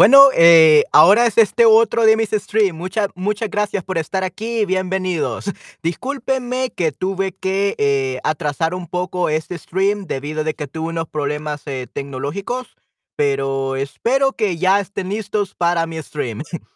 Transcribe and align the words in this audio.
Bueno, 0.00 0.30
eh, 0.34 0.84
ahora 0.92 1.26
es 1.26 1.36
este 1.36 1.66
otro 1.66 2.06
de 2.06 2.16
mis 2.16 2.30
streams. 2.30 2.72
Muchas, 2.72 3.08
muchas 3.14 3.50
gracias 3.50 3.84
por 3.84 3.98
estar 3.98 4.24
aquí. 4.24 4.64
Bienvenidos. 4.64 5.44
Discúlpenme 5.82 6.70
que 6.70 6.90
tuve 6.90 7.32
que 7.32 7.74
eh, 7.76 8.18
atrasar 8.24 8.72
un 8.72 8.86
poco 8.86 9.28
este 9.28 9.58
stream 9.58 10.06
debido 10.06 10.42
de 10.42 10.54
que 10.54 10.66
tuve 10.66 10.88
unos 10.88 11.06
problemas 11.06 11.66
eh, 11.66 11.86
tecnológicos, 11.92 12.78
pero 13.14 13.76
espero 13.76 14.32
que 14.32 14.56
ya 14.56 14.80
estén 14.80 15.10
listos 15.10 15.54
para 15.54 15.84
mi 15.86 16.00
stream. 16.00 16.40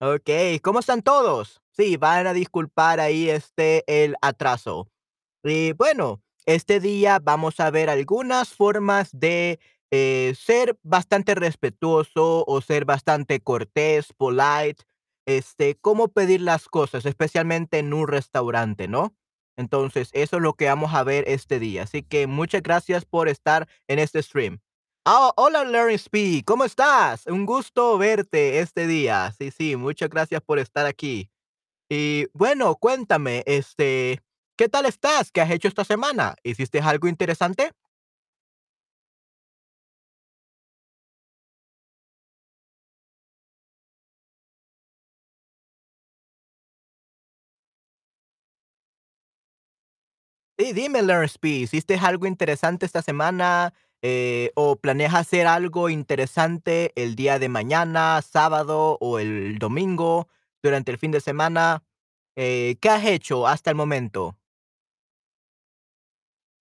Ok, 0.00 0.28
¿cómo 0.60 0.80
están 0.80 1.00
todos? 1.00 1.62
Sí, 1.70 1.96
van 1.96 2.26
a 2.26 2.32
disculpar 2.32 2.98
ahí 2.98 3.30
este 3.30 3.84
el 3.86 4.16
atraso. 4.20 4.88
Y 5.44 5.72
bueno, 5.74 6.20
este 6.46 6.80
día 6.80 7.20
vamos 7.22 7.60
a 7.60 7.70
ver 7.70 7.88
algunas 7.88 8.52
formas 8.52 9.08
de 9.12 9.60
eh, 9.96 10.34
ser 10.34 10.76
bastante 10.82 11.36
respetuoso 11.36 12.44
o 12.48 12.60
ser 12.60 12.84
bastante 12.84 13.38
cortés, 13.40 14.12
polite, 14.16 14.82
este, 15.24 15.76
cómo 15.80 16.08
pedir 16.08 16.40
las 16.40 16.66
cosas, 16.68 17.06
especialmente 17.06 17.78
en 17.78 17.94
un 17.94 18.08
restaurante, 18.08 18.88
¿no? 18.88 19.14
Entonces, 19.56 20.10
eso 20.12 20.36
es 20.36 20.42
lo 20.42 20.54
que 20.54 20.66
vamos 20.66 20.94
a 20.94 21.04
ver 21.04 21.22
este 21.28 21.60
día. 21.60 21.84
Así 21.84 22.02
que 22.02 22.26
muchas 22.26 22.62
gracias 22.62 23.04
por 23.04 23.28
estar 23.28 23.68
en 23.86 24.00
este 24.00 24.20
stream. 24.20 24.58
Ah, 25.06 25.32
hola, 25.36 25.62
Learning 25.64 25.94
Speed, 25.94 26.42
¿cómo 26.44 26.64
estás? 26.64 27.26
Un 27.28 27.46
gusto 27.46 27.96
verte 27.96 28.58
este 28.58 28.88
día. 28.88 29.32
Sí, 29.38 29.52
sí, 29.52 29.76
muchas 29.76 30.08
gracias 30.10 30.42
por 30.42 30.58
estar 30.58 30.86
aquí. 30.86 31.30
Y 31.88 32.26
bueno, 32.34 32.76
cuéntame, 32.76 33.44
este, 33.46 34.22
¿qué 34.56 34.68
tal 34.68 34.86
estás? 34.86 35.30
¿Qué 35.30 35.40
has 35.42 35.50
hecho 35.52 35.68
esta 35.68 35.84
semana? 35.84 36.34
¿Hiciste 36.42 36.80
algo 36.80 37.08
interesante? 37.08 37.72
Sí, 50.58 50.72
dime, 50.72 51.02
Learn 51.02 51.24
Speed, 51.24 51.62
¿hiciste 51.62 51.96
algo 51.96 52.26
interesante 52.26 52.86
esta 52.86 53.02
semana? 53.02 53.74
Eh, 54.02 54.52
¿o 54.54 54.76
planeas 54.76 55.14
hacer 55.14 55.48
algo 55.48 55.88
interesante 55.88 56.92
el 56.94 57.16
día 57.16 57.40
de 57.40 57.48
mañana, 57.48 58.22
sábado 58.22 58.96
o 59.00 59.18
el 59.18 59.58
domingo, 59.58 60.28
durante 60.62 60.92
el 60.92 60.98
fin 60.98 61.10
de 61.10 61.20
semana? 61.20 61.82
Eh, 62.36 62.76
¿qué 62.80 62.88
has 62.88 63.04
hecho 63.04 63.48
hasta 63.48 63.70
el 63.70 63.76
momento? 63.76 64.36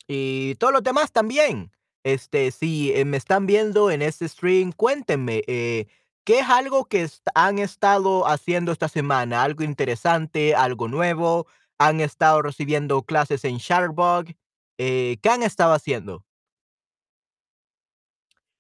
Y 0.08 0.56
todos 0.56 0.74
los 0.74 0.84
demás 0.84 1.12
también. 1.12 1.72
Este, 2.04 2.52
si 2.52 2.92
eh, 2.94 3.06
me 3.06 3.18
están 3.18 3.46
viendo 3.46 3.90
en 3.92 4.02
este 4.02 4.28
stream, 4.28 4.72
cuéntenme, 4.74 5.44
eh, 5.48 5.86
¿qué 6.26 6.40
es 6.40 6.50
algo 6.50 6.86
que 6.86 7.08
han 7.36 7.60
estado 7.60 8.28
haciendo 8.28 8.72
esta 8.72 8.90
semana? 8.90 9.44
¿Algo 9.44 9.64
interesante, 9.64 10.56
algo 10.56 10.88
nuevo? 10.90 11.48
¿Han 11.80 12.02
estado 12.02 12.42
recibiendo 12.42 13.04
clases 13.04 13.44
en 13.46 13.58
Shutterbug? 13.58 14.36
Eh, 14.78 15.18
¿qué 15.22 15.30
han 15.30 15.44
estado 15.44 15.74
haciendo? 15.74 16.26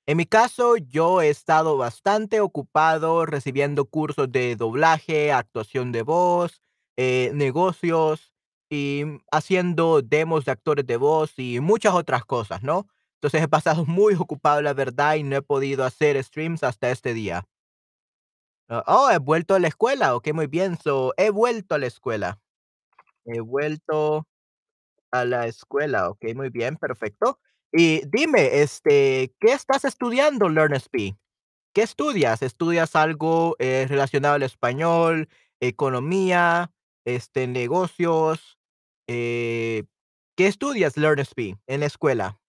En 0.06 0.18
mi 0.18 0.26
caso, 0.26 0.76
yo 0.78 1.22
he 1.22 1.30
estado 1.30 1.78
bastante 1.78 2.42
ocupado 2.42 3.26
recibiendo 3.26 3.86
cursos 3.86 4.30
de 4.32 4.56
doblaje, 4.58 5.32
actuación 5.32 5.94
de 5.94 6.02
voz, 6.02 6.62
eh, 6.98 7.32
negocios 7.34 8.34
y 8.70 9.04
mm, 9.06 9.22
haciendo 9.32 10.02
demos 10.02 10.46
de 10.46 10.52
actores 10.52 10.86
de 10.86 10.98
voz 10.98 11.34
y 11.40 11.60
muchas 11.62 11.94
otras 11.94 12.26
cosas, 12.26 12.64
¿no? 12.64 12.88
Entonces 13.16 13.42
he 13.44 13.48
pasado 13.48 13.86
muy 13.88 14.16
ocupado, 14.16 14.62
la 14.62 14.74
verdad, 14.74 15.16
y 15.16 15.24
no 15.24 15.38
he 15.38 15.42
podido 15.42 15.86
hacer 15.86 16.22
streams 16.22 16.64
hasta 16.64 16.92
este 16.92 17.14
día. 17.14 17.46
Ah, 18.70 18.84
oh, 18.88 19.10
he 19.12 19.20
vuelto 19.20 19.56
a 19.56 19.60
la 19.60 19.68
escuela. 19.70 20.16
Ok, 20.16 20.34
muy 20.34 20.48
bien. 20.48 20.78
So, 20.78 21.14
he 21.18 21.30
vuelto 21.30 21.76
a 21.76 21.78
la 21.78 21.88
escuela. 21.88 22.40
He 23.26 23.40
vuelto 23.40 24.28
a 25.12 25.26
la 25.26 25.48
escuela. 25.48 26.10
Ok, 26.10 26.26
muy 26.36 26.50
bien, 26.50 26.78
perfecto. 26.78 27.40
Y 27.74 28.02
dime, 28.08 28.62
este, 28.62 29.34
¿qué 29.40 29.54
estás 29.54 29.86
estudiando, 29.86 30.50
LearnSP? 30.50 31.16
¿Qué 31.74 31.84
estudias? 31.84 32.42
¿Estudias 32.44 32.96
algo, 32.96 33.56
eh, 33.60 33.86
relacionado 33.90 34.36
al 34.36 34.44
español, 34.44 35.30
economía, 35.62 36.72
este, 37.06 37.48
negocios? 37.48 38.60
Eh, 39.08 39.86
¿qué 40.38 40.48
estudias, 40.48 40.98
LearnSP, 40.98 41.58
en 41.68 41.82
la 41.82 41.88
escuela? 41.88 42.40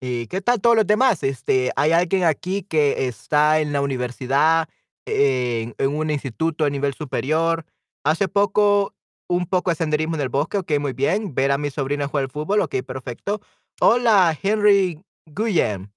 ¿Y 0.00 0.28
qué 0.28 0.40
tal 0.40 0.60
todos 0.60 0.76
los 0.76 0.86
demás? 0.86 1.22
Este, 1.24 1.72
¿hay 1.74 1.90
alguien 1.92 2.24
aquí 2.24 2.62
que 2.62 3.08
está 3.08 3.58
en 3.60 3.72
la 3.72 3.80
universidad, 3.80 4.68
en 5.08 5.74
en 5.78 5.96
un 5.96 6.10
instituto 6.10 6.64
a 6.64 6.70
nivel 6.70 6.94
superior? 6.94 7.64
Hace 8.04 8.28
poco, 8.28 8.94
un 9.28 9.46
poco 9.46 9.70
de 9.70 9.76
senderismo 9.76 10.14
en 10.16 10.22
el 10.22 10.28
bosque, 10.28 10.58
okey, 10.58 10.78
muy 10.78 10.92
bien. 10.92 11.34
Ver 11.34 11.52
a 11.52 11.58
mi 11.58 11.70
sobrina 11.70 12.08
jugar 12.08 12.24
al 12.24 12.30
fútbol, 12.30 12.60
okey, 12.62 12.82
perfecto. 12.82 13.40
Hola, 13.80 14.36
Henry 14.42 15.00
Guyen. 15.26 15.92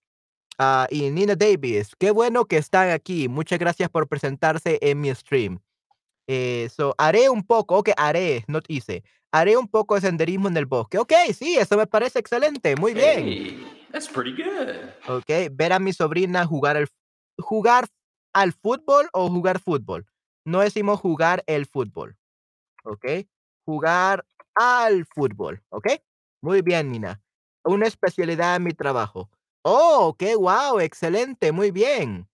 Ah, 0.57 0.87
y 0.91 1.09
Nina 1.09 1.35
Davis, 1.35 1.95
qué 1.97 2.11
bueno 2.11 2.45
que 2.45 2.57
están 2.57 2.91
aquí. 2.91 3.27
Muchas 3.27 3.57
gracias 3.57 3.89
por 3.89 4.07
presentarse 4.07 4.77
en 4.81 5.01
mi 5.01 5.13
stream. 5.15 5.59
Eh, 6.27 6.69
so, 6.69 6.93
haré 6.97 7.29
un 7.29 7.43
poco, 7.43 7.77
ok, 7.77 7.89
haré, 7.97 8.43
no 8.47 8.59
hice. 8.67 9.03
Haré 9.31 9.57
un 9.57 9.67
poco 9.67 9.95
de 9.95 10.01
senderismo 10.01 10.49
en 10.49 10.57
el 10.57 10.65
bosque. 10.65 10.97
Ok, 10.99 11.13
sí, 11.33 11.57
eso 11.57 11.77
me 11.77 11.87
parece 11.87 12.19
excelente. 12.19 12.75
Muy 12.75 12.93
bien. 12.93 13.27
Hey, 13.27 13.65
that's 13.91 14.07
pretty 14.07 14.31
good. 14.31 14.91
Ok, 15.07 15.51
ver 15.51 15.73
a 15.73 15.79
mi 15.79 15.93
sobrina 15.93 16.45
jugar 16.45 16.77
al, 16.77 16.87
jugar 17.39 17.87
al 18.33 18.53
fútbol 18.53 19.09
o 19.13 19.29
jugar 19.29 19.59
fútbol. 19.59 20.07
No 20.45 20.59
decimos 20.59 20.99
jugar 20.99 21.43
el 21.47 21.65
fútbol. 21.65 22.17
Ok, 22.83 23.05
jugar 23.65 24.25
al 24.55 25.05
fútbol. 25.05 25.63
Ok, 25.69 25.87
muy 26.41 26.61
bien, 26.61 26.91
Nina. 26.91 27.21
Una 27.63 27.87
especialidad 27.87 28.55
en 28.55 28.63
mi 28.63 28.71
trabajo. 28.73 29.29
Oh, 29.63 30.15
qué 30.17 30.35
wow, 30.35 30.79
excelente, 30.79 31.51
muy 31.51 31.71
bien. 31.71 32.27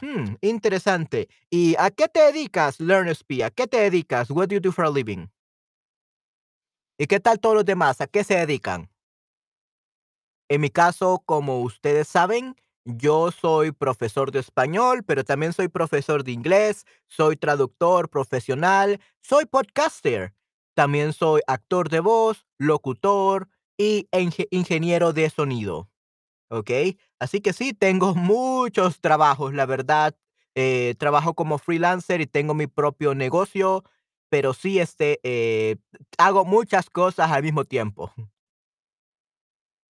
Hmm, 0.00 0.36
interesante. 0.40 1.28
¿Y 1.50 1.74
a 1.78 1.90
qué 1.90 2.08
te 2.08 2.20
dedicas, 2.20 2.80
LearnSP? 2.80 3.42
¿A 3.44 3.50
qué 3.50 3.66
te 3.66 3.78
dedicas? 3.78 4.30
What 4.30 4.48
do 4.48 4.54
you 4.54 4.60
do 4.60 4.72
for 4.72 4.86
a 4.86 4.90
living? 4.90 5.26
¿Y 6.98 7.06
qué 7.06 7.20
tal 7.20 7.38
todos 7.38 7.54
los 7.56 7.64
demás? 7.64 8.00
¿A 8.00 8.06
qué 8.06 8.24
se 8.24 8.36
dedican? 8.36 8.90
En 10.48 10.62
mi 10.62 10.70
caso, 10.70 11.22
como 11.26 11.60
ustedes 11.60 12.08
saben, 12.08 12.56
yo 12.84 13.30
soy 13.32 13.72
profesor 13.72 14.32
de 14.32 14.40
español, 14.40 15.02
pero 15.04 15.24
también 15.24 15.52
soy 15.52 15.68
profesor 15.68 16.24
de 16.24 16.32
inglés, 16.32 16.84
soy 17.08 17.36
traductor 17.36 18.08
profesional, 18.10 19.00
soy 19.22 19.46
podcaster, 19.46 20.34
también 20.74 21.12
soy 21.12 21.40
actor 21.46 21.88
de 21.90 22.00
voz, 22.00 22.46
locutor 22.58 23.48
y 23.78 24.08
inge- 24.12 24.48
ingeniero 24.50 25.12
de 25.12 25.30
sonido. 25.30 25.90
¿ok? 26.48 26.70
Así 27.18 27.40
que 27.40 27.52
sí, 27.52 27.72
tengo 27.74 28.14
muchos 28.16 29.00
trabajos, 29.00 29.54
la 29.54 29.66
verdad. 29.66 30.16
Eh, 30.56 30.94
trabajo 30.98 31.34
como 31.34 31.58
freelancer 31.58 32.20
y 32.20 32.26
tengo 32.26 32.54
mi 32.54 32.66
propio 32.66 33.14
negocio, 33.14 33.84
pero 34.30 34.52
sí, 34.52 34.80
este, 34.80 35.20
eh, 35.22 35.76
hago 36.18 36.44
muchas 36.44 36.90
cosas 36.90 37.30
al 37.30 37.42
mismo 37.44 37.64
tiempo. 37.64 38.12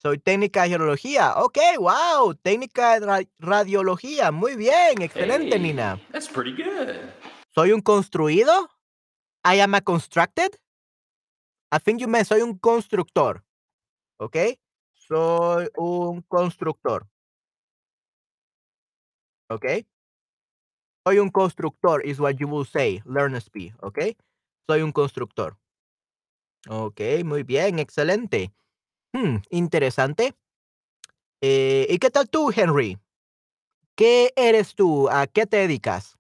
Soy 0.03 0.19
técnica 0.19 0.63
de 0.63 0.79
radiología. 0.79 1.35
Ok, 1.37 1.59
wow, 1.79 2.35
técnica 2.35 2.99
de 2.99 3.07
ra- 3.07 3.29
radiología. 3.39 4.31
Muy 4.33 4.57
bien, 4.57 5.03
excelente, 5.03 5.57
Hey, 5.57 5.61
Nina. 5.61 6.01
that's 6.11 6.29
pretty 6.29 6.53
good. 6.53 6.97
¿Soy 7.55 7.73
un 7.73 7.81
construido? 7.83 8.71
I 9.45 9.61
am 9.61 9.75
a 9.75 9.81
constructed? 9.81 10.53
I 11.73 11.79
think 11.79 12.01
you 12.01 12.09
meant 12.09 12.27
soy 12.27 12.41
un 12.43 12.59
constructor, 12.59 13.45
¿ok? 14.19 14.37
Soy 14.95 15.69
un 15.77 16.23
constructor, 16.23 17.07
¿ok? 19.51 19.67
Soy 21.07 21.19
un 21.19 21.31
constructor, 21.31 22.05
is 22.05 22.19
what 22.21 22.35
you 22.39 22.49
will 22.49 22.67
say, 22.67 23.03
learn 23.05 23.35
speed, 23.37 23.75
¿ok? 23.83 23.99
Soy 24.69 24.83
un 24.83 24.93
constructor. 24.93 25.57
Ok, 26.69 27.01
muy 27.25 27.43
bien, 27.43 27.79
excelente. 27.79 28.53
Hmm, 29.13 29.39
interesante. 29.51 30.35
Eh, 31.41 31.87
¿y 31.89 31.99
qué 31.99 32.11
tal 32.11 32.29
tú, 32.29 32.53
Henry? 32.55 32.99
¿Qué 33.97 34.33
eres 34.37 34.75
tú? 34.75 35.09
¿A 35.11 35.27
qué 35.27 35.47
te 35.47 35.59
dedicas? 35.59 36.17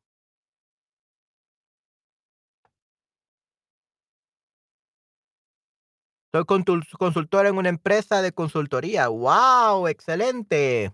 Soy 6.32 6.44
consultor 6.44 7.46
en 7.46 7.56
una 7.56 7.68
empresa 7.68 8.22
de 8.22 8.32
consultoría. 8.32 9.08
¡Wow! 9.08 9.88
¡Excelente! 9.88 10.92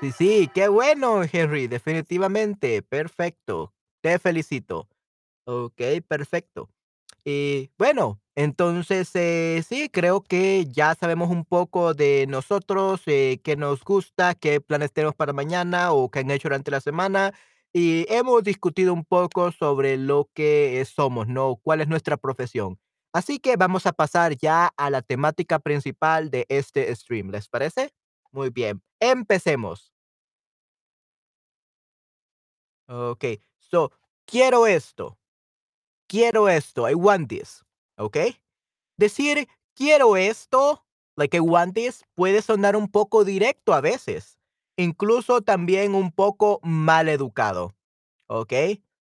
Sí, 0.00 0.12
sí, 0.12 0.50
qué 0.54 0.68
bueno, 0.68 1.22
Henry, 1.24 1.66
definitivamente. 1.66 2.82
Perfecto. 2.82 3.74
Te 4.00 4.20
felicito. 4.20 4.88
Ok, 5.44 5.80
perfecto. 6.06 6.70
Y 7.24 7.70
bueno, 7.76 8.20
Entonces, 8.38 9.10
eh, 9.14 9.64
sí, 9.68 9.88
creo 9.88 10.20
que 10.22 10.64
ya 10.70 10.94
sabemos 10.94 11.28
un 11.28 11.44
poco 11.44 11.92
de 11.92 12.24
nosotros, 12.28 13.02
eh, 13.06 13.40
qué 13.42 13.56
nos 13.56 13.82
gusta, 13.82 14.36
qué 14.36 14.60
planes 14.60 14.92
tenemos 14.92 15.16
para 15.16 15.32
mañana 15.32 15.90
o 15.92 16.08
qué 16.08 16.20
han 16.20 16.30
hecho 16.30 16.46
durante 16.48 16.70
la 16.70 16.80
semana. 16.80 17.34
Y 17.72 18.06
hemos 18.08 18.44
discutido 18.44 18.92
un 18.94 19.04
poco 19.04 19.50
sobre 19.50 19.96
lo 19.96 20.30
que 20.34 20.84
somos, 20.88 21.26
¿no? 21.26 21.56
¿Cuál 21.56 21.80
es 21.80 21.88
nuestra 21.88 22.16
profesión? 22.16 22.78
Así 23.12 23.40
que 23.40 23.56
vamos 23.56 23.86
a 23.86 23.92
pasar 23.92 24.36
ya 24.36 24.68
a 24.76 24.88
la 24.90 25.02
temática 25.02 25.58
principal 25.58 26.30
de 26.30 26.46
este 26.48 26.94
stream, 26.94 27.30
¿les 27.32 27.48
parece? 27.48 27.90
Muy 28.30 28.50
bien, 28.50 28.80
empecemos. 29.00 29.90
Ok, 32.88 33.24
so, 33.58 33.92
quiero 34.26 34.66
esto, 34.66 35.18
quiero 36.08 36.48
esto, 36.48 36.88
I 36.88 36.94
want 36.94 37.28
this, 37.30 37.64
¿ok? 37.98 38.16
Decir 38.96 39.48
quiero 39.74 40.16
esto, 40.16 40.84
like 41.16 41.36
I 41.36 41.40
want 41.40 41.74
this, 41.74 42.04
puede 42.14 42.42
sonar 42.42 42.76
un 42.76 42.88
poco 42.88 43.24
directo 43.24 43.74
a 43.74 43.80
veces, 43.80 44.38
incluso 44.76 45.42
también 45.42 45.94
un 45.94 46.10
poco 46.12 46.60
mal 46.62 47.08
educado, 47.08 47.74
¿ok? 48.26 48.52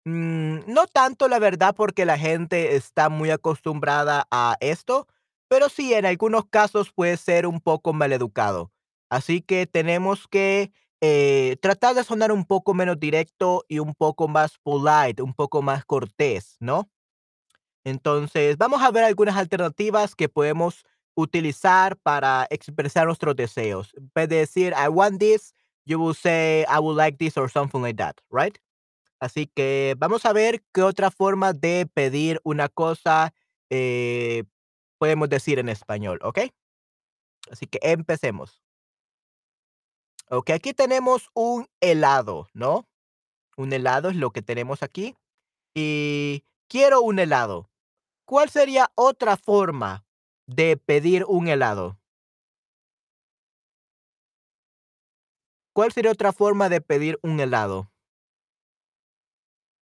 Mm, 0.05 0.61
no 0.67 0.87
tanto 0.87 1.29
la 1.29 1.39
verdad 1.39 1.75
porque 1.75 2.05
la 2.05 2.19
gente 2.19 2.77
está 2.77 3.09
muy 3.09 3.31
acostumbrada 3.31 4.27
a 4.31 4.57
esto, 4.61 5.07
pero 5.49 5.69
sí 5.69 5.95
en 5.95 6.07
algunos 6.07 6.47
casos 6.47 6.93
puede 6.93 7.17
ser 7.17 7.47
un 7.47 7.61
poco 7.61 7.93
mal 7.93 8.13
educado. 8.13 8.73
Así 9.11 9.41
que 9.41 9.67
tenemos 9.67 10.29
que 10.29 10.71
eh, 11.01 11.57
tratar 11.63 11.95
de 11.95 12.05
sonar 12.05 12.33
un 12.33 12.45
poco 12.45 12.75
menos 12.75 12.99
directo 13.01 13.65
y 13.69 13.79
un 13.79 13.95
poco 13.95 14.29
más 14.29 14.59
polite, 14.59 15.23
un 15.23 15.35
poco 15.35 15.63
más 15.63 15.85
cortés, 15.85 16.57
¿no? 16.61 16.91
Entonces, 17.89 18.59
vamos 18.59 18.83
a 18.83 18.91
ver 18.91 19.05
algunas 19.05 19.37
alternativas 19.37 20.15
que 20.15 20.29
podemos 20.29 20.85
utilizar 21.15 21.97
para 21.97 22.47
expresar 22.51 23.07
nuestros 23.07 23.35
deseos. 23.35 23.95
En 23.97 24.11
vez 24.15 24.29
de 24.29 24.37
decir, 24.37 24.75
I 24.77 24.89
want 24.89 25.19
this, 25.19 25.55
you 25.87 25.99
will 25.99 26.15
say, 26.15 26.67
I 26.69 26.79
would 26.81 26.97
like 26.97 27.17
this 27.17 27.39
or 27.39 27.51
something 27.51 27.81
like 27.81 27.97
that, 27.97 28.17
right? 28.31 28.59
Así 29.21 29.47
que 29.47 29.95
vamos 29.99 30.27
a 30.27 30.33
ver 30.35 30.63
qué 30.73 30.83
otra 30.83 31.11
forma 31.11 31.55
de 31.55 31.89
pedir 31.93 32.41
una 32.45 32.69
cosa 32.69 33.33
eh, 33.71 34.45
podemos 34.99 35.31
decir 35.31 35.59
en 35.59 35.71
español, 35.71 36.19
¿ok? 36.23 36.41
Así 37.51 37.67
que 37.67 37.79
empecemos. 37.83 38.63
Ok, 40.29 40.51
aquí 40.51 40.75
tenemos 40.75 41.31
un 41.33 41.67
helado, 41.81 42.49
¿no? 42.53 42.87
Un 43.57 43.73
helado 43.73 44.11
es 44.11 44.17
lo 44.17 44.31
que 44.31 44.43
tenemos 44.43 44.83
aquí. 44.83 45.17
Y 45.75 46.45
quiero 46.69 47.01
un 47.01 47.19
helado. 47.19 47.71
¿Cuál 48.29 48.51
sería 48.51 48.93
otra 48.95 49.39
forma 49.39 50.05
de 50.47 50.77
pedir 50.77 51.25
un 51.29 51.49
helado? 51.49 51.99
¿Cuál 55.73 55.93
sería 55.93 56.13
otra 56.13 56.35
forma 56.35 56.69
de 56.69 56.83
pedir 56.83 57.19
un 57.23 57.41
helado? 57.41 57.91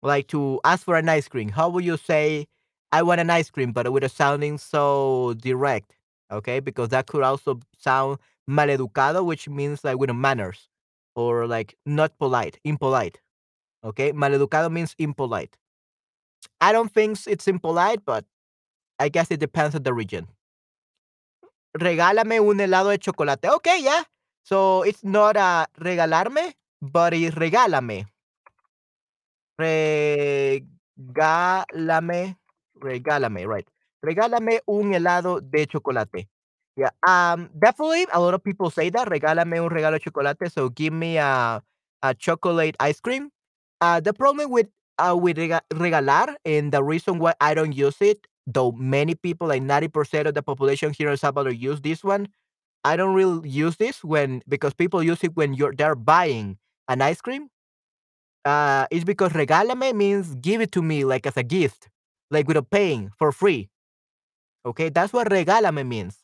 Like 0.02 0.28
to 0.30 0.60
ask 0.64 0.84
for 0.86 0.96
an 0.96 1.08
ice 1.08 1.28
cream. 1.28 1.50
How 1.50 1.70
would 1.70 1.86
you 1.86 1.98
say, 1.98 2.48
I 2.92 3.04
want 3.04 3.22
an 3.22 3.30
ice 3.30 3.52
cream, 3.52 3.74
but 3.74 3.92
without 3.94 4.10
sounding 4.10 4.58
so 4.58 5.36
direct? 5.38 5.96
Okay, 6.32 6.60
because 6.62 6.90
that 6.90 7.06
could 7.06 7.22
also 7.22 7.60
sound 7.78 8.18
maleducado, 8.50 9.24
which 9.24 9.48
means 9.48 9.84
like 9.84 10.00
with 10.00 10.10
manners 10.16 10.68
or 11.16 11.46
like 11.46 11.78
not 11.86 12.18
polite, 12.18 12.60
impolite. 12.64 13.22
Okay, 13.84 14.12
maleducado 14.14 14.72
means 14.72 14.96
impolite. 14.98 15.60
I 16.60 16.72
don't 16.72 16.92
think 16.92 17.20
it's 17.28 17.48
impolite, 17.48 18.04
but 18.04 18.26
I 19.02 19.10
guess 19.10 19.32
it 19.32 19.40
depends 19.40 19.74
on 19.76 19.82
the 19.82 19.94
region. 19.94 20.28
Regálame 21.74 22.40
un 22.40 22.60
helado 22.60 22.90
de 22.90 23.00
chocolate. 23.00 23.48
Okay, 23.50 23.82
yeah. 23.82 24.04
So 24.44 24.84
it's 24.84 25.04
not 25.04 25.38
a 25.38 25.66
regalarme, 25.80 26.54
but 26.82 27.14
it's 27.14 27.36
regálame. 27.36 28.06
Regálame, 29.60 30.66
regálame, 32.80 33.48
right. 33.48 33.68
Regálame 34.04 34.60
un 34.68 34.94
helado 34.94 35.42
de 35.42 35.66
chocolate. 35.66 36.28
Yeah, 36.76 36.90
um, 37.08 37.50
definitely 37.58 38.06
a 38.14 38.20
lot 38.20 38.34
of 38.34 38.44
people 38.44 38.70
say 38.70 38.90
that. 38.90 39.08
Regálame 39.08 39.62
un 39.64 39.70
regalo 39.70 39.94
de 39.98 40.00
chocolate. 40.00 40.52
So 40.52 40.70
give 40.70 40.94
me 40.94 41.18
a, 41.18 41.62
a 42.04 42.14
chocolate 42.16 42.76
ice 42.80 43.00
cream. 43.00 43.30
Uh, 43.80 44.00
the 44.00 44.14
problem 44.14 44.52
with 44.52 44.68
uh, 45.00 45.16
with 45.16 45.38
rega- 45.38 45.62
regalar 45.74 46.36
and 46.46 46.72
the 46.72 46.84
reason 46.84 47.18
why 47.20 47.34
I 47.42 47.54
don't 47.54 47.74
use 47.74 47.98
it, 48.02 48.28
though 48.48 48.72
many 48.74 49.16
people, 49.16 49.48
like 49.48 49.62
90% 49.64 50.28
of 50.28 50.34
the 50.34 50.44
population 50.44 50.94
here 50.94 51.08
in 51.08 51.12
El 51.12 51.18
Salvador, 51.18 51.52
use 51.54 51.82
this 51.82 52.04
one. 52.04 52.28
I 52.84 52.98
don't 52.98 53.14
really 53.16 53.50
use 53.50 53.78
this 53.78 54.04
when 54.04 54.44
because 54.48 54.74
people 54.74 55.04
use 55.04 55.24
it 55.24 55.36
when 55.36 55.54
you're 55.54 55.74
they're 55.74 55.96
buying 55.96 56.58
an 56.88 57.02
ice 57.02 57.22
cream 57.22 57.50
uh, 58.46 58.88
it's 58.92 59.04
because 59.04 59.32
regálame 59.34 59.94
means 59.96 60.36
give 60.36 60.62
it 60.62 60.72
to 60.74 60.82
me 60.82 61.06
like 61.06 61.26
as 61.28 61.38
a 61.38 61.44
gift, 61.44 61.90
like 62.30 62.48
without 62.48 62.70
paying 62.70 63.12
for 63.18 63.32
free. 63.32 63.70
Okay, 64.66 64.90
that's 64.90 65.14
what 65.14 65.30
regálame 65.30 65.88
means. 65.88 66.20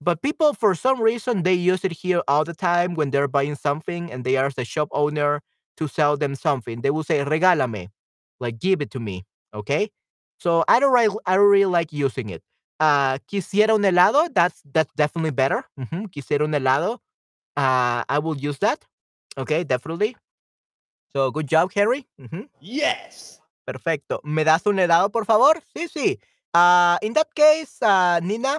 But 0.00 0.22
people, 0.22 0.54
for 0.54 0.74
some 0.74 1.00
reason, 1.02 1.42
they 1.44 1.54
use 1.54 1.84
it 1.84 1.92
here 1.92 2.22
all 2.28 2.44
the 2.44 2.54
time 2.54 2.94
when 2.94 3.10
they're 3.10 3.28
buying 3.28 3.56
something 3.56 4.12
and 4.12 4.24
they 4.24 4.36
ask 4.36 4.56
the 4.56 4.64
shop 4.64 4.88
owner 4.92 5.40
to 5.78 5.88
sell 5.88 6.16
them 6.16 6.34
something. 6.34 6.82
They 6.82 6.90
will 6.90 7.04
say 7.04 7.24
regálame, 7.24 7.88
like 8.40 8.58
give 8.60 8.82
it 8.82 8.90
to 8.92 9.00
me. 9.00 9.24
Okay, 9.54 9.90
so 10.38 10.64
I 10.68 10.80
don't 10.80 10.92
really, 10.92 11.14
I 11.26 11.36
don't 11.36 11.48
really 11.50 11.70
like 11.70 11.92
using 11.92 12.30
it. 12.30 12.42
Uh, 12.80 13.18
quisiera 13.30 13.74
un 13.74 13.82
helado. 13.82 14.28
That's 14.34 14.62
that's 14.72 14.92
definitely 14.96 15.30
better. 15.30 15.64
Mhm, 15.78 16.10
Quisiera 16.10 16.44
un 16.44 16.52
helado. 16.54 16.98
Uh, 17.56 18.04
I 18.08 18.18
will 18.20 18.36
use 18.36 18.58
that. 18.60 18.84
Okay, 19.38 19.64
definitely. 19.64 20.16
So 21.14 21.30
good 21.30 21.46
job, 21.48 21.72
Harry. 21.74 22.06
Mhm. 22.20 22.48
Yes. 22.60 23.40
Perfecto. 23.66 24.20
¿Me 24.24 24.44
das 24.44 24.66
un 24.66 24.78
helado, 24.78 25.10
por 25.10 25.24
favor? 25.24 25.60
Sí, 25.74 25.88
sí. 25.88 26.18
Uh, 26.54 26.98
in 27.02 27.12
that 27.14 27.28
case, 27.34 27.78
uh, 27.82 28.20
Nina, 28.22 28.58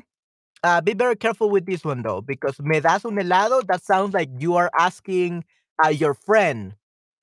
uh, 0.63 0.81
be 0.81 0.93
very 0.93 1.15
careful 1.15 1.49
with 1.49 1.65
this 1.65 1.83
one 1.85 2.01
though, 2.03 2.21
because 2.21 2.59
me 2.59 2.79
das 2.79 3.05
un 3.05 3.15
helado, 3.17 3.65
that 3.67 3.83
sounds 3.83 4.13
like 4.13 4.29
you 4.39 4.55
are 4.55 4.69
asking 4.77 5.43
uh, 5.85 5.89
your 5.89 6.13
friend 6.13 6.73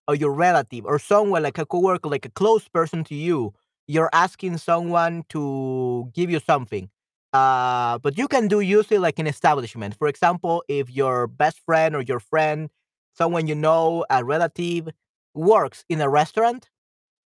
or 0.09 0.15
your 0.15 0.33
relative 0.33 0.85
or 0.87 0.99
someone 0.99 1.43
like 1.43 1.59
a 1.59 1.67
coworker, 1.67 2.09
like 2.09 2.27
a 2.27 2.31
close 2.31 2.69
person 2.69 3.05
to 3.05 3.15
you. 3.15 3.55
You're 3.87 4.11
asking 4.13 4.59
someone 4.59 5.25
to 5.31 6.11
give 6.15 6.31
you 6.31 6.41
something. 6.41 6.91
Uh, 7.33 7.99
but 7.99 8.19
you 8.19 8.29
can 8.29 8.47
do 8.49 8.61
usually 8.61 8.99
like 8.99 9.19
an 9.19 9.27
establishment. 9.27 9.97
For 9.99 10.07
example, 10.09 10.63
if 10.69 10.91
your 10.91 11.27
best 11.27 11.61
friend 11.65 11.97
or 11.97 12.03
your 12.03 12.21
friend, 12.21 12.69
someone 13.15 13.47
you 13.47 13.55
know, 13.55 14.05
a 14.11 14.25
relative, 14.25 14.89
works 15.35 15.85
in 15.89 16.01
a 16.01 16.09
restaurant 16.09 16.69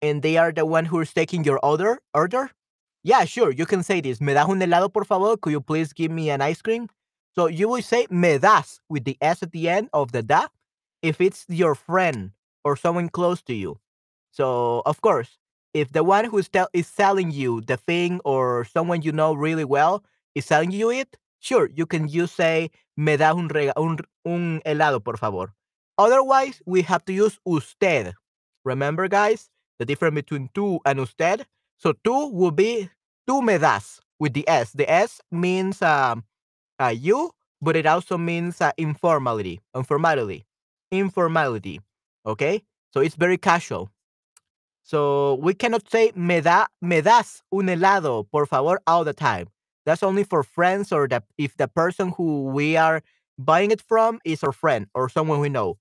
and 0.02 0.22
they 0.22 0.36
are 0.36 0.52
the 0.52 0.66
one 0.66 0.84
who's 0.86 1.12
taking 1.12 1.44
your 1.44 1.58
order 1.62 1.98
order 2.14 2.50
yeah 3.02 3.24
sure 3.24 3.50
you 3.50 3.66
can 3.66 3.82
say 3.82 4.00
this 4.00 4.20
me 4.20 4.34
das 4.34 4.48
un 4.48 4.60
helado 4.60 4.92
por 4.92 5.04
favor 5.04 5.36
could 5.36 5.52
you 5.52 5.60
please 5.60 5.92
give 5.92 6.10
me 6.10 6.30
an 6.30 6.40
ice 6.40 6.62
cream 6.62 6.88
so 7.34 7.46
you 7.46 7.68
will 7.68 7.82
say 7.82 8.06
me 8.10 8.38
das 8.38 8.80
with 8.88 9.04
the 9.04 9.16
s 9.20 9.42
at 9.42 9.52
the 9.52 9.68
end 9.68 9.88
of 9.92 10.12
the 10.12 10.22
da 10.22 10.46
if 11.02 11.20
it's 11.20 11.44
your 11.48 11.74
friend 11.74 12.32
or 12.64 12.76
someone 12.76 13.08
close 13.08 13.42
to 13.42 13.54
you 13.54 13.78
so 14.30 14.82
of 14.86 15.00
course 15.00 15.38
if 15.76 15.92
the 15.92 16.02
one 16.04 16.24
who 16.24 16.38
is, 16.38 16.48
is 16.72 16.86
selling 16.86 17.30
you 17.30 17.60
the 17.62 17.76
thing 17.76 18.20
or 18.24 18.64
someone 18.64 19.02
you 19.02 19.12
know 19.12 19.34
really 19.34 19.64
well 19.64 20.02
is 20.34 20.44
selling 20.46 20.70
you 20.72 20.90
it 20.90 21.16
sure 21.40 21.68
you 21.74 21.86
can 21.86 22.08
just 22.08 22.34
say 22.36 22.70
me 22.96 23.16
da 23.16 23.32
un, 23.34 23.48
rega- 23.48 23.78
un, 23.78 23.98
un 24.24 24.60
helado 24.66 25.02
por 25.02 25.16
favor 25.16 25.52
Otherwise, 25.98 26.60
we 26.66 26.82
have 26.82 27.04
to 27.06 27.12
use 27.12 27.38
usted. 27.46 28.12
Remember, 28.64 29.08
guys, 29.08 29.48
the 29.78 29.84
difference 29.86 30.14
between 30.14 30.48
tú 30.54 30.78
and 30.84 31.00
usted? 31.00 31.46
So 31.78 31.92
tú 31.92 32.32
will 32.32 32.50
be 32.50 32.90
tú 33.28 33.42
me 33.42 33.58
das 33.58 34.00
with 34.18 34.34
the 34.34 34.46
S. 34.48 34.72
The 34.72 34.90
S 34.90 35.20
means 35.30 35.80
um, 35.82 36.24
uh, 36.78 36.94
you, 36.94 37.32
but 37.62 37.76
it 37.76 37.86
also 37.86 38.18
means 38.18 38.60
uh, 38.60 38.72
informality, 38.76 39.60
informality, 39.74 40.44
informality. 40.90 41.80
Okay? 42.26 42.62
So 42.92 43.00
it's 43.00 43.14
very 43.14 43.38
casual. 43.38 43.90
So 44.86 45.36
we 45.42 45.54
cannot 45.54 45.90
say 45.90 46.12
me, 46.16 46.40
da, 46.42 46.66
me 46.82 47.02
das 47.02 47.42
un 47.52 47.68
helado, 47.68 48.26
por 48.32 48.46
favor, 48.46 48.80
all 48.86 49.04
the 49.04 49.14
time. 49.14 49.48
That's 49.86 50.04
only 50.04 50.24
for 50.24 50.44
friends 50.44 50.92
or 50.92 51.08
the, 51.08 51.24
if 51.38 51.56
the 51.58 51.68
person 51.68 52.10
who 52.16 52.44
we 52.44 52.76
are 52.78 53.02
buying 53.38 53.72
it 53.72 53.82
from 53.82 54.20
is 54.24 54.44
our 54.44 54.52
friend 54.52 54.88
or 54.94 55.10
someone 55.10 55.40
we 55.40 55.50
know 55.50 55.76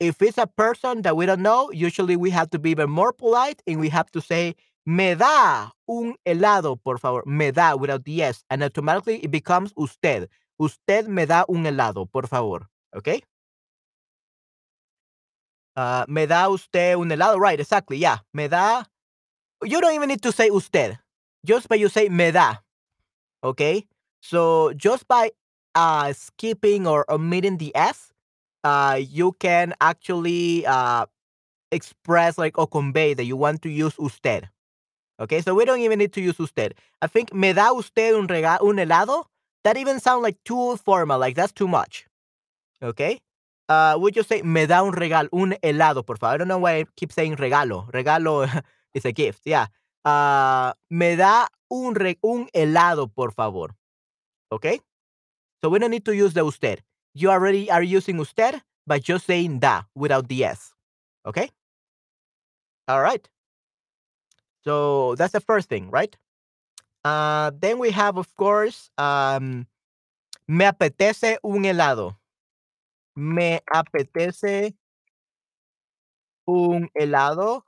if 0.00 0.22
it's 0.22 0.38
a 0.38 0.46
person 0.46 1.02
that 1.02 1.16
we 1.16 1.26
don't 1.26 1.42
know, 1.42 1.70
usually 1.72 2.16
we 2.16 2.30
have 2.30 2.50
to 2.50 2.58
be 2.58 2.70
even 2.70 2.90
more 2.90 3.12
polite 3.12 3.62
and 3.66 3.80
we 3.80 3.88
have 3.90 4.10
to 4.12 4.20
say, 4.20 4.54
me 4.86 5.14
da 5.14 5.70
un 5.88 6.14
helado, 6.26 6.78
por 6.84 6.98
favor. 6.98 7.22
Me 7.26 7.50
da 7.52 7.76
without 7.76 8.04
the 8.04 8.22
S. 8.22 8.44
And 8.50 8.62
automatically 8.62 9.20
it 9.24 9.30
becomes 9.30 9.72
usted. 9.78 10.28
Usted 10.58 11.08
me 11.08 11.26
da 11.26 11.44
un 11.48 11.64
helado, 11.64 12.06
por 12.12 12.24
favor. 12.26 12.68
Okay? 12.96 13.22
Uh, 15.76 16.04
me 16.08 16.26
da 16.26 16.48
usted 16.48 16.96
un 16.96 17.08
helado. 17.10 17.38
Right, 17.38 17.58
exactly. 17.58 17.96
Yeah. 17.98 18.18
Me 18.32 18.48
da. 18.48 18.84
You 19.64 19.80
don't 19.80 19.94
even 19.94 20.08
need 20.08 20.22
to 20.22 20.32
say 20.32 20.48
usted. 20.48 20.98
Just 21.46 21.68
by 21.68 21.76
you 21.76 21.88
say 21.88 22.08
me 22.08 22.30
da. 22.30 22.56
Okay, 23.42 23.86
so 24.22 24.72
just 24.72 25.06
by 25.06 25.30
uh, 25.74 26.12
skipping 26.12 26.86
or 26.86 27.04
omitting 27.10 27.58
the 27.58 27.74
s, 27.76 28.10
uh, 28.64 28.98
you 29.00 29.32
can 29.38 29.74
actually 29.80 30.64
uh, 30.66 31.04
express 31.72 32.38
like 32.38 32.58
or 32.58 32.66
convey 32.66 33.14
that 33.14 33.24
you 33.24 33.36
want 33.36 33.62
to 33.62 33.70
use 33.70 33.94
usted. 33.98 34.48
Okay, 35.20 35.40
so 35.42 35.54
we 35.54 35.64
don't 35.64 35.80
even 35.80 35.98
need 35.98 36.12
to 36.14 36.20
use 36.22 36.38
usted. 36.38 36.74
I 37.02 37.06
think 37.08 37.34
me 37.34 37.52
da 37.52 37.72
usted 37.72 38.14
un, 38.14 38.26
rega- 38.26 38.60
un 38.62 38.76
helado. 38.76 39.24
That 39.64 39.76
even 39.78 40.00
sounds 40.00 40.22
like 40.22 40.36
too 40.44 40.76
formal. 40.76 41.18
Like 41.18 41.36
that's 41.36 41.52
too 41.52 41.68
much. 41.68 42.06
Okay. 42.82 43.20
Uh, 43.68 43.96
would 43.98 44.14
you 44.14 44.22
say 44.22 44.42
me 44.42 44.66
da 44.66 44.82
un 44.82 44.92
regalo, 44.92 45.28
un 45.32 45.56
helado, 45.62 46.04
por 46.04 46.18
favor? 46.18 46.34
I 46.34 46.38
don't 46.38 46.48
know 46.48 46.58
why 46.58 46.78
I 46.80 46.84
keep 46.96 47.12
saying 47.12 47.36
regalo. 47.36 47.90
Regalo 47.92 48.46
is 48.94 49.04
a 49.04 49.12
gift. 49.12 49.42
Yeah. 49.44 49.66
Uh, 50.04 50.72
me 50.90 51.16
da 51.16 51.46
un, 51.70 51.94
re- 51.94 52.18
un 52.22 52.48
helado, 52.54 53.10
por 53.14 53.30
favor. 53.30 53.70
Okay. 54.52 54.80
So 55.62 55.70
we 55.70 55.78
don't 55.78 55.90
need 55.90 56.04
to 56.04 56.14
use 56.14 56.34
the 56.34 56.44
usted. 56.44 56.82
You 57.14 57.30
already 57.30 57.70
are 57.70 57.82
using 57.82 58.18
usted 58.18 58.60
by 58.86 58.98
just 58.98 59.26
saying 59.26 59.60
da 59.60 59.82
without 59.94 60.28
the 60.28 60.44
s. 60.44 60.74
Okay. 61.26 61.48
All 62.86 63.00
right. 63.00 63.26
So 64.64 65.14
that's 65.14 65.32
the 65.32 65.40
first 65.40 65.68
thing, 65.68 65.90
right? 65.90 66.14
Uh, 67.04 67.50
then 67.58 67.78
we 67.78 67.90
have, 67.90 68.18
of 68.18 68.34
course, 68.36 68.90
um, 68.98 69.66
me 70.48 70.64
apetece 70.64 71.38
un 71.42 71.64
helado. 71.64 72.16
Me 73.16 73.60
apetece 73.72 74.74
un 76.46 76.88
helado. 76.94 77.62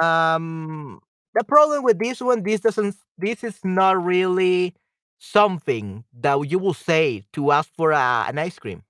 Um, 0.00 1.00
the 1.34 1.44
problem 1.44 1.82
with 1.84 1.98
this 1.98 2.20
one, 2.20 2.42
this 2.42 2.60
doesn't, 2.60 2.96
this 3.18 3.44
is 3.44 3.58
not 3.64 4.02
really 4.04 4.74
something 5.18 6.04
that 6.20 6.38
you 6.50 6.58
will 6.58 6.74
say 6.74 7.24
to 7.32 7.52
ask 7.52 7.70
for 7.76 7.92
a, 7.92 8.26
an 8.28 8.38
ice 8.38 8.58
cream. 8.58 8.82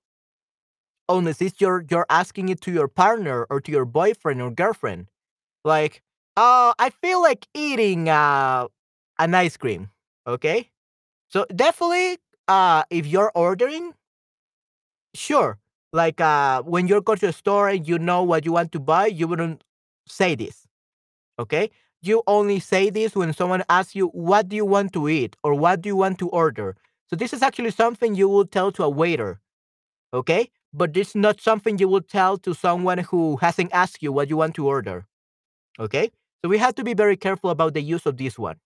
Unless 1.09 1.41
it's 1.41 1.61
you're 1.61 1.85
you're 1.89 2.05
asking 2.09 2.49
it 2.49 2.59
to 2.61 2.71
your 2.71 2.89
partner 2.89 3.45
or 3.49 3.61
to 3.61 3.71
your 3.71 3.85
boyfriend 3.85 4.41
or 4.41 4.51
girlfriend. 4.51 5.07
Like, 5.63 6.03
oh, 6.37 6.73
I 6.79 6.89
feel 6.89 7.21
like 7.21 7.47
eating 7.53 8.09
uh, 8.09 8.67
an 9.19 9.35
ice 9.35 9.57
cream. 9.57 9.91
Okay, 10.27 10.69
so 11.29 11.45
definitely, 11.55 12.19
uh, 12.47 12.83
if 12.89 13.07
you're 13.07 13.31
ordering, 13.35 13.93
sure. 15.13 15.59
Like, 15.93 16.19
uh, 16.21 16.61
when 16.63 16.87
you 16.87 17.01
go 17.01 17.15
to 17.15 17.27
a 17.27 17.33
store 17.33 17.69
and 17.69 17.87
you 17.87 17.97
know 17.99 18.23
what 18.23 18.45
you 18.45 18.51
want 18.51 18.71
to 18.73 18.79
buy, 18.79 19.07
you 19.07 19.27
wouldn't 19.27 19.63
say 20.07 20.35
this. 20.35 20.67
Okay, 21.39 21.69
you 22.01 22.23
only 22.27 22.59
say 22.59 22.89
this 22.89 23.15
when 23.15 23.33
someone 23.33 23.63
asks 23.69 23.95
you, 23.95 24.07
"What 24.09 24.49
do 24.49 24.55
you 24.55 24.65
want 24.65 24.93
to 24.93 25.09
eat?" 25.09 25.35
or 25.43 25.53
"What 25.55 25.81
do 25.81 25.89
you 25.89 25.95
want 25.97 26.19
to 26.19 26.29
order?" 26.29 26.75
So 27.09 27.15
this 27.15 27.33
is 27.33 27.43
actually 27.43 27.71
something 27.71 28.15
you 28.15 28.29
will 28.29 28.45
tell 28.45 28.71
to 28.73 28.83
a 28.83 28.89
waiter. 28.89 29.39
Okay, 30.13 30.51
but 30.73 30.97
it's 30.97 31.15
not 31.15 31.41
something 31.41 31.77
you 31.79 31.87
will 31.89 32.01
tell 32.01 32.37
to 32.39 32.53
someone 32.53 32.99
who 32.99 33.37
hasn't 33.37 33.73
asked 33.73 34.03
you 34.03 34.11
what 34.13 34.29
you 34.29 34.37
want 34.37 34.55
to 34.55 34.67
order. 34.67 35.07
Okay, 35.79 36.11
so 36.41 36.49
we 36.49 36.57
have 36.59 36.75
to 36.75 36.83
be 36.83 36.93
very 36.93 37.17
careful 37.17 37.49
about 37.51 37.73
the 37.73 37.81
use 37.81 38.05
of 38.05 38.17
this 38.17 38.37
one. 38.39 38.57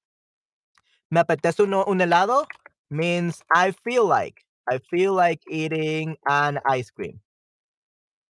Me 1.12 1.20
apetece 1.20 1.60
un, 1.64 1.74
un 1.74 2.00
helado 2.02 2.46
means 2.90 3.42
I 3.54 3.72
feel 3.72 4.06
like 4.06 4.44
I 4.68 4.80
feel 4.80 5.14
like 5.14 5.42
eating 5.48 6.18
an 6.28 6.60
ice 6.66 6.90
cream. 6.90 7.22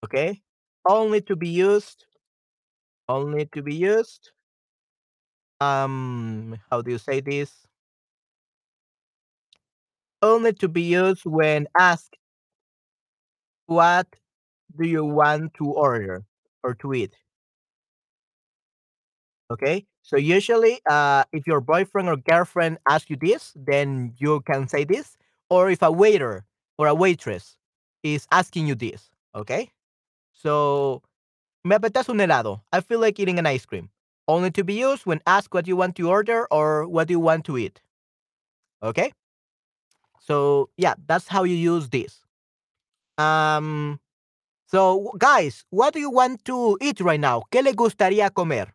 Okay, 0.03 0.41
only 0.87 1.19
to 1.21 1.35
be 1.35 1.49
used. 1.49 2.05
Only 3.07 3.45
to 3.53 3.61
be 3.61 3.73
used. 3.75 4.31
Um, 5.59 6.57
how 6.69 6.81
do 6.81 6.91
you 6.91 6.97
say 6.97 7.21
this? 7.21 7.67
Only 10.23 10.53
to 10.53 10.67
be 10.67 10.81
used 10.81 11.23
when 11.23 11.67
asked, 11.77 12.17
"What 13.65 14.07
do 14.77 14.87
you 14.87 15.05
want 15.05 15.55
to 15.55 15.65
order 15.71 16.25
or 16.63 16.75
to 16.75 16.93
eat?" 16.93 17.15
Okay. 19.51 19.85
So 20.01 20.17
usually, 20.17 20.81
uh, 20.89 21.23
if 21.31 21.47
your 21.47 21.61
boyfriend 21.61 22.09
or 22.09 22.17
girlfriend 22.17 22.77
asks 22.89 23.09
you 23.09 23.15
this, 23.15 23.53
then 23.55 24.13
you 24.17 24.41
can 24.41 24.67
say 24.67 24.83
this. 24.83 25.17
Or 25.53 25.69
if 25.69 25.83
a 25.83 25.91
waiter 25.91 26.45
or 26.79 26.87
a 26.87 26.95
waitress 26.95 27.57
is 28.01 28.27
asking 28.31 28.65
you 28.65 28.75
this. 28.75 29.11
Okay. 29.35 29.69
So, 30.33 31.03
me 31.63 31.75
apetece 31.75 32.09
un 32.09 32.17
helado. 32.17 32.61
I 32.71 32.81
feel 32.81 32.99
like 32.99 33.19
eating 33.19 33.37
an 33.37 33.45
ice 33.45 33.65
cream. 33.65 33.89
Only 34.27 34.49
to 34.51 34.63
be 34.63 34.73
used 34.73 35.05
when 35.05 35.21
asked 35.27 35.53
what 35.53 35.67
you 35.67 35.75
want 35.75 35.95
to 35.97 36.09
order 36.09 36.47
or 36.49 36.87
what 36.87 37.09
you 37.09 37.19
want 37.19 37.45
to 37.45 37.57
eat. 37.57 37.81
Okay. 38.81 39.13
So 40.19 40.69
yeah, 40.77 40.95
that's 41.07 41.27
how 41.27 41.43
you 41.43 41.55
use 41.55 41.89
this. 41.89 42.21
Um. 43.17 43.99
So 44.65 45.11
guys, 45.17 45.65
what 45.69 45.93
do 45.93 45.99
you 45.99 46.09
want 46.09 46.45
to 46.45 46.77
eat 46.81 47.01
right 47.01 47.19
now? 47.19 47.43
¿Qué 47.51 47.63
le 47.63 47.73
gustaría 47.73 48.33
comer? 48.33 48.73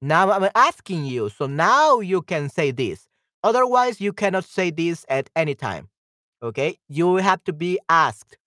Now 0.00 0.30
I'm 0.30 0.50
asking 0.54 1.04
you, 1.04 1.28
so 1.28 1.46
now 1.46 2.00
you 2.00 2.22
can 2.22 2.48
say 2.48 2.72
this. 2.72 3.06
Otherwise, 3.44 4.00
you 4.00 4.12
cannot 4.12 4.44
say 4.44 4.70
this 4.70 5.04
at 5.08 5.28
any 5.36 5.54
time. 5.54 5.89
Okay? 6.42 6.78
You 6.88 7.16
have 7.16 7.42
to 7.44 7.52
be 7.52 7.78
asked 7.88 8.38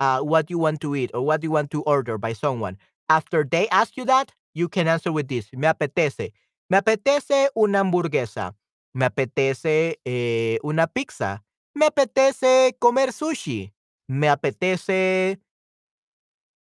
uh, 0.00 0.20
what 0.20 0.50
you 0.50 0.58
want 0.58 0.80
to 0.82 0.94
eat 0.96 1.10
or 1.14 1.22
what 1.22 1.42
you 1.42 1.50
want 1.50 1.70
to 1.72 1.82
order 1.82 2.18
by 2.18 2.32
someone. 2.32 2.76
After 3.08 3.44
they 3.44 3.68
ask 3.68 3.96
you 3.96 4.04
that, 4.06 4.32
you 4.54 4.68
can 4.68 4.88
answer 4.88 5.12
with 5.12 5.28
this. 5.28 5.48
Me 5.52 5.66
apetece. 5.68 6.32
Me 6.70 6.78
apetece 6.78 7.48
una 7.56 7.80
hamburguesa. 7.80 8.54
Me 8.94 9.06
apetece 9.06 9.96
eh, 10.06 10.58
una 10.64 10.86
pizza. 10.86 11.42
Me 11.74 11.86
apetece 11.86 12.72
comer 12.80 13.08
sushi. 13.12 13.72
Me 14.08 14.28
apetece 14.28 15.38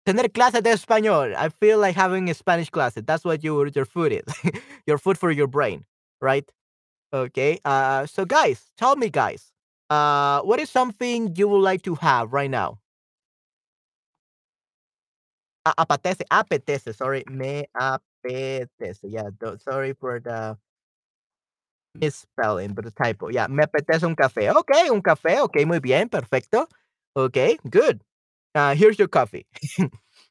tener 0.04 0.30
clases 0.30 0.62
de 0.62 0.71
español. 0.73 1.35
I 1.37 1.49
feel 1.50 1.78
like 1.78 1.95
having 1.95 2.30
a 2.30 2.35
Spanish 2.35 2.71
class. 2.71 2.95
That's 2.95 3.25
what 3.25 3.42
your 3.45 3.68
your 3.68 3.85
food 3.85 4.12
is. 4.12 4.52
your 4.87 4.99
food 4.99 5.18
for 5.18 5.30
your 5.30 5.47
brain, 5.47 5.85
right? 6.21 6.50
Okay. 7.12 7.59
Uh, 7.64 8.07
so 8.07 8.25
guys, 8.25 8.73
tell 8.76 8.97
me, 8.97 9.11
guys, 9.11 9.52
uh, 9.90 10.40
what 10.42 10.61
is 10.61 10.71
something 10.71 11.35
you 11.37 11.49
would 11.49 11.62
like 11.62 11.83
to 11.83 11.95
have 11.97 12.33
right 12.33 12.50
now? 12.50 12.78
A- 15.66 15.75
apetece, 15.85 16.25
apetece. 16.30 16.95
Sorry, 16.95 17.25
me 17.28 17.64
apetece. 17.76 19.00
Yeah. 19.04 19.30
sorry 19.59 19.92
for 19.95 20.21
the 20.21 20.57
misspelling, 21.95 22.75
but 22.75 22.85
the 22.85 22.90
typo. 22.90 23.28
Yeah, 23.28 23.47
me 23.49 23.64
apetece 23.64 24.04
un 24.04 24.14
café. 24.16 24.50
Okay, 24.54 24.88
un 24.90 25.02
café. 25.02 25.40
Okay, 25.42 25.64
muy 25.64 25.80
bien, 25.80 26.09
perfecto. 26.09 26.68
Okay, 27.16 27.59
good. 27.68 28.02
Uh, 28.54 28.75
here's 28.75 28.99
your 28.99 29.09
coffee. 29.09 29.47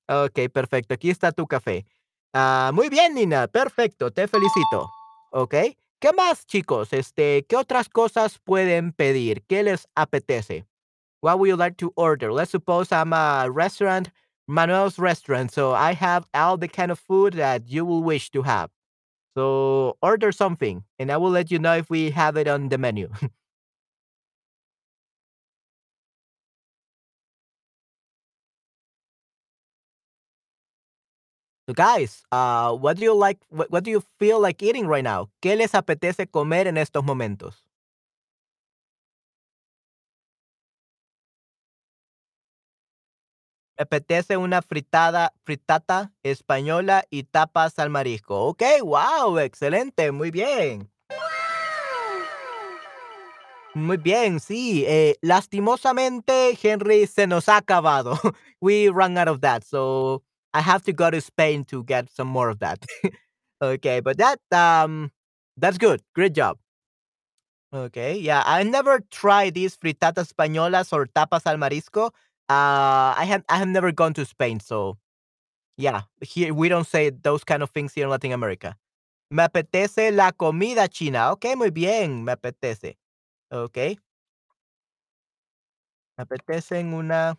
Ok, 0.09 0.47
perfecto. 0.53 0.93
Aquí 0.95 1.09
está 1.11 1.33
tu 1.33 1.45
café. 1.47 1.85
Ah, 2.33 2.71
muy 2.73 2.87
bien, 2.89 3.13
Nina. 3.13 3.47
Perfecto. 3.47 4.09
Te 4.11 4.25
felicito. 4.27 4.87
Ok. 5.31 5.55
¿Qué 5.99 6.13
más, 6.13 6.45
chicos? 6.45 6.93
Este, 6.93 7.45
¿qué 7.47 7.55
otras 7.55 7.89
cosas 7.89 8.37
pueden 8.39 8.93
pedir? 8.93 9.43
¿Qué 9.47 9.63
les 9.63 9.87
apetece? 9.95 10.65
What 11.21 11.39
would 11.39 11.49
you 11.49 11.55
like 11.55 11.77
to 11.77 11.91
order? 11.95 12.31
Let's 12.31 12.51
suppose 12.51 12.91
I'm 12.91 13.13
a 13.13 13.49
restaurant, 13.49 14.11
Manuel's 14.47 14.99
restaurant. 14.99 15.51
So 15.51 15.73
I 15.73 15.93
have 15.93 16.27
all 16.33 16.57
the 16.57 16.67
kind 16.67 16.91
of 16.91 16.99
food 16.99 17.33
that 17.33 17.67
you 17.67 17.83
will 17.83 18.03
wish 18.03 18.29
to 18.31 18.43
have. 18.43 18.69
So 19.35 19.97
order 20.01 20.31
something, 20.31 20.83
and 20.99 21.11
I 21.11 21.17
will 21.17 21.31
let 21.31 21.51
you 21.51 21.59
know 21.59 21.75
if 21.75 21.89
we 21.89 22.11
have 22.11 22.37
it 22.37 22.47
on 22.47 22.69
the 22.69 22.77
menu. 22.77 23.09
So 31.67 31.73
guys, 31.73 32.23
uh, 32.31 32.71
what 32.71 32.95
do 32.95 33.03
you 33.03 33.13
like? 33.13 33.39
What, 33.49 33.83
do 33.83 33.91
you 33.91 34.01
feel 34.19 34.39
like 34.39 34.63
eating 34.63 34.87
right 34.87 35.03
now? 35.03 35.27
¿Qué 35.41 35.57
les 35.57 35.73
apetece 35.75 36.31
comer 36.31 36.65
en 36.65 36.77
estos 36.77 37.03
momentos? 37.03 37.67
Me 43.77 43.83
apetece 43.83 44.37
una 44.37 44.61
fritada, 44.61 45.33
fritata 45.43 46.13
española 46.23 47.03
y 47.09 47.23
tapas 47.23 47.77
al 47.79 47.89
marisco. 47.89 48.45
Ok, 48.47 48.63
wow, 48.81 49.37
excelente, 49.37 50.13
muy 50.13 50.31
bien. 50.31 50.89
Muy 53.73 53.97
bien, 53.97 54.39
sí. 54.39 54.85
Eh, 54.87 55.17
lastimosamente, 55.21 56.57
Henry, 56.63 57.07
se 57.07 57.27
nos 57.27 57.49
ha 57.49 57.57
acabado. 57.57 58.17
We 58.61 58.89
ran 58.89 59.17
out 59.17 59.27
of 59.27 59.41
that, 59.41 59.63
so 59.65 60.23
I 60.53 60.61
have 60.61 60.83
to 60.83 60.93
go 60.93 61.09
to 61.11 61.21
Spain 61.21 61.65
to 61.65 61.83
get 61.83 62.09
some 62.11 62.27
more 62.27 62.49
of 62.49 62.59
that. 62.59 62.85
okay, 63.61 63.99
but 63.99 64.17
that 64.17 64.39
um, 64.51 65.11
that's 65.57 65.77
good. 65.77 66.01
Great 66.15 66.33
job. 66.33 66.57
Okay, 67.73 68.17
yeah, 68.17 68.43
I 68.45 68.63
never 68.63 69.01
tried 69.11 69.53
these 69.55 69.75
fritatas 69.77 70.31
españolas 70.33 70.93
or 70.93 71.05
tapas 71.07 71.45
al 71.45 71.57
marisco. 71.57 72.11
Uh, 72.49 73.11
I 73.17 73.25
have 73.27 73.43
I 73.49 73.57
have 73.57 73.67
never 73.67 73.91
gone 73.91 74.13
to 74.15 74.25
Spain, 74.25 74.59
so 74.61 74.97
yeah, 75.77 76.03
here 76.21 76.53
we 76.53 76.69
don't 76.69 76.87
say 76.87 77.09
those 77.11 77.43
kind 77.43 77.63
of 77.63 77.71
things 77.71 77.93
here 77.93 78.05
in 78.05 78.09
Latin 78.11 78.31
America. 78.33 78.75
Me 79.31 79.43
apetece 79.43 80.11
la 80.15 80.31
comida 80.31 80.87
china. 80.87 81.31
Okay, 81.33 81.55
muy 81.55 81.71
bien, 81.71 82.23
me 82.23 82.33
apetece. 82.33 82.95
Okay. 83.51 83.97
Me 86.17 86.23
apetecen 86.23 86.93
una 86.93 87.37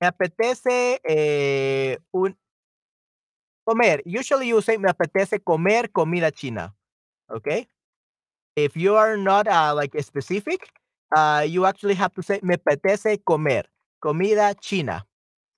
me 0.00 0.06
apetece, 0.08 1.00
eh, 1.04 1.98
un 2.12 2.36
comer. 3.66 4.02
Usually 4.04 4.48
you 4.48 4.60
say 4.62 4.76
me 4.78 4.88
apetece 4.88 5.38
comer 5.42 5.88
comida 5.92 6.30
china, 6.30 6.74
okay? 7.30 7.68
If 8.56 8.76
you 8.76 8.96
are 8.96 9.16
not, 9.16 9.48
uh, 9.48 9.74
like, 9.76 9.94
specific, 10.02 10.70
uh, 11.16 11.44
you 11.48 11.66
actually 11.66 11.94
have 11.94 12.14
to 12.14 12.22
say 12.22 12.40
me 12.42 12.56
apetece 12.56 13.18
comer 13.24 13.64
comida 14.02 14.54
china. 14.60 15.04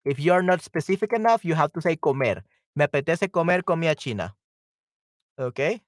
If 0.04 0.20
you're 0.20 0.42
not 0.42 0.62
specific 0.62 1.12
enough, 1.12 1.44
you 1.44 1.54
have 1.54 1.72
to 1.74 1.82
say 1.82 1.96
comer. 1.96 2.42
Me 2.76 2.86
apetece 2.86 3.30
comer 3.32 3.62
comida 3.62 3.94
china. 3.96 4.34
Okey. 5.38 5.82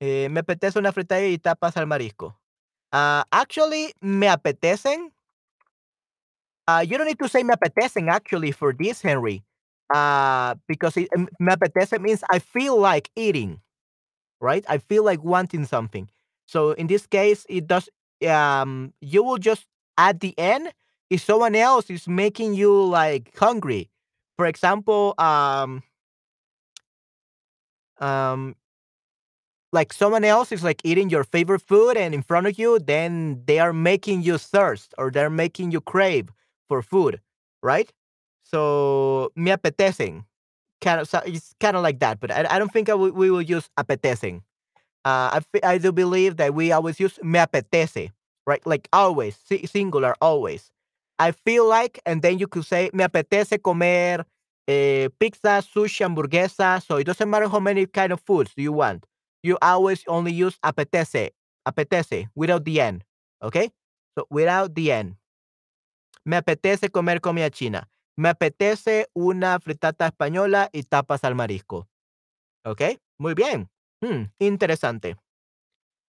Eh, 0.00 0.28
me 0.30 0.40
apetece 0.40 0.78
una 0.78 0.92
fritada 0.92 1.26
y 1.26 1.38
tapas 1.38 1.76
al 1.76 1.86
marisco. 1.86 2.40
Uh, 2.92 3.22
actually, 3.30 3.92
me 4.00 4.28
apetecen 4.28 5.12
uh, 6.70 6.80
you 6.86 6.96
don't 6.98 7.06
need 7.06 7.18
to 7.20 7.28
say 7.28 7.42
me 7.42 7.54
apetecen 7.54 8.08
actually 8.08 8.52
for 8.52 8.72
this, 8.72 9.02
Henry, 9.02 9.42
uh, 9.94 10.54
because 10.68 10.96
it 10.96 11.08
me 11.16 11.52
apetece 11.52 12.00
means 12.00 12.22
I 12.30 12.38
feel 12.38 12.78
like 12.78 13.10
eating, 13.16 13.60
right? 14.40 14.64
I 14.68 14.78
feel 14.78 15.04
like 15.04 15.22
wanting 15.24 15.64
something. 15.66 16.08
So 16.46 16.72
in 16.72 16.86
this 16.86 17.06
case, 17.06 17.46
it 17.48 17.66
does 17.66 17.88
um, 18.28 18.92
you 19.00 19.22
will 19.22 19.38
just 19.38 19.66
at 19.98 20.20
the 20.20 20.38
end, 20.38 20.72
if 21.10 21.22
someone 21.22 21.54
else 21.56 21.90
is 21.90 22.08
making 22.08 22.54
you, 22.54 22.72
like, 22.84 23.36
hungry, 23.38 23.90
for 24.36 24.46
example, 24.46 25.14
um 25.18 25.82
um 28.00 28.54
like 29.72 29.92
someone 29.92 30.24
else 30.24 30.50
is 30.52 30.64
like 30.64 30.80
eating 30.84 31.10
your 31.10 31.24
favorite 31.24 31.60
food 31.62 31.96
and 31.96 32.14
in 32.14 32.22
front 32.22 32.46
of 32.46 32.58
you, 32.58 32.78
then 32.78 33.42
they 33.46 33.58
are 33.58 33.72
making 33.72 34.22
you 34.22 34.36
thirst 34.38 34.94
or 34.98 35.10
they're 35.10 35.30
making 35.30 35.70
you 35.70 35.80
crave 35.80 36.30
for 36.70 36.82
food, 36.82 37.20
right? 37.64 37.92
So 38.44 39.32
me 39.36 39.52
apetecen. 39.52 40.24
Kind 40.82 41.00
of, 41.00 41.08
so 41.08 41.22
it's 41.26 41.54
kind 41.60 41.76
of 41.76 41.82
like 41.82 42.00
that, 42.00 42.20
but 42.20 42.30
I, 42.32 42.46
I 42.50 42.60
don't 42.60 42.72
think 42.72 42.90
I 42.90 42.92
w- 42.92 43.14
we 43.14 43.30
will 43.32 43.42
use 43.42 43.70
apetecen. 43.78 44.42
Uh, 45.04 45.40
I, 45.40 45.60
I 45.74 45.78
do 45.78 45.92
believe 45.92 46.36
that 46.36 46.54
we 46.54 46.72
always 46.72 47.00
use 47.00 47.18
me 47.22 47.38
apetece, 47.38 48.10
right? 48.46 48.64
Like 48.66 48.88
always, 48.92 49.36
si- 49.36 49.66
singular, 49.66 50.14
always. 50.20 50.70
I 51.18 51.32
feel 51.32 51.66
like, 51.68 52.00
and 52.06 52.22
then 52.22 52.38
you 52.38 52.46
could 52.46 52.64
say 52.66 52.90
me 52.92 53.04
apetece 53.04 53.62
comer 53.62 54.24
eh, 54.68 55.08
pizza, 55.18 55.62
sushi, 55.62 56.04
hamburguesa. 56.06 56.82
So 56.86 56.96
it 56.96 57.04
doesn't 57.04 57.28
matter 57.30 57.48
how 57.48 57.60
many 57.60 57.86
kind 57.86 58.12
of 58.12 58.20
foods 58.20 58.52
you 58.56 58.72
want. 58.72 59.04
You 59.42 59.58
always 59.62 60.04
only 60.06 60.32
use 60.32 60.58
apetece, 60.64 61.30
apetece 61.66 62.28
without 62.34 62.64
the 62.64 62.80
end. 62.80 63.04
Okay? 63.42 63.70
So 64.18 64.26
without 64.30 64.74
the 64.74 64.92
end. 64.92 65.16
Me 66.30 66.36
apetece 66.36 66.90
comer 66.90 67.20
comida 67.20 67.50
china. 67.50 67.90
Me 68.16 68.28
apetece 68.28 69.08
una 69.14 69.58
fritata 69.58 70.06
española 70.06 70.70
y 70.72 70.84
tapas 70.84 71.24
al 71.24 71.34
marisco. 71.34 71.88
¿Ok? 72.64 72.82
Muy 73.18 73.34
bien. 73.34 73.68
Hmm, 74.00 74.26
interesante. 74.38 75.16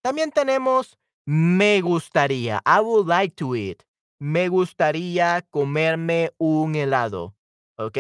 También 0.04 0.30
tenemos 0.30 1.00
me 1.26 1.82
gustaría. 1.82 2.62
I 2.68 2.82
would 2.82 3.08
like 3.08 3.34
to 3.38 3.56
eat. 3.56 3.82
Me 4.20 4.48
gustaría 4.48 5.42
comerme 5.50 6.30
un 6.38 6.76
helado. 6.76 7.36
¿Ok? 7.80 7.98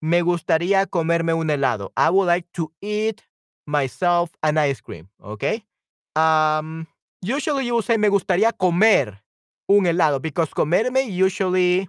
Me 0.00 0.22
gustaría 0.22 0.86
comerme 0.86 1.34
un 1.34 1.50
helado. 1.50 1.92
I 1.94 2.08
would 2.08 2.28
like 2.28 2.48
to 2.52 2.72
eat 2.80 3.20
myself 3.66 4.30
an 4.40 4.56
ice 4.56 4.80
cream. 4.80 5.10
¿Ok? 5.18 5.44
Um, 6.16 6.86
usually 7.22 7.66
you 7.66 7.82
say 7.82 7.98
me 7.98 8.08
gustaría 8.08 8.50
comer 8.50 9.22
un 9.70 9.86
helado 9.86 10.20
because 10.20 10.50
comerme 10.50 11.06
usually 11.06 11.88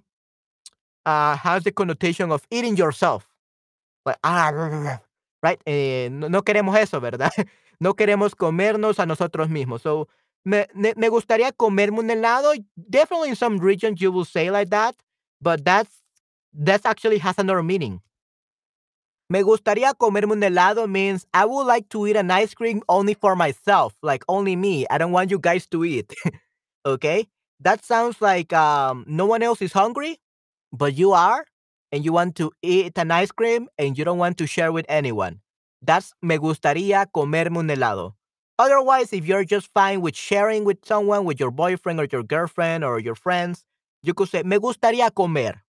uh, 1.06 1.36
has 1.36 1.64
the 1.64 1.72
connotation 1.72 2.32
of 2.32 2.46
eating 2.52 2.76
yourself. 2.78 3.28
Like, 4.06 4.18
ah, 4.24 5.00
right? 5.42 5.60
Eh, 5.66 6.10
no, 6.12 6.28
no 6.30 6.42
queremos 6.44 6.76
eso, 6.78 7.00
¿verdad? 7.00 7.32
No 7.80 7.96
queremos 7.96 8.36
comernos 8.36 9.00
a 9.00 9.08
nosotros 9.08 9.50
mismos. 9.50 9.82
So, 9.82 10.08
me, 10.46 10.68
me, 10.76 11.10
gustaría 11.10 11.52
comerme 11.52 11.98
un 11.98 12.12
helado. 12.12 12.54
Definitely 12.76 13.30
in 13.30 13.36
some 13.36 13.58
regions 13.58 14.00
you 14.00 14.12
will 14.12 14.24
say 14.24 14.52
like 14.52 14.70
that, 14.70 14.96
but 15.42 15.66
that's 15.66 15.90
that's 16.54 16.86
actually 16.86 17.18
has 17.18 17.40
another 17.40 17.64
meaning. 17.64 18.00
Me 19.32 19.42
gustaría 19.42 19.96
comerme 19.96 20.34
un 20.34 20.42
helado 20.44 20.88
means 20.88 21.26
I 21.34 21.46
would 21.46 21.66
like 21.66 21.90
to 21.90 22.06
eat 22.06 22.18
an 22.18 22.30
ice 22.30 22.54
cream 22.54 22.84
only 22.88 23.16
for 23.16 23.36
myself, 23.36 23.96
like 24.04 24.24
only 24.28 24.56
me. 24.56 24.86
I 24.92 25.00
don't 25.00 25.12
want 25.12 25.32
you 25.32 25.40
guys 25.40 25.66
to 25.72 25.84
eat. 25.84 26.14
okay? 26.86 27.28
That 27.62 27.86
sounds 27.86 28.22
like 28.22 28.52
um, 28.54 29.06
no 29.08 29.26
one 29.26 29.44
else 29.44 29.62
is 29.62 29.72
hungry, 29.72 30.18
but 30.74 30.96
you 30.96 31.14
are, 31.14 31.46
and 31.92 32.04
you 32.04 32.12
want 32.12 32.36
to 32.38 32.52
eat 32.62 32.98
an 32.98 33.12
ice 33.12 33.32
cream 33.32 33.70
and 33.78 33.98
you 33.98 34.04
don't 34.04 34.18
want 34.18 34.38
to 34.40 34.48
share 34.48 34.72
with 34.72 34.86
anyone. 34.90 35.42
That's 35.82 36.14
me 36.22 36.38
gustaría 36.38 37.06
comerme 37.14 37.58
un 37.58 37.68
helado. 37.68 38.16
Otherwise, 38.58 39.14
if 39.14 39.26
you're 39.26 39.44
just 39.44 39.70
fine 39.74 40.02
with 40.02 40.16
sharing 40.16 40.64
with 40.64 40.78
someone, 40.86 41.26
with 41.26 41.40
your 41.40 41.52
boyfriend 41.52 42.00
or 42.00 42.08
your 42.12 42.24
girlfriend 42.24 42.84
or 42.84 43.00
your 43.00 43.16
friends, 43.16 43.64
you 44.04 44.14
could 44.14 44.30
say 44.30 44.44
me 44.44 44.58
gustaría 44.58 45.14
comer. 45.14 45.64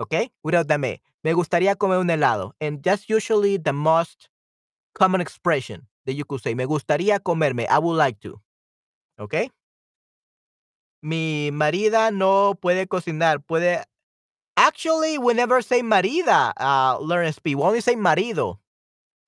Okay? 0.00 0.30
Without 0.42 0.68
the 0.68 0.78
me. 0.78 1.00
Me 1.24 1.32
gustaría 1.32 1.76
comer 1.76 1.98
un 1.98 2.08
helado. 2.08 2.52
And 2.60 2.82
that's 2.82 3.08
usually 3.08 3.56
the 3.58 3.72
most 3.72 4.28
common 4.94 5.20
expression 5.20 5.86
that 6.06 6.14
you 6.14 6.24
could 6.24 6.42
say. 6.42 6.54
Me 6.54 6.64
gustaría 6.64 7.20
comerme. 7.20 7.66
I 7.68 7.78
would 7.78 7.96
like 7.96 8.20
to. 8.20 8.40
Okay? 9.18 9.50
Mi 11.02 11.50
marida 11.52 12.10
no 12.10 12.54
puede 12.60 12.86
cocinar. 12.86 13.40
Puede. 13.44 13.84
Actually, 14.56 15.18
we 15.18 15.32
never 15.34 15.62
say 15.62 15.82
marida, 15.82 16.52
uh, 16.58 16.98
learn 17.00 17.32
SP. 17.32 17.56
We 17.56 17.62
only 17.62 17.80
say 17.80 17.96
marido. 17.96 18.58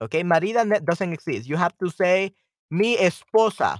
Okay? 0.02 0.22
Marida 0.22 0.84
doesn't 0.84 1.12
exist. 1.12 1.48
You 1.48 1.56
have 1.56 1.76
to 1.78 1.88
say 1.90 2.32
mi 2.70 2.96
esposa. 2.96 3.78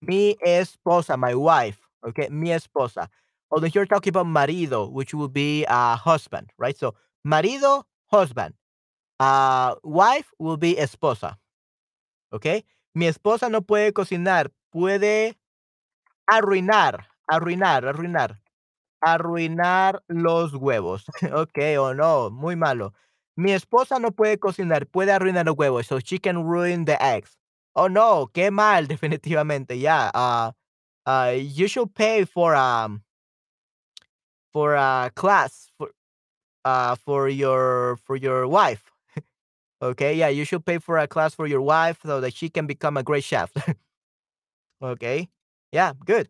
Mi 0.00 0.36
esposa, 0.44 1.16
my 1.18 1.34
wife. 1.34 1.78
Okay? 2.04 2.28
Mi 2.30 2.48
esposa. 2.48 3.08
Although 3.50 3.68
you're 3.68 3.86
talking 3.86 4.10
about 4.10 4.26
marido, 4.26 4.88
which 4.88 5.14
would 5.14 5.32
be 5.32 5.64
a 5.68 5.94
husband, 5.94 6.50
right? 6.58 6.76
So, 6.76 6.94
marido, 7.24 7.84
husband. 8.06 8.54
Uh, 9.20 9.76
wife 9.84 10.32
will 10.38 10.56
be 10.56 10.74
esposa. 10.74 11.36
Okay? 12.32 12.64
Mi 12.94 13.06
esposa 13.06 13.50
no 13.50 13.60
puede 13.60 13.92
cocinar. 13.92 14.48
Puede 14.74 15.34
arruinar, 16.26 17.06
arruinar, 17.28 17.84
arruinar. 17.86 18.38
Arruinar 19.02 20.02
los 20.08 20.54
huevos. 20.54 21.04
ok, 21.34 21.58
o 21.80 21.94
no, 21.94 22.30
muy 22.30 22.56
malo. 22.56 22.94
Mi 23.36 23.52
esposa 23.52 23.98
no 23.98 24.12
puede 24.12 24.38
cocinar, 24.38 24.86
puede 24.86 25.12
arruinar 25.12 25.46
los 25.46 25.56
huevos. 25.56 25.86
So 25.86 26.00
she 26.00 26.18
can 26.18 26.44
ruin 26.44 26.84
the 26.86 26.96
eggs. 27.02 27.36
Oh 27.74 27.88
no, 27.88 28.28
qué 28.34 28.50
mal, 28.50 28.88
definitivamente. 28.88 29.78
Yeah. 29.80 30.10
Uh, 30.14 30.52
uh, 31.06 31.32
you 31.36 31.68
should 31.68 31.94
pay 31.94 32.24
for 32.26 32.54
um 32.56 33.02
for 34.52 34.74
a 34.74 35.10
class 35.14 35.70
for 35.78 35.90
uh 36.64 36.96
for 36.96 37.28
your 37.28 37.96
for 38.04 38.16
your 38.16 38.48
wife. 38.48 38.84
okay, 39.82 40.14
yeah, 40.14 40.28
you 40.28 40.44
should 40.44 40.64
pay 40.66 40.78
for 40.78 40.98
a 40.98 41.08
class 41.08 41.34
for 41.34 41.46
your 41.46 41.62
wife 41.62 41.98
so 42.04 42.20
that 42.20 42.34
she 42.34 42.48
can 42.50 42.66
become 42.66 42.96
a 42.96 43.02
great 43.02 43.24
chef. 43.24 43.52
okay. 44.82 45.28
Yeah, 45.72 45.92
good. 46.04 46.28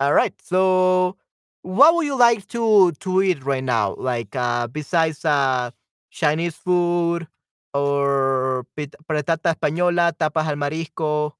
All 0.00 0.14
right. 0.14 0.34
So, 0.42 1.16
what 1.62 1.94
would 1.94 2.06
you 2.06 2.16
like 2.18 2.46
to 2.56 2.92
to 3.04 3.22
eat 3.22 3.44
right 3.44 3.64
now? 3.64 3.94
Like 3.98 4.34
uh 4.36 4.66
besides 4.68 5.24
uh 5.24 5.70
Chinese 6.10 6.56
food 6.56 7.28
or 7.74 8.64
patata 9.06 9.52
española, 9.54 10.12
tapas 10.16 10.48
al 10.48 10.56
marisco. 10.56 11.36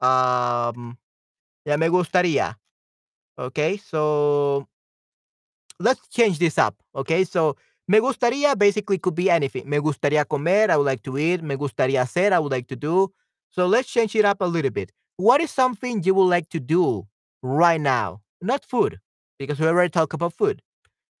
Um, 0.00 0.98
ya 1.66 1.76
me 1.78 1.88
gustaría. 1.88 2.58
Okay, 3.38 3.78
so 3.78 4.68
let's 5.78 6.08
change 6.08 6.38
this 6.38 6.58
up. 6.58 6.76
Okay, 6.94 7.24
so 7.24 7.56
me 7.88 7.98
gustaría 8.00 8.56
basically 8.56 8.98
could 8.98 9.14
be 9.14 9.30
anything. 9.30 9.68
Me 9.68 9.78
gustaría 9.78 10.24
comer, 10.26 10.70
I 10.70 10.76
would 10.76 10.86
like 10.86 11.02
to 11.04 11.18
eat. 11.18 11.42
Me 11.42 11.56
gustaría 11.56 12.02
hacer, 12.02 12.32
I 12.32 12.38
would 12.38 12.52
like 12.52 12.68
to 12.68 12.76
do. 12.76 13.12
So 13.50 13.66
let's 13.66 13.88
change 13.88 14.14
it 14.16 14.24
up 14.24 14.40
a 14.40 14.46
little 14.46 14.70
bit. 14.70 14.92
What 15.20 15.40
is 15.42 15.50
something 15.50 16.02
you 16.02 16.14
would 16.14 16.30
like 16.36 16.48
to 16.50 16.60
do 16.60 17.06
right 17.42 17.80
now? 17.80 18.22
Not 18.40 18.64
food, 18.64 19.00
because 19.38 19.60
we 19.60 19.66
already 19.66 19.90
talked 19.90 20.14
about 20.14 20.32
food. 20.32 20.62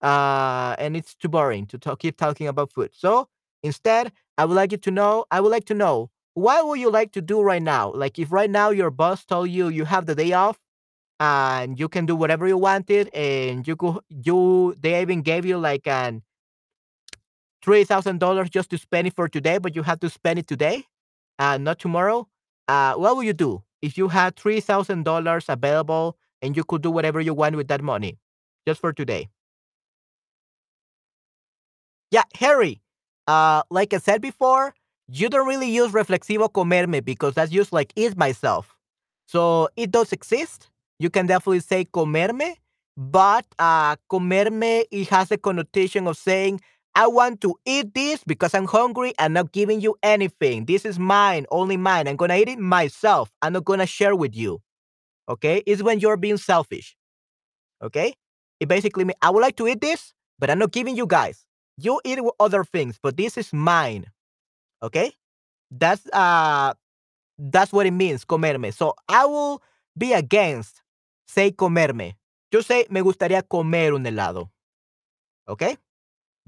Uh, 0.02 0.76
and 0.78 0.96
it's 0.96 1.14
too 1.14 1.28
boring 1.28 1.66
to 1.68 1.78
talk, 1.78 2.00
keep 2.00 2.16
talking 2.16 2.48
about 2.48 2.72
food. 2.72 2.90
So 2.94 3.28
instead, 3.62 4.12
I 4.38 4.46
would 4.46 4.54
like 4.54 4.72
you 4.72 4.78
to 4.78 4.90
know, 4.90 5.26
I 5.30 5.40
would 5.40 5.50
like 5.52 5.66
to 5.66 5.74
know, 5.74 6.10
what 6.34 6.66
would 6.66 6.80
you 6.80 6.90
like 6.90 7.12
to 7.12 7.22
do 7.22 7.42
right 7.42 7.62
now? 7.62 7.92
Like 7.92 8.18
if 8.18 8.32
right 8.32 8.50
now 8.50 8.70
your 8.70 8.90
boss 8.90 9.24
told 9.26 9.50
you 9.50 9.68
you 9.68 9.84
have 9.86 10.06
the 10.06 10.14
day 10.14 10.32
off, 10.32 10.58
and 11.20 11.78
you 11.80 11.88
can 11.88 12.06
do 12.06 12.16
whatever 12.16 12.48
you 12.48 12.58
wanted 12.58 13.08
and 13.14 13.66
you 13.68 13.76
could 13.76 13.98
you 14.08 14.74
they 14.80 15.00
even 15.02 15.22
gave 15.22 15.46
you 15.46 15.58
like 15.58 15.86
an 15.86 16.22
three 17.62 17.84
thousand 17.84 18.18
dollars 18.18 18.50
just 18.50 18.70
to 18.70 18.78
spend 18.78 19.06
it 19.06 19.14
for 19.14 19.28
today 19.28 19.58
but 19.58 19.74
you 19.76 19.82
have 19.82 20.00
to 20.00 20.08
spend 20.10 20.38
it 20.38 20.46
today 20.46 20.84
and 21.38 21.64
not 21.64 21.78
tomorrow 21.78 22.26
uh 22.68 22.94
what 22.94 23.16
will 23.16 23.22
you 23.22 23.32
do 23.32 23.62
if 23.82 23.98
you 23.98 24.08
had 24.08 24.36
$3,000 24.36 25.48
available 25.48 26.16
and 26.42 26.56
you 26.56 26.64
could 26.64 26.82
do 26.82 26.90
whatever 26.90 27.20
you 27.20 27.34
want 27.34 27.56
with 27.56 27.68
that 27.68 27.82
money 27.82 28.18
just 28.66 28.80
for 28.80 28.92
today? 28.92 29.28
Yeah, 32.10 32.24
Harry, 32.34 32.80
uh, 33.26 33.62
like 33.70 33.94
I 33.94 33.98
said 33.98 34.20
before, 34.20 34.74
you 35.08 35.28
don't 35.28 35.46
really 35.46 35.70
use 35.70 35.92
reflexivo 35.92 36.50
comerme 36.50 37.04
because 37.04 37.34
that's 37.34 37.50
just 37.52 37.72
like 37.72 37.92
eat 37.96 38.16
myself. 38.16 38.76
So 39.26 39.68
it 39.76 39.90
does 39.90 40.12
exist. 40.12 40.68
You 40.98 41.10
can 41.10 41.26
definitely 41.26 41.60
say 41.60 41.84
comerme, 41.84 42.54
but 42.96 43.46
uh, 43.58 43.96
comerme 44.10 44.84
it 44.90 45.08
has 45.08 45.30
a 45.30 45.36
connotation 45.38 46.06
of 46.06 46.16
saying 46.16 46.60
I 46.94 47.06
want 47.06 47.40
to 47.42 47.54
eat 47.64 47.94
this 47.94 48.22
because 48.24 48.54
I'm 48.54 48.66
hungry. 48.66 49.14
I'm 49.18 49.32
not 49.32 49.52
giving 49.52 49.80
you 49.80 49.96
anything. 50.02 50.64
This 50.66 50.84
is 50.84 50.98
mine, 50.98 51.46
only 51.50 51.76
mine. 51.76 52.08
I'm 52.08 52.16
gonna 52.16 52.36
eat 52.36 52.48
it 52.48 52.58
myself. 52.58 53.30
I'm 53.42 53.52
not 53.52 53.64
gonna 53.64 53.86
share 53.86 54.16
with 54.16 54.34
you. 54.36 54.60
Okay, 55.28 55.62
it's 55.66 55.82
when 55.82 56.00
you're 56.00 56.16
being 56.16 56.36
selfish. 56.36 56.96
Okay, 57.82 58.14
it 58.58 58.68
basically 58.68 59.04
means 59.04 59.18
I 59.22 59.30
would 59.30 59.40
like 59.40 59.56
to 59.56 59.68
eat 59.68 59.80
this, 59.80 60.12
but 60.38 60.50
I'm 60.50 60.58
not 60.58 60.72
giving 60.72 60.96
you 60.96 61.06
guys. 61.06 61.44
You 61.76 62.00
eat 62.04 62.18
other 62.40 62.64
things, 62.64 62.98
but 63.02 63.16
this 63.16 63.38
is 63.38 63.52
mine. 63.52 64.06
Okay, 64.82 65.12
that's 65.70 66.06
uh 66.12 66.74
that's 67.38 67.72
what 67.72 67.86
it 67.86 67.92
means, 67.92 68.24
comerme. 68.24 68.72
So 68.74 68.94
I 69.08 69.26
will 69.26 69.62
be 69.96 70.12
against 70.12 70.82
say 71.26 71.52
comerme. 71.52 72.14
Just 72.52 72.68
say 72.68 72.86
me 72.90 73.00
gustaría 73.00 73.42
comer 73.48 73.94
un 73.94 74.04
helado. 74.04 74.50
Okay? 75.48 75.76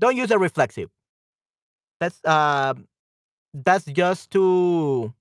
Don't 0.03 0.17
use 0.19 0.33
a 0.33 0.41
reflexive. 0.41 0.91
That's 2.01 2.21
uh 2.25 2.75
that's 3.55 3.87
just 3.87 4.31
too 4.33 5.15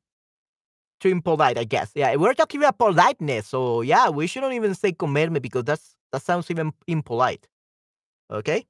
too 1.01 1.09
impolite, 1.09 1.57
I 1.59 1.65
guess. 1.65 1.91
Yeah, 1.95 2.15
we're 2.15 2.33
talking 2.35 2.61
about 2.63 2.79
politeness, 2.79 3.47
so 3.47 3.81
yeah, 3.81 4.09
we 4.09 4.27
shouldn't 4.27 4.53
even 4.53 4.75
say 4.75 4.93
comerme 4.93 5.41
because 5.41 5.65
that's 5.65 5.95
that 6.11 6.23
sounds 6.23 6.51
even 6.51 6.73
impolite. 6.87 7.47
Okay? 8.31 8.65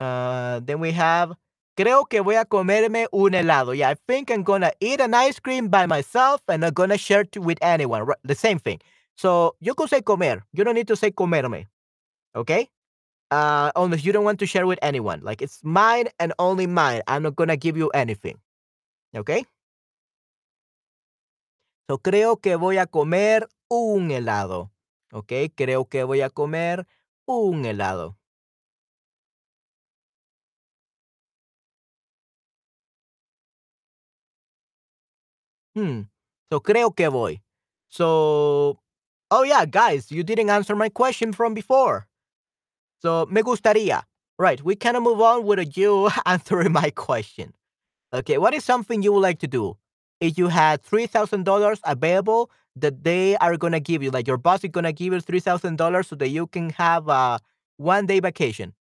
Uh, 0.00 0.60
then 0.64 0.80
we 0.80 0.92
have 0.92 1.34
Creo 1.76 2.06
que 2.08 2.22
voy 2.22 2.36
a 2.38 2.44
comerme 2.46 3.08
un 3.12 3.34
helado. 3.34 3.74
Yeah, 3.74 3.90
I 3.90 3.96
think 4.08 4.30
I'm 4.32 4.44
gonna 4.44 4.72
eat 4.80 5.00
an 5.00 5.14
ice 5.14 5.40
cream 5.40 5.68
by 5.68 5.86
myself 5.86 6.42
and 6.48 6.62
not 6.62 6.74
gonna 6.74 6.98
share 6.98 7.22
it 7.22 7.38
with 7.38 7.58
anyone. 7.62 8.04
Right, 8.04 8.18
the 8.24 8.34
same 8.34 8.58
thing. 8.58 8.80
So 9.16 9.56
you 9.60 9.74
could 9.74 9.90
say 9.90 10.02
comer. 10.02 10.44
You 10.54 10.64
don't 10.64 10.74
need 10.76 10.88
to 10.88 10.96
say 10.96 11.12
comerme. 11.12 11.66
Okay? 12.36 12.68
Uh, 13.30 13.70
unless 13.76 14.04
you 14.04 14.12
don't 14.12 14.24
want 14.24 14.40
to 14.40 14.46
share 14.46 14.66
with 14.66 14.78
anyone. 14.82 15.20
Like 15.22 15.40
it's 15.42 15.60
mine 15.62 16.08
and 16.18 16.32
only 16.38 16.66
mine. 16.66 17.02
I'm 17.06 17.22
not 17.22 17.36
gonna 17.36 17.56
give 17.56 17.76
you 17.76 17.88
anything. 17.90 18.38
Okay? 19.14 19.44
So 21.88 21.98
creo 21.98 22.40
que 22.40 22.56
voy 22.56 22.78
a 22.78 22.86
comer 22.86 23.48
un 23.68 24.10
helado. 24.10 24.70
Okay? 25.12 25.48
Creo 25.50 25.88
que 25.88 26.04
voy 26.04 26.22
a 26.22 26.30
comer 26.30 26.86
un 27.26 27.64
helado. 27.64 28.16
Hmm. 35.74 36.02
So 36.50 36.60
creo 36.62 36.94
que 36.94 37.08
voy. 37.08 37.42
So, 37.88 38.80
oh 39.30 39.42
yeah, 39.44 39.64
guys, 39.66 40.10
you 40.10 40.22
didn't 40.24 40.50
answer 40.50 40.76
my 40.76 40.88
question 40.88 41.32
from 41.32 41.54
before. 41.54 42.09
So 43.00 43.26
me 43.26 43.42
gustaría. 43.42 44.02
Right, 44.38 44.62
we 44.64 44.74
can 44.74 45.02
move 45.02 45.20
on 45.20 45.44
with 45.44 45.76
you 45.76 46.08
answering 46.26 46.72
my 46.72 46.90
question. 46.90 47.52
Okay, 48.12 48.38
what 48.38 48.54
is 48.54 48.64
something 48.64 49.02
you 49.02 49.12
would 49.12 49.20
like 49.22 49.38
to 49.40 49.48
do 49.48 49.76
if 50.20 50.38
you 50.38 50.48
had 50.48 50.82
three 50.82 51.06
thousand 51.06 51.44
dollars 51.44 51.80
available 51.84 52.50
that 52.76 53.04
they 53.04 53.36
are 53.38 53.56
gonna 53.56 53.80
give 53.80 54.02
you, 54.02 54.10
like 54.10 54.26
your 54.28 54.38
boss 54.38 54.64
is 54.64 54.70
gonna 54.70 54.92
give 54.92 55.12
you 55.12 55.20
three 55.20 55.40
thousand 55.40 55.76
dollars 55.78 56.08
so 56.08 56.16
that 56.16 56.28
you 56.30 56.46
can 56.46 56.70
have 56.70 57.08
a 57.08 57.40
one 57.78 58.06
day 58.06 58.20
vacation. 58.20 58.74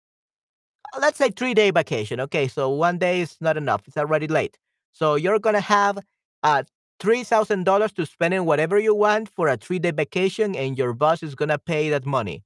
Uh, 0.94 0.98
Let's 1.00 1.18
say 1.18 1.30
three 1.30 1.54
day 1.54 1.70
vacation. 1.70 2.20
Okay, 2.20 2.48
so 2.48 2.68
one 2.70 2.98
day 2.98 3.20
is 3.20 3.36
not 3.40 3.56
enough; 3.56 3.82
it's 3.86 3.96
already 3.96 4.26
late. 4.28 4.58
So 4.92 5.14
you're 5.14 5.38
gonna 5.38 5.60
have 5.60 5.98
uh 6.42 6.62
three 7.00 7.24
thousand 7.24 7.64
dollars 7.64 7.92
to 7.92 8.06
spend 8.06 8.34
in 8.34 8.44
whatever 8.44 8.78
you 8.78 8.94
want 8.94 9.28
for 9.34 9.48
a 9.48 9.56
three 9.56 9.78
day 9.78 9.90
vacation, 9.92 10.54
and 10.56 10.78
your 10.78 10.92
boss 10.92 11.22
is 11.22 11.34
gonna 11.34 11.58
pay 11.58 11.90
that 11.90 12.06
money. 12.06 12.42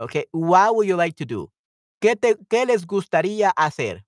Okay, 0.00 0.24
what 0.32 0.74
would 0.76 0.86
you 0.88 0.96
like 0.96 1.16
to 1.16 1.24
do? 1.24 1.50
¿Qué, 2.00 2.16
te, 2.16 2.34
qué 2.50 2.66
les 2.66 2.84
gustaría 2.86 3.52
hacer? 3.56 4.04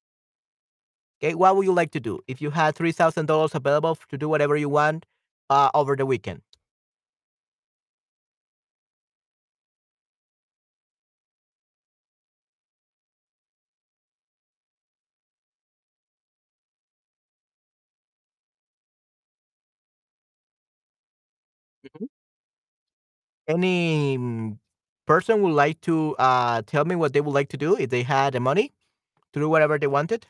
Okay, 1.23 1.35
what 1.35 1.57
would 1.57 1.65
you 1.65 1.73
like 1.73 1.91
to 1.93 2.01
do 2.01 2.21
if 2.27 2.41
you 2.43 2.51
had 2.51 2.75
three 2.75 2.93
thousand 2.93 3.27
dollars 3.27 3.55
available 3.55 3.97
to 4.11 4.19
do 4.19 4.29
whatever 4.29 4.57
you 4.57 4.69
want 4.69 5.07
uh, 5.51 5.71
over 5.75 5.97
the 5.97 6.05
weekend? 6.07 6.43
Any 23.49 24.17
mm, 24.19 24.59
person 25.07 25.41
would 25.43 25.55
like 25.55 25.81
to 25.83 26.15
uh, 26.19 26.63
tell 26.67 26.85
me 26.85 26.95
what 26.97 27.13
they 27.13 27.21
would 27.21 27.35
like 27.35 27.49
to 27.51 27.57
do 27.57 27.77
if 27.77 27.91
they 27.91 28.03
had 28.03 28.35
the 28.35 28.41
money 28.41 28.73
to 29.33 29.41
do 29.41 29.49
whatever 29.49 29.79
they 29.79 29.87
wanted? 29.87 30.27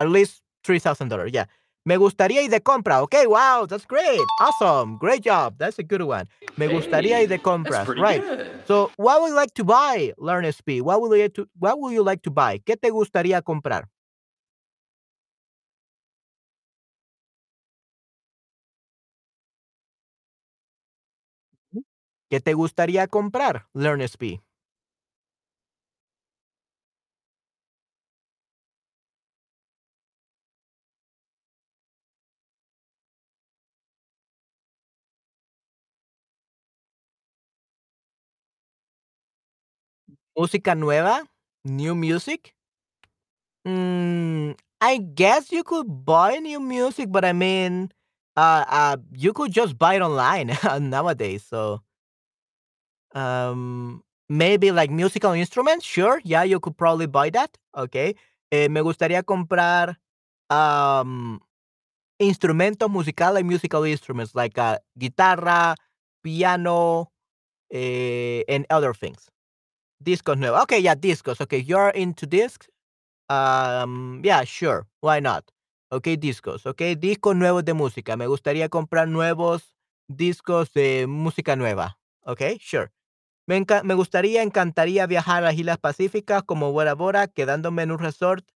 At 0.00 0.08
least 0.08 0.42
three 0.64 0.78
thousand 0.78 1.08
dollars. 1.08 1.30
Yeah. 1.32 1.44
Me 1.84 1.96
gustaría 1.96 2.42
ir 2.42 2.50
de 2.50 2.60
compra. 2.60 3.00
Okay, 3.02 3.26
wow, 3.26 3.64
that's 3.66 3.86
great. 3.86 4.20
Awesome. 4.40 4.98
Great 4.98 5.22
job. 5.22 5.54
That's 5.58 5.78
a 5.78 5.82
good 5.82 6.02
one. 6.02 6.26
Me 6.58 6.66
gustaría 6.68 7.22
ir 7.22 7.28
de 7.28 7.36
Hey, 7.36 7.38
compras. 7.38 7.88
Right. 7.88 8.20
good. 8.20 8.62
So, 8.66 8.90
what 8.96 9.22
would 9.22 9.28
you 9.28 9.34
like 9.34 9.54
to 9.54 9.64
buy, 9.64 10.12
Learn 10.18 10.44
SP? 10.44 10.82
What 10.82 11.00
would 11.00 11.16
you 11.16 11.22
like 11.22 11.34
to 11.34 11.48
what 11.58 11.80
would 11.80 11.94
you 11.94 12.02
like 12.02 12.22
to 12.22 12.30
buy? 12.30 12.58
¿Qué 12.58 12.76
te 12.78 12.90
gustaría 12.90 13.40
comprar? 13.42 13.84
¿Qué 22.30 22.40
te 22.40 22.54
gustaría 22.54 23.06
comprar, 23.06 23.68
Learn 23.74 24.00
SP? 24.00 24.40
Música 40.36 40.74
nueva? 40.74 41.24
New 41.64 41.94
music? 41.94 42.54
Mm, 43.66 44.56
I 44.80 44.98
guess 44.98 45.52
you 45.52 45.62
could 45.64 45.86
buy 46.04 46.36
new 46.38 46.60
music, 46.60 47.10
but 47.10 47.24
I 47.24 47.32
mean, 47.32 47.90
uh, 48.36 48.64
uh, 48.68 48.96
you 49.12 49.32
could 49.32 49.52
just 49.52 49.76
buy 49.78 49.94
it 49.94 50.02
online 50.02 50.56
nowadays. 50.80 51.44
So, 51.44 51.82
um, 53.18 54.02
maybe 54.28 54.70
like 54.72 54.90
musical 54.90 55.32
instruments. 55.32 55.84
Sure, 55.84 56.20
yeah, 56.24 56.44
you 56.44 56.60
could 56.60 56.76
probably 56.76 57.06
buy 57.06 57.30
that. 57.30 57.56
Okay. 57.76 58.14
Eh, 58.52 58.68
me 58.68 58.80
gustaría 58.80 59.22
comprar 59.24 59.98
um, 60.50 61.40
instrumentos 62.18 62.90
musicales, 62.90 63.44
musical 63.44 63.84
instruments 63.84 64.34
like 64.34 64.58
uh, 64.58 64.78
guitarra, 64.98 65.74
piano, 66.22 67.12
eh, 67.72 68.44
and 68.48 68.66
other 68.70 68.94
things. 68.94 69.28
Discos 70.02 70.38
nuevos. 70.38 70.62
Okay, 70.62 70.80
yeah, 70.80 70.94
discos. 70.94 71.40
Okay, 71.40 71.58
you're 71.60 71.90
into 71.90 72.26
discs. 72.26 72.68
Um, 73.28 74.20
yeah, 74.24 74.44
sure. 74.44 74.86
Why 75.00 75.20
not? 75.20 75.44
Okay, 75.92 76.16
discos. 76.16 76.66
Okay, 76.66 76.94
discos 76.96 77.36
nuevos 77.36 77.64
de 77.64 77.74
música. 77.74 78.16
Me 78.16 78.26
gustaría 78.26 78.68
comprar 78.68 79.08
nuevos 79.08 79.74
discos 80.08 80.72
de 80.72 81.06
música 81.08 81.56
nueva. 81.56 81.98
Okay, 82.26 82.58
sure. 82.60 82.90
Me, 83.48 83.94
gustaría, 83.94 84.42
encantaría 84.42 85.06
viajar 85.06 85.38
a 85.38 85.46
las 85.46 85.54
Islas 85.54 85.78
Pacíficas 85.78 86.42
como 86.42 86.70
Bora 86.70 86.94
Bora, 86.94 87.28
quedándome 87.28 87.82
en 87.82 87.92
un 87.92 87.98
resort 87.98 88.46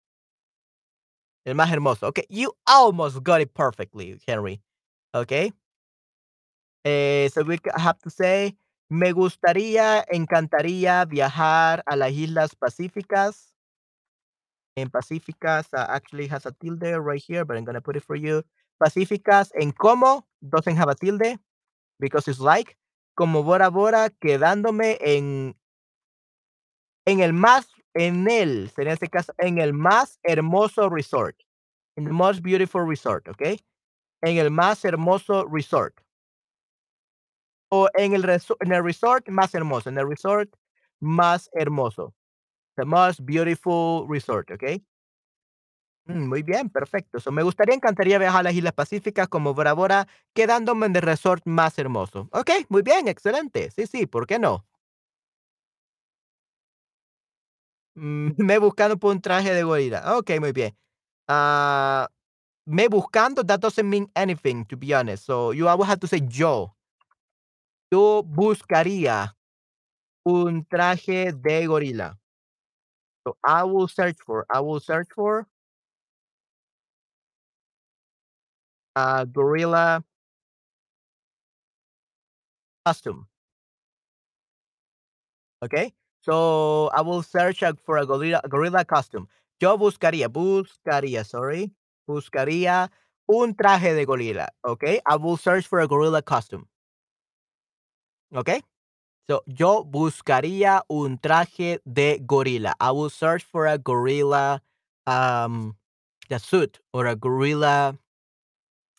el 1.47 1.55
más 1.55 1.73
hermoso. 1.73 2.09
Okay, 2.09 2.27
you 2.29 2.53
almost 2.67 3.23
got 3.23 3.41
it 3.41 3.55
perfectly, 3.55 4.21
Henry. 4.27 4.61
Okay. 5.15 5.51
Eh, 6.85 7.31
so 7.33 7.43
we 7.43 7.59
have 7.75 7.99
to 8.01 8.11
say, 8.11 8.55
me 8.91 9.13
gustaría, 9.13 10.05
encantaría 10.13 11.07
viajar 11.07 11.83
a 11.87 11.97
las 11.97 12.13
Islas 12.13 12.55
Pacíficas 12.55 13.55
and 14.77 14.93
Pacíficas 14.93 15.73
uh, 15.73 15.87
actually 15.89 16.27
has 16.27 16.45
a 16.45 16.53
tilde 16.53 16.99
right 17.01 17.23
here, 17.27 17.47
but 17.47 17.57
I'm 17.57 17.65
gonna 17.65 17.81
put 17.81 17.97
it 17.97 18.05
for 18.05 18.17
you. 18.17 18.43
Pacíficas 18.79 19.53
en 19.59 19.73
como 19.73 20.27
doesn't 20.47 20.77
have 20.77 20.91
a 20.91 20.95
tilde 20.95 21.39
because 21.99 22.29
it's 22.29 22.41
like 22.41 22.77
como 23.15 23.43
Bora 23.43 23.69
Bora 23.69 24.11
quedándome 24.11 24.99
en 25.01 25.57
en 27.07 27.21
el 27.21 27.33
más 27.33 27.69
en 27.95 28.29
el 28.31 28.71
en 28.77 28.89
este 28.89 29.09
caso 29.09 29.35
en 29.39 29.59
el 29.59 29.73
más 29.73 30.19
hermoso 30.23 30.89
resort, 30.89 31.37
in 31.97 32.05
the 32.05 32.13
most 32.13 32.43
beautiful 32.43 32.87
resort, 32.87 33.29
okay? 33.29 33.59
en 34.23 34.39
el 34.39 34.51
más 34.51 34.85
hermoso 34.85 35.45
resort. 35.47 35.95
O 37.71 37.89
en 37.95 38.15
el, 38.15 38.25
en 38.25 38.73
el 38.73 38.85
resort 38.85 39.29
más 39.29 39.55
hermoso, 39.55 39.89
en 39.89 39.99
el 39.99 40.09
resort 40.09 40.55
más 41.01 41.49
hermoso. 41.55 42.15
The 42.77 42.85
most 42.85 43.21
beautiful 43.25 44.07
resort, 44.09 44.51
¿ok? 44.51 44.83
Mm, 46.07 46.27
muy 46.29 46.43
bien, 46.43 46.69
perfecto. 46.69 47.21
So, 47.21 47.31
me 47.31 47.43
gustaría, 47.43 47.75
encantaría 47.75 48.19
viajar 48.19 48.41
a 48.41 48.43
las 48.45 48.55
Islas 48.55 48.73
Pacíficas 48.73 49.29
como 49.29 49.55
Bora 49.55 49.73
Bora, 49.73 50.09
quedándome 50.35 50.87
en 50.87 50.97
el 50.97 51.03
resort 51.03 51.43
más 51.47 51.79
hermoso. 51.79 52.29
Ok, 52.33 52.51
muy 52.69 52.83
bien, 52.83 53.09
excelente. 53.09 53.71
Sí, 53.71 53.87
sí, 53.87 54.07
¿por 54.07 54.27
qué 54.27 54.39
no? 54.39 54.65
Mm, 57.95 58.31
me 58.39 58.59
buscando 58.59 58.99
por 58.99 59.13
un 59.13 59.21
traje 59.21 59.53
de 59.55 59.63
gorila. 59.63 60.17
Ok, 60.17 60.31
muy 60.41 60.53
bien. 60.53 60.77
Ah, 61.29 62.09
me 62.67 62.89
buscando, 62.89 63.45
that 63.45 63.61
doesn't 63.61 63.89
mean 63.89 64.11
anything, 64.17 64.65
to 64.67 64.77
be 64.77 64.95
honest. 64.95 65.25
So, 65.27 65.53
you 65.53 65.69
always 65.69 65.89
have 65.89 66.01
to 66.01 66.07
say 66.09 66.21
yo. 66.29 66.75
Yo 67.93 68.23
buscaría 68.25 69.37
un 70.25 70.65
traje 70.67 71.33
de 71.33 71.67
gorila. 71.67 72.19
So, 73.27 73.37
I 73.45 73.65
will 73.65 73.89
search 73.89 74.17
for, 74.25 74.47
I 74.53 74.61
will 74.61 74.81
search 74.81 75.09
for 75.15 75.47
a 78.97 79.27
gorilla 79.27 80.05
costume. 82.85 83.27
Okay? 85.63 85.93
So 86.23 86.91
I 86.95 87.03
will 87.03 87.23
search 87.23 87.63
for 87.85 87.99
a 87.99 88.07
gorilla, 88.07 88.41
gorilla 88.49 88.85
costume. 88.85 89.29
Yo 89.61 89.77
buscaría, 89.77 90.29
buscaría, 90.29 91.25
sorry, 91.25 91.73
buscaría 92.09 92.91
un 93.29 93.55
traje 93.55 93.95
de 93.95 94.05
gorila. 94.05 94.49
Okay? 94.65 95.01
I 95.07 95.17
will 95.17 95.37
search 95.37 95.67
for 95.67 95.81
a 95.81 95.87
gorilla 95.87 96.23
costume. 96.23 96.67
Okay? 98.35 98.63
So 99.29 99.43
yo 99.47 99.85
buscaría 99.85 100.83
un 100.89 101.19
traje 101.19 101.79
de 101.85 102.19
gorila. 102.21 102.75
I 102.81 102.91
will 102.91 103.11
search 103.11 103.45
for 103.45 103.67
a 103.67 103.79
gorilla 103.79 104.61
um 105.07 105.77
the 106.29 106.39
suit 106.39 106.79
or 106.93 107.07
a 107.07 107.17
gorilla 107.17 107.99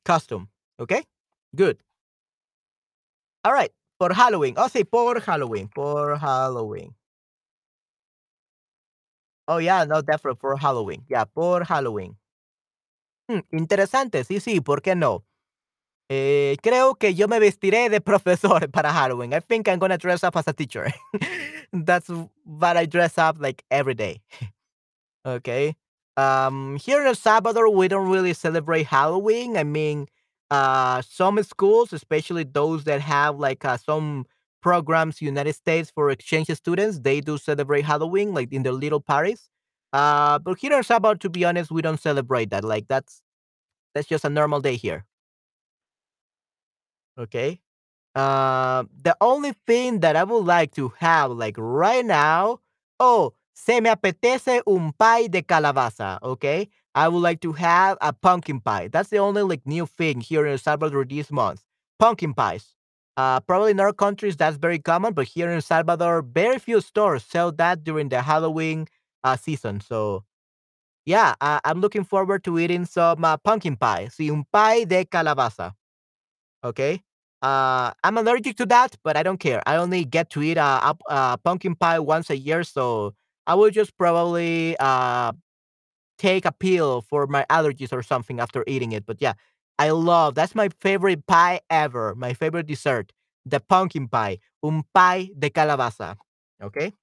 costume. 0.06 0.50
Okay? 0.80 1.04
Good. 1.56 1.78
All 3.46 3.54
right. 3.54 3.72
For 4.00 4.14
Halloween. 4.14 4.56
Oh, 4.58 4.68
say 4.68 4.84
for 4.84 5.20
Halloween. 5.20 5.70
For 5.74 6.18
Halloween. 6.18 6.94
Oh, 9.48 9.58
yeah, 9.58 9.84
no, 9.86 10.02
definitely 10.02 10.40
for 10.40 10.56
Halloween. 10.58 11.04
Yeah, 11.10 11.26
por 11.26 11.64
Halloween. 11.66 12.18
Mm, 13.30 13.40
interesante, 13.52 14.24
sí, 14.24 14.40
sí, 14.40 14.60
¿por 14.62 14.82
qué 14.82 14.96
no? 14.96 15.24
Eh, 16.10 16.58
creo 16.64 16.96
que 16.96 17.16
yo 17.16 17.28
me 17.28 17.40
vestiré 17.40 17.90
de 17.90 18.02
profesor 18.02 18.70
para 18.72 18.94
Halloween. 18.94 19.34
I 19.34 19.42
think 19.42 19.68
I'm 19.70 19.80
gonna 19.80 19.98
dress 19.98 20.24
up 20.24 20.38
as 20.38 20.48
a 20.48 20.54
teacher. 20.54 20.94
That's 21.74 22.10
what 22.46 22.78
I 22.78 22.86
dress 22.88 23.18
up 23.18 23.38
like 23.40 23.64
every 23.72 23.96
day. 23.96 24.22
Okay. 25.26 25.76
Um, 26.18 26.78
here 26.78 27.02
in 27.02 27.08
El 27.08 27.16
Salvador, 27.16 27.70
we 27.70 27.88
don't 27.88 28.10
really 28.10 28.34
celebrate 28.34 28.86
Halloween. 28.86 29.58
I 29.58 29.64
mean, 29.64 30.08
uh, 30.52 31.02
some 31.02 31.42
schools, 31.44 31.94
especially 31.94 32.44
those 32.44 32.84
that 32.84 33.02
have 33.02 33.38
like 33.40 33.66
uh, 33.66 33.78
some 33.78 34.26
programs, 34.62 35.22
United 35.22 35.54
States 35.54 35.92
for 35.92 36.10
exchange 36.10 36.50
students, 36.52 37.00
they 37.00 37.20
do 37.22 37.38
celebrate 37.38 37.84
Halloween, 37.84 38.34
like 38.34 38.54
in 38.54 38.64
their 38.64 38.74
little 38.74 39.02
parties. 39.02 39.50
Uh, 39.92 40.40
but 40.40 40.58
here 40.60 40.72
in 40.72 40.78
El 40.78 40.84
Salvador, 40.84 41.16
to 41.16 41.30
be 41.30 41.46
honest, 41.46 41.72
we 41.72 41.82
don't 41.82 42.00
celebrate 42.00 42.50
that. 42.52 42.64
Like 42.64 42.88
that's 42.88 43.22
that's 43.96 44.08
just 44.08 44.26
a 44.26 44.30
normal 44.30 44.62
day 44.62 44.76
here. 44.76 45.06
Okay. 47.18 47.60
Uh, 48.16 48.84
the 49.02 49.16
only 49.22 49.54
thing 49.66 50.00
that 50.02 50.16
I 50.16 50.24
would 50.24 50.46
like 50.46 50.74
to 50.76 50.90
have, 51.00 51.32
like 51.32 51.56
right 51.58 52.06
now, 52.06 52.60
oh, 53.00 53.34
se 53.54 53.82
me 53.82 53.90
apetece 53.90 54.62
un 54.68 54.94
pie 54.94 55.28
de 55.30 55.42
calabaza. 55.44 56.20
Okay, 56.22 56.70
I 56.96 57.08
would 57.08 57.22
like 57.22 57.40
to 57.42 57.54
have 57.54 57.98
a 58.02 58.14
pumpkin 58.14 58.60
pie. 58.62 58.90
That's 58.92 59.10
the 59.10 59.18
only 59.20 59.44
like 59.44 59.66
new 59.66 59.86
thing 59.86 60.22
here 60.22 60.46
in 60.46 60.52
El 60.54 60.58
Salvador 60.58 61.06
this 61.06 61.32
month. 61.32 61.64
Pumpkin 62.00 62.34
pies. 62.34 62.76
Uh, 63.16 63.40
probably 63.42 63.72
in 63.72 63.80
other 63.80 63.94
countries 63.94 64.36
that's 64.36 64.58
very 64.58 64.80
common, 64.80 65.14
but 65.14 65.28
here 65.28 65.48
in 65.50 65.56
El 65.56 65.62
Salvador, 65.62 66.22
very 66.24 66.58
few 66.60 66.82
stores 66.82 67.24
sell 67.24 67.52
that 67.52 67.84
during 67.84 68.10
the 68.10 68.22
Halloween 68.24 68.88
uh, 69.24 69.36
season. 69.38 69.80
So 69.82 70.24
yeah, 71.06 71.36
I- 71.42 71.60
I'm 71.66 71.82
looking 71.82 72.04
forward 72.04 72.44
to 72.46 72.60
eating 72.60 72.86
some 72.86 73.24
uh, 73.26 73.38
pumpkin 73.38 73.76
pie. 73.78 74.10
Sí, 74.12 74.32
un 74.32 74.46
pie 74.52 74.86
de 74.86 75.06
calabaza. 75.06 75.74
Okay. 76.64 77.02
Uh, 77.42 77.92
I'm 78.04 78.18
allergic 78.18 78.56
to 78.58 78.66
that, 78.68 78.96
but 79.04 79.18
I 79.18 79.24
don't 79.24 79.40
care. 79.40 79.62
I 79.66 79.76
only 79.76 80.06
get 80.06 80.30
to 80.32 80.42
eat 80.42 80.58
a, 80.58 80.64
a, 80.64 80.96
a 81.10 81.38
pumpkin 81.44 81.76
pie 81.76 82.00
once 82.00 82.30
a 82.30 82.38
year, 82.38 82.64
so 82.64 83.14
I 83.48 83.56
will 83.56 83.70
just 83.70 83.98
probably 83.98 84.76
uh, 84.80 85.34
take 86.18 86.46
a 86.46 86.52
pill 86.52 87.02
for 87.02 87.28
my 87.28 87.46
allergies 87.50 87.94
or 87.94 88.04
something 88.04 88.40
after 88.40 88.64
eating 88.68 88.92
it. 88.94 89.06
But 89.06 89.18
yeah, 89.22 89.34
I 89.80 89.92
love 89.92 90.36
that's 90.36 90.56
my 90.56 90.70
favorite 90.82 91.28
pie 91.28 91.62
ever. 91.70 92.16
My 92.16 92.34
favorite 92.34 92.68
dessert, 92.68 93.14
the 93.46 93.60
pumpkin 93.60 94.08
pie, 94.10 94.40
un 94.64 94.84
pie 94.94 95.32
de 95.38 95.50
calabaza. 95.50 96.18
Okay, 96.64 96.94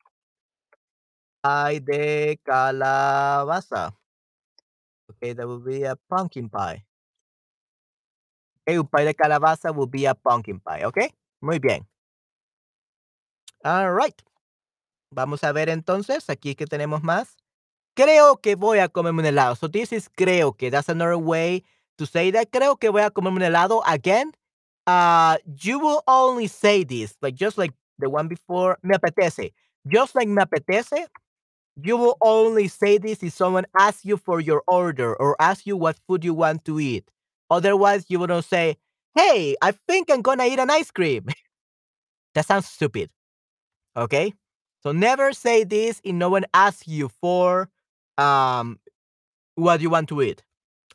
pie 1.43 1.79
de 1.81 2.37
calabaza. 2.47 3.83
Okay, 5.11 5.33
that 5.35 5.47
will 5.47 5.61
be 5.61 5.83
a 5.85 5.95
pumpkin 6.09 6.49
pie. 6.49 6.85
Okay, 8.67 8.79
un 8.79 8.87
pie 8.87 9.05
de 9.05 9.15
calabaza 9.15 9.75
will 9.75 9.87
be 9.87 10.07
a 10.07 10.15
pumpkin 10.15 10.61
pie. 10.61 10.85
Okay, 10.85 11.11
muy 11.43 11.59
bien. 11.59 11.87
All 13.65 13.91
right. 13.93 14.23
Vamos 15.13 15.43
a 15.45 15.53
ver 15.53 15.69
entonces, 15.69 16.31
aquí 16.31 16.55
que 16.55 16.67
tenemos 16.67 17.03
más. 17.03 17.37
Creo 17.97 18.39
que 18.39 18.57
voy 18.57 18.79
a 18.81 18.89
comerme 18.89 19.21
un 19.23 19.27
helado. 19.27 19.57
So 19.57 19.69
this 19.71 19.93
is 19.93 20.09
creo 20.11 20.55
que. 20.57 20.71
That's 20.71 20.89
another 20.91 21.17
way 21.17 21.65
to 21.99 22.07
say 22.07 22.33
that. 22.33 22.51
Creo 22.51 22.79
que 22.79 22.91
voy 22.91 23.03
a 23.03 23.11
comerme 23.11 23.39
un 23.39 23.43
helado. 23.45 23.83
Again, 23.87 24.33
uh, 24.87 25.37
you 25.47 25.79
will 25.81 26.03
only 26.09 26.49
say 26.49 26.85
this, 26.85 27.17
like 27.23 27.37
just 27.37 27.59
like 27.59 27.73
the 27.99 28.11
one 28.11 28.29
before. 28.29 28.79
Me 28.83 28.97
apetece. 28.97 29.53
Just 29.89 30.15
like 30.17 30.29
me 30.29 30.43
apetece, 30.43 31.07
you 31.77 31.97
will 31.97 32.17
only 32.23 32.69
say 32.69 32.99
this 32.99 33.23
if 33.23 33.33
someone 33.35 33.67
asks 33.79 34.05
you 34.05 34.17
for 34.19 34.41
your 34.41 34.63
order 34.69 35.15
or 35.17 35.37
asks 35.41 35.67
you 35.67 35.77
what 35.77 35.99
food 36.09 36.25
you 36.25 36.35
want 36.35 36.65
to 36.67 36.81
eat. 36.81 37.11
Otherwise, 37.51 38.07
you 38.09 38.21
wouldn't 38.21 38.45
say, 38.45 38.77
"Hey, 39.17 39.57
I 39.63 39.73
think 39.89 40.11
I'm 40.11 40.23
gonna 40.23 40.47
eat 40.47 40.59
an 40.61 40.71
ice 40.71 40.91
cream." 40.93 41.27
that 42.35 42.47
sounds 42.47 42.67
stupid. 42.69 43.11
Okay? 43.97 44.35
So 44.83 44.93
never 44.93 45.33
say 45.33 45.65
this 45.65 46.01
if 46.05 46.15
no 46.15 46.29
one 46.31 46.45
asks 46.55 46.89
you 46.89 47.09
for 47.09 47.69
um 48.19 48.79
what 49.57 49.81
you 49.81 49.91
want 49.91 50.09
to 50.11 50.23
eat. 50.23 50.43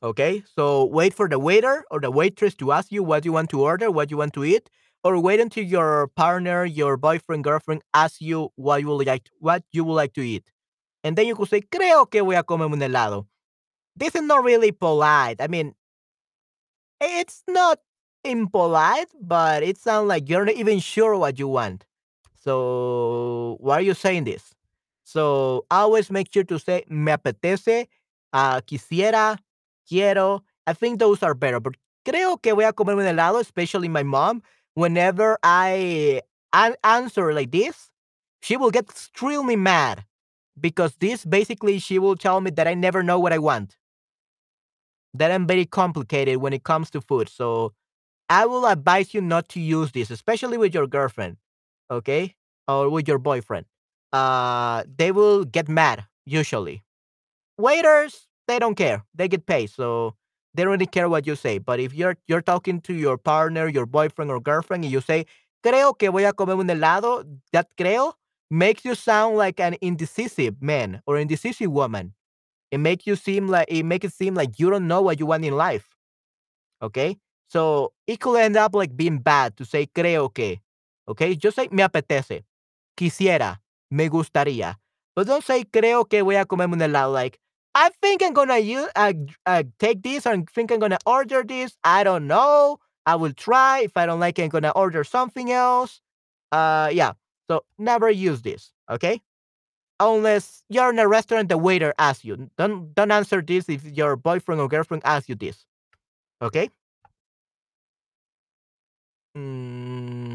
Okay? 0.04 0.44
So 0.56 0.86
wait 0.86 1.14
for 1.14 1.30
the 1.30 1.40
waiter 1.40 1.86
or 1.92 2.00
the 2.00 2.12
waitress 2.12 2.56
to 2.56 2.72
ask 2.72 2.92
you 2.92 3.04
what 3.04 3.26
you 3.26 3.34
want 3.34 3.50
to 3.52 3.62
order, 3.62 3.92
what 3.92 4.12
you 4.12 4.18
want 4.18 4.34
to 4.36 4.44
eat, 4.46 4.70
or 5.04 5.20
wait 5.20 5.40
until 5.40 5.64
your 5.64 6.08
partner, 6.16 6.66
your 6.66 6.98
boyfriend, 6.98 7.44
girlfriend 7.44 7.84
asks 7.94 8.22
you 8.22 8.50
what 8.56 8.82
you 8.82 8.88
would 8.90 9.08
like 9.08 9.30
what 9.40 9.64
you 9.72 9.84
would 9.84 9.96
like 9.96 10.14
to 10.14 10.22
eat. 10.22 10.52
And 11.04 11.18
then 11.18 11.28
you 11.28 11.36
could 11.36 11.50
say, 11.50 11.62
creo 11.62 12.10
que 12.10 12.24
voy 12.24 12.38
a 12.38 12.44
comer 12.44 12.66
un 12.66 12.80
helado. 12.80 13.28
This 13.96 14.16
is 14.16 14.24
not 14.24 14.44
really 14.44 14.72
polite. 14.72 15.42
I 15.42 15.48
mean, 15.48 15.76
it's 17.00 17.44
not 17.48 17.80
impolite, 18.24 19.10
but 19.22 19.64
it 19.64 19.78
sounds 19.78 20.08
like 20.08 20.30
you're 20.30 20.46
not 20.46 20.56
even 20.56 20.80
sure 20.80 21.16
what 21.18 21.40
you 21.40 21.48
want. 21.48 21.86
So 22.46 23.58
why 23.60 23.76
are 23.80 23.82
you 23.82 23.94
saying 23.94 24.26
this? 24.26 24.54
So 25.04 25.66
always 25.72 26.12
make 26.12 26.32
sure 26.34 26.44
to 26.46 26.60
say 26.60 26.84
me 26.90 27.12
apetece, 27.12 27.88
uh, 28.34 28.62
quisiera, 28.62 29.38
quiero. 29.88 30.44
I 30.68 30.74
think 30.74 31.00
those 31.00 31.24
are 31.24 31.34
better. 31.34 31.60
But 31.60 31.76
creo 32.06 32.42
que 32.42 32.54
voy 32.54 32.66
a 32.66 32.74
comer 32.74 32.94
un 32.94 33.06
helado, 33.06 33.40
especially 33.40 33.88
my 33.88 34.04
mom. 34.04 34.42
Whenever 34.74 35.38
I 35.44 36.22
an- 36.54 36.76
answer 36.84 37.34
like 37.34 37.52
this, 37.52 37.92
she 38.42 38.58
will 38.58 38.72
get 38.72 38.90
extremely 38.90 39.56
mad 39.56 40.06
because 40.60 40.96
this 41.00 41.26
basically 41.26 41.80
she 41.80 42.00
will 42.00 42.16
tell 42.16 42.42
me 42.42 42.52
that 42.52 42.68
I 42.68 42.74
never 42.76 43.04
know 43.04 43.20
what 43.20 43.34
I 43.34 43.40
want. 43.40 43.78
That 45.14 45.32
I'm 45.32 45.48
very 45.48 45.66
complicated 45.66 46.38
when 46.38 46.54
it 46.54 46.64
comes 46.64 46.90
to 46.92 47.02
food. 47.02 47.30
So 47.30 47.74
I 48.30 48.46
will 48.48 48.66
advise 48.68 49.14
you 49.14 49.22
not 49.22 49.50
to 49.50 49.62
use 49.62 49.94
this, 49.94 50.12
especially 50.12 50.58
with 50.58 50.74
your 50.74 50.88
girlfriend, 50.88 51.38
okay? 51.92 52.36
Or 52.68 52.90
with 52.90 53.08
your 53.08 53.20
boyfriend. 53.20 53.66
Uh, 54.14 54.84
they 54.98 55.12
will 55.12 55.46
get 55.46 55.68
mad 55.70 56.06
usually. 56.26 56.84
Waiters, 57.58 58.28
they 58.48 58.60
don't 58.60 58.76
care. 58.76 59.04
They 59.14 59.28
get 59.28 59.46
paid, 59.46 59.70
so 59.70 60.16
they 60.54 60.64
don't 60.64 60.72
really 60.74 60.86
care 60.88 61.10
what 61.10 61.26
you 61.28 61.36
say. 61.36 61.58
But 61.58 61.80
if 61.80 61.94
you're 61.94 62.18
you're 62.28 62.42
talking 62.42 62.82
to 62.82 62.94
your 62.94 63.18
partner, 63.18 63.68
your 63.68 63.86
boyfriend 63.86 64.32
or 64.32 64.40
girlfriend, 64.40 64.84
and 64.84 64.92
you 64.92 65.02
say, 65.02 65.26
"Creo 65.64 65.98
que 65.98 66.12
voy 66.12 66.28
a 66.28 66.34
comer 66.34 66.54
un 66.60 66.68
helado," 66.68 67.24
that 67.54 67.68
creo 67.78 68.14
makes 68.52 68.86
you 68.86 68.96
sound 68.96 69.38
like 69.38 69.60
an 69.60 69.76
indecisive 69.82 70.62
man 70.62 71.02
or 71.08 71.18
indecisive 71.18 71.72
woman. 71.72 72.14
It 72.72 72.80
makes 72.80 73.08
you 73.08 73.16
seem 73.16 73.48
like 73.48 73.68
it 73.70 73.84
makes 73.86 74.06
it 74.08 74.14
seem 74.14 74.36
like 74.36 74.60
you 74.60 74.70
don't 74.72 74.88
know 74.88 75.02
what 75.02 75.20
you 75.20 75.26
want 75.28 75.46
in 75.46 75.56
life. 75.56 75.88
Okay? 76.82 77.18
So 77.50 77.94
it 78.08 78.20
could 78.20 78.38
end 78.40 78.58
up 78.58 78.76
like 78.76 78.96
being 78.98 79.20
bad 79.20 79.58
to 79.58 79.66
say 79.66 79.88
creo 79.88 80.34
que. 80.34 80.60
Okay? 81.08 81.36
Just 81.36 81.56
say 81.56 81.68
me 81.72 81.84
apetece. 81.84 82.44
Quisiera. 82.98 83.62
Me 83.92 84.10
gustaría. 84.10 84.78
But 85.16 85.28
don't 85.28 85.44
say 85.44 85.64
creo 85.66 86.10
que 86.10 86.24
voy 86.24 86.36
a 86.36 86.46
comerme 86.46 86.74
un 86.74 86.80
helado. 86.82 87.14
Like, 87.14 87.40
I 87.76 87.90
think 88.02 88.24
I'm 88.24 88.34
gonna 88.34 88.58
use, 88.60 88.90
uh, 88.96 89.14
uh, 89.46 89.64
take 89.80 90.02
this 90.04 90.26
or 90.26 90.34
I 90.34 90.44
think 90.54 90.72
I'm 90.72 90.80
gonna 90.80 90.98
order 91.06 91.44
this. 91.44 91.78
I 91.84 92.04
don't 92.04 92.28
know. 92.28 92.80
I 93.06 93.16
will 93.16 93.34
try. 93.34 93.82
If 93.82 93.98
I 93.98 94.06
don't 94.06 94.20
like 94.20 94.40
it, 94.40 94.44
I'm 94.44 94.50
gonna 94.50 94.72
order 94.76 95.04
something 95.04 95.52
else. 95.52 96.02
Uh, 96.52 96.90
yeah. 96.94 97.14
So 97.50 97.64
never 97.78 98.10
use 98.10 98.42
this. 98.42 98.72
Okay? 98.90 99.22
Unless 100.00 100.64
you're 100.70 100.90
in 100.92 101.00
a 101.00 101.08
restaurant, 101.08 101.50
the 101.50 101.58
waiter 101.58 101.94
asks 102.00 102.26
you. 102.26 102.50
Don't 102.58 102.94
don't 102.96 103.12
answer 103.12 103.42
this 103.42 103.70
if 103.70 103.86
your 103.86 104.16
boyfriend 104.18 104.62
or 104.62 104.68
girlfriend 104.68 105.04
asks 105.06 105.30
you 105.30 105.36
this. 105.36 105.66
Okay? 106.42 106.70
Mm, 109.38 110.35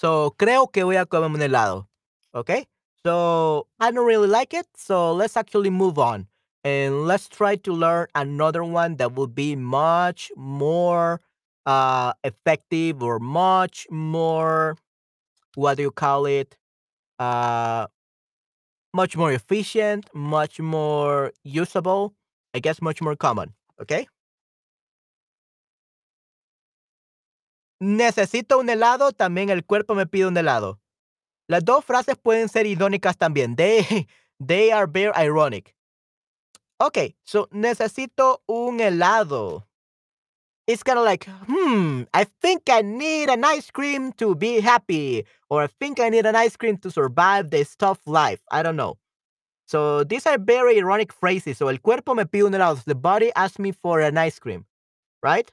So 0.00 0.34
creo 0.38 0.72
que 0.72 0.82
voy 0.82 0.96
a 0.96 1.04
comerme 1.04 1.34
un 1.34 1.42
helado. 1.42 1.86
Okay? 2.32 2.66
So 3.04 3.66
I 3.78 3.90
don't 3.90 4.06
really 4.06 4.28
like 4.28 4.54
it. 4.54 4.66
So 4.74 5.12
let's 5.12 5.36
actually 5.36 5.68
move 5.68 5.98
on. 5.98 6.26
And 6.64 7.06
let's 7.06 7.28
try 7.28 7.56
to 7.56 7.72
learn 7.72 8.06
another 8.14 8.64
one 8.64 8.96
that 8.96 9.14
will 9.14 9.26
be 9.26 9.56
much 9.56 10.32
more 10.36 11.20
uh 11.66 12.14
effective 12.24 13.02
or 13.02 13.18
much 13.18 13.86
more 13.90 14.78
what 15.54 15.76
do 15.76 15.82
you 15.82 15.90
call 15.90 16.24
it? 16.24 16.56
Uh 17.18 17.86
much 18.94 19.18
more 19.18 19.32
efficient, 19.32 20.08
much 20.14 20.60
more 20.60 21.32
usable, 21.44 22.14
I 22.54 22.60
guess 22.60 22.80
much 22.80 23.02
more 23.02 23.16
common. 23.16 23.52
Okay? 23.82 24.06
Necesito 27.80 28.58
un 28.58 28.68
helado, 28.68 29.12
también 29.12 29.48
el 29.48 29.64
cuerpo 29.64 29.94
me 29.94 30.06
pide 30.06 30.26
un 30.26 30.36
helado. 30.36 30.80
Las 31.48 31.64
dos 31.64 31.84
frases 31.84 32.16
pueden 32.16 32.48
ser 32.48 32.66
irónicas 32.66 33.16
también. 33.16 33.56
They, 33.56 34.06
they 34.38 34.70
are 34.70 34.86
very 34.86 35.12
ironic. 35.16 35.74
Okay, 36.78 37.16
so 37.24 37.48
necesito 37.50 38.42
un 38.46 38.80
helado. 38.80 39.66
It's 40.66 40.82
kind 40.82 40.98
of 40.98 41.04
like, 41.04 41.26
hmm, 41.48 42.02
I 42.14 42.24
think 42.40 42.62
I 42.70 42.82
need 42.82 43.28
an 43.28 43.44
ice 43.44 43.70
cream 43.70 44.12
to 44.12 44.34
be 44.34 44.60
happy, 44.60 45.24
or 45.48 45.64
I 45.64 45.66
think 45.66 45.98
I 45.98 46.10
need 46.10 46.26
an 46.26 46.36
ice 46.36 46.56
cream 46.56 46.76
to 46.78 46.90
survive 46.90 47.50
this 47.50 47.74
tough 47.74 48.00
life. 48.06 48.40
I 48.52 48.62
don't 48.62 48.76
know. 48.76 48.98
So 49.66 50.04
these 50.04 50.26
are 50.26 50.38
very 50.38 50.76
ironic 50.78 51.12
phrases. 51.12 51.58
So 51.58 51.68
el 51.68 51.78
cuerpo 51.78 52.14
me 52.14 52.24
pide 52.24 52.44
un 52.44 52.52
helado. 52.52 52.84
The 52.84 52.94
body 52.94 53.32
asks 53.34 53.58
me 53.58 53.72
for 53.72 54.00
an 54.00 54.16
ice 54.18 54.38
cream, 54.38 54.66
right? 55.22 55.50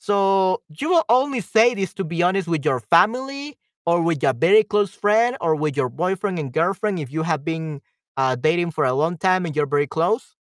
So 0.00 0.62
you 0.80 0.90
will 0.90 1.04
only 1.10 1.42
say 1.42 1.74
this 1.74 1.94
to 1.94 2.04
be 2.04 2.22
honest 2.22 2.48
with 2.48 2.64
your 2.64 2.80
family 2.80 3.58
or 3.86 4.02
with 4.02 4.24
a 4.24 4.32
very 4.32 4.64
close 4.64 4.94
friend 4.94 5.36
or 5.42 5.54
with 5.54 5.76
your 5.76 5.90
boyfriend 5.90 6.38
and 6.38 6.52
girlfriend 6.52 6.98
if 6.98 7.12
you 7.12 7.22
have 7.22 7.44
been 7.44 7.82
uh, 8.16 8.36
dating 8.36 8.70
for 8.72 8.84
a 8.84 8.94
long 8.94 9.18
time 9.18 9.46
and 9.46 9.54
you're 9.54 9.66
very 9.66 9.86
close. 9.86 10.36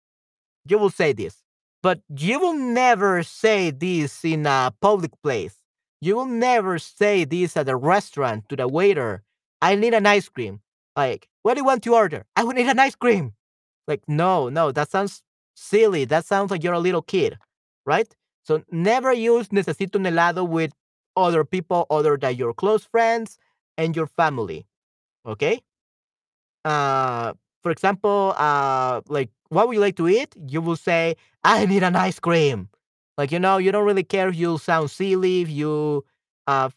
You 0.68 0.78
will 0.78 0.90
say 0.90 1.14
this, 1.14 1.44
but 1.84 2.02
you 2.10 2.40
will 2.40 2.54
never 2.56 3.24
say 3.24 3.72
this 3.72 4.26
in 4.26 4.46
a 4.46 4.74
public 4.82 5.12
place. 5.24 5.58
You 6.02 6.16
will 6.18 6.26
never 6.28 6.80
say 6.80 7.24
this 7.26 7.56
at 7.58 7.70
a 7.70 7.78
restaurant 7.78 8.50
to 8.50 8.58
the 8.58 8.68
waiter. 8.68 9.24
I 9.62 9.76
need 9.76 9.94
an 9.94 10.06
ice 10.06 10.30
cream. 10.30 10.62
Like, 10.96 11.30
what 11.44 11.54
do 11.56 11.62
you 11.62 11.66
want 11.66 11.84
to 11.84 11.96
order? 11.96 12.26
I 12.36 12.44
would 12.44 12.58
need 12.58 12.68
an 12.68 12.80
ice 12.80 12.96
cream. 12.96 13.34
Like, 13.88 14.04
no, 14.08 14.50
no, 14.50 14.72
that 14.72 14.92
sounds 14.92 15.24
silly. 15.56 16.06
That 16.06 16.26
sounds 16.26 16.52
like 16.52 16.64
you're 16.64 16.74
a 16.74 16.80
little 16.80 17.02
kid, 17.04 17.38
right? 17.86 18.14
So 18.46 18.64
never 18.72 19.14
use 19.14 19.50
necesito 19.50 19.98
un 19.98 20.06
helado 20.06 20.48
with 20.48 20.72
other 21.18 21.44
people 21.46 21.88
other 21.90 22.18
than 22.18 22.36
your 22.38 22.54
close 22.54 22.86
friends 22.86 23.38
and 23.78 23.96
your 23.96 24.08
family. 24.08 24.68
Okay? 25.26 25.62
Uh 26.64 27.34
for 27.62 27.72
example, 27.72 28.34
uh 28.38 29.02
like 29.08 29.30
what 29.50 29.68
would 29.68 29.76
you 29.76 29.80
like 29.82 29.96
to 29.98 30.08
eat? 30.08 30.36
You 30.48 30.62
will 30.62 30.76
say, 30.76 31.16
I 31.44 31.66
need 31.66 31.84
an 31.84 31.96
ice 31.96 32.20
cream. 32.20 32.70
Like 33.18 33.32
you 33.32 33.40
know, 33.40 33.58
you 33.58 33.72
don't 33.72 33.86
really 33.86 34.04
care 34.04 34.30
if 34.30 34.36
you 34.36 34.58
sound 34.58 34.90
silly, 34.92 35.42
if 35.42 35.50
you 35.50 36.04
uh 36.48 36.70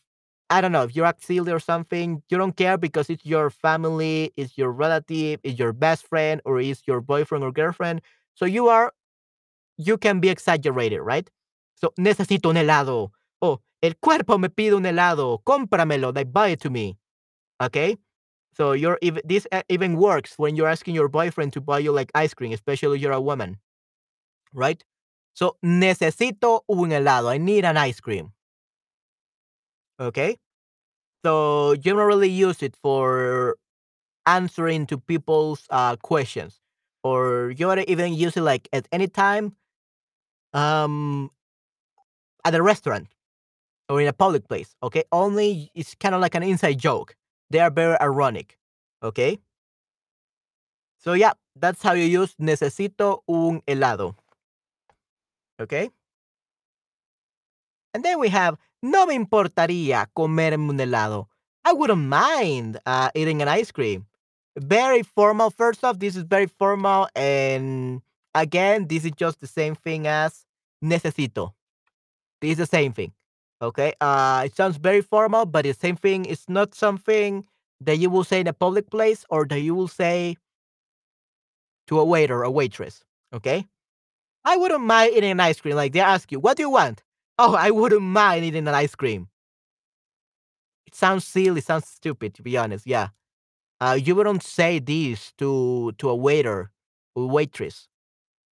I 0.50 0.61
don't 0.62 0.72
know, 0.72 0.85
if 0.85 0.96
you 0.96 1.04
act 1.04 1.24
silly 1.24 1.52
or 1.52 1.61
something, 1.61 2.22
you 2.31 2.38
don't 2.38 2.57
care 2.57 2.78
because 2.78 3.11
it's 3.11 3.24
your 3.26 3.50
family, 3.50 4.33
it's 4.37 4.59
your 4.59 4.72
relative, 4.72 5.40
it's 5.44 5.59
your 5.59 5.72
best 5.72 6.07
friend, 6.07 6.40
or 6.44 6.61
it's 6.61 6.83
your 6.87 7.00
boyfriend 7.00 7.44
or 7.44 7.52
girlfriend. 7.52 8.02
So 8.35 8.46
you 8.46 8.68
are 8.68 8.92
you 9.78 9.98
can 9.98 10.20
be 10.20 10.28
exaggerated, 10.31 11.00
right? 11.02 11.31
So, 11.80 11.92
necesito 11.96 12.50
un 12.50 12.56
helado. 12.56 13.12
Oh, 13.40 13.60
el 13.80 13.96
cuerpo 13.96 14.38
me 14.38 14.50
pide 14.50 14.74
un 14.74 14.86
helado. 14.86 15.42
Cómpramelo. 15.44 16.12
They 16.12 16.24
buy 16.24 16.50
it 16.50 16.60
to 16.62 16.70
me. 16.70 16.98
Okay? 17.62 17.96
So 18.58 18.72
you're 18.72 18.98
this 19.24 19.46
uh, 19.52 19.62
even 19.68 19.96
works 19.96 20.34
when 20.36 20.56
you're 20.56 20.66
asking 20.66 20.96
your 20.96 21.08
boyfriend 21.08 21.52
to 21.52 21.60
buy 21.60 21.78
you 21.78 21.92
like 21.92 22.10
ice 22.14 22.34
cream, 22.34 22.52
especially 22.52 22.96
if 22.96 23.02
you're 23.02 23.12
a 23.12 23.20
woman. 23.20 23.58
Right? 24.52 24.82
So 25.34 25.56
necesito 25.64 26.62
un 26.68 26.90
helado. 26.90 27.30
I 27.30 27.38
need 27.38 27.64
an 27.64 27.76
ice 27.76 28.00
cream. 28.00 28.32
Okay? 30.00 30.38
So 31.24 31.76
generally 31.76 32.28
use 32.28 32.62
it 32.62 32.74
for 32.82 33.56
answering 34.26 34.86
to 34.86 34.98
people's 34.98 35.64
uh, 35.70 35.94
questions. 35.96 36.58
Or 37.04 37.50
you 37.50 37.66
don't 37.66 37.88
even 37.88 38.14
use 38.14 38.36
it 38.36 38.42
like 38.42 38.68
at 38.72 38.88
any 38.90 39.06
time. 39.06 39.54
Um 40.52 41.30
at 42.48 42.54
a 42.54 42.62
restaurant 42.62 43.08
or 43.88 44.00
in 44.00 44.08
a 44.08 44.12
public 44.12 44.48
place, 44.48 44.74
okay? 44.82 45.04
Only 45.12 45.70
it's 45.74 45.94
kind 45.94 46.14
of 46.14 46.20
like 46.20 46.34
an 46.34 46.42
inside 46.42 46.78
joke. 46.78 47.14
They 47.50 47.61
are 47.61 47.70
very 47.70 47.96
ironic, 48.00 48.58
okay? 49.02 49.38
So 50.98 51.12
yeah, 51.12 51.32
that's 51.54 51.82
how 51.82 51.92
you 51.92 52.04
use 52.04 52.34
necesito 52.40 53.22
un 53.28 53.62
helado. 53.66 54.14
Okay? 55.61 55.90
And 57.94 58.04
then 58.04 58.18
we 58.18 58.28
have 58.28 58.56
no 58.82 59.06
me 59.06 59.16
importaría 59.16 60.06
comerme 60.16 60.68
un 60.70 60.78
helado. 60.78 61.26
I 61.64 61.72
wouldn't 61.72 62.02
mind 62.08 62.78
uh, 62.87 63.11
eating 63.14 63.42
an 63.42 63.48
ice 63.48 63.70
cream. 63.70 64.06
Very 64.56 65.02
formal. 65.02 65.50
First 65.50 65.84
off, 65.84 65.98
this 65.98 66.16
is 66.16 66.22
very 66.22 66.46
formal. 66.46 67.08
And 67.14 68.02
again, 68.34 68.87
this 68.88 69.04
is 69.04 69.12
just 69.12 69.40
the 69.40 69.46
same 69.46 69.74
thing 69.74 70.06
as 70.06 70.46
necesito. 70.82 71.52
Is 72.42 72.59
the 72.59 72.66
same 72.66 72.92
thing. 72.92 73.12
Okay. 73.60 73.92
Uh, 74.00 74.42
it 74.46 74.54
sounds 74.54 74.77
very 74.77 75.00
formal, 75.00 75.44
but 75.44 75.65
the 75.65 75.73
same 75.75 75.96
thing. 75.96 76.25
It's 76.25 76.48
not 76.48 76.75
something 76.75 77.44
that 77.81 77.98
you 77.98 78.10
will 78.10 78.25
say 78.25 78.40
in 78.40 78.46
a 78.46 78.52
public 78.52 78.90
place 78.90 79.25
or 79.31 79.44
that 79.46 79.60
you 79.60 79.75
will 79.75 79.88
say 79.88 80.37
to 81.88 81.98
a 81.98 82.04
waiter 82.04 82.44
or 82.44 82.50
waitress. 82.50 83.02
Okay. 83.35 83.67
I 84.44 84.56
wouldn't 84.56 84.83
mind 84.85 85.15
eating 85.17 85.33
an 85.33 85.40
ice 85.40 85.60
cream. 85.60 85.77
Like 85.77 85.92
they 85.92 86.00
ask 86.00 86.33
you, 86.33 86.40
what 86.40 86.56
do 86.56 86.62
you 86.65 86.71
want? 86.71 87.02
Oh, 87.40 87.54
I 87.54 87.71
wouldn't 87.71 88.02
mind 88.02 88.44
eating 88.44 88.67
an 88.67 88.75
ice 88.75 88.96
cream. 88.96 89.29
It 90.87 90.94
sounds 90.94 91.25
silly, 91.25 91.60
sounds 91.60 91.87
stupid, 91.87 92.35
to 92.35 92.42
be 92.42 92.56
honest. 92.56 92.87
Yeah. 92.87 93.08
Uh, 93.81 93.98
you 94.02 94.15
wouldn't 94.15 94.42
say 94.42 94.79
this 94.79 95.33
to 95.38 95.92
to 95.98 96.10
a 96.10 96.17
waiter 96.17 96.71
or 97.15 97.29
waitress 97.29 97.87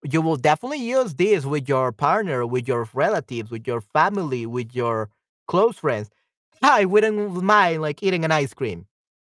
you 0.10 0.22
will 0.22 0.38
definitely 0.38 0.80
use 0.80 1.16
this 1.16 1.46
with 1.46 1.68
your 1.70 1.92
partner, 1.92 2.46
with 2.46 2.68
your 2.68 2.88
relatives, 2.94 3.52
with 3.52 3.68
your 3.68 3.82
family, 3.82 4.46
with 4.46 4.76
your 4.76 5.10
close 5.48 5.78
friends. 5.78 6.10
I 6.62 6.86
wouldn't 6.86 7.44
mind 7.44 7.82
like 7.82 8.04
eating 8.04 8.26
an 8.26 8.32
ice 8.32 8.54
cream, 8.54 8.88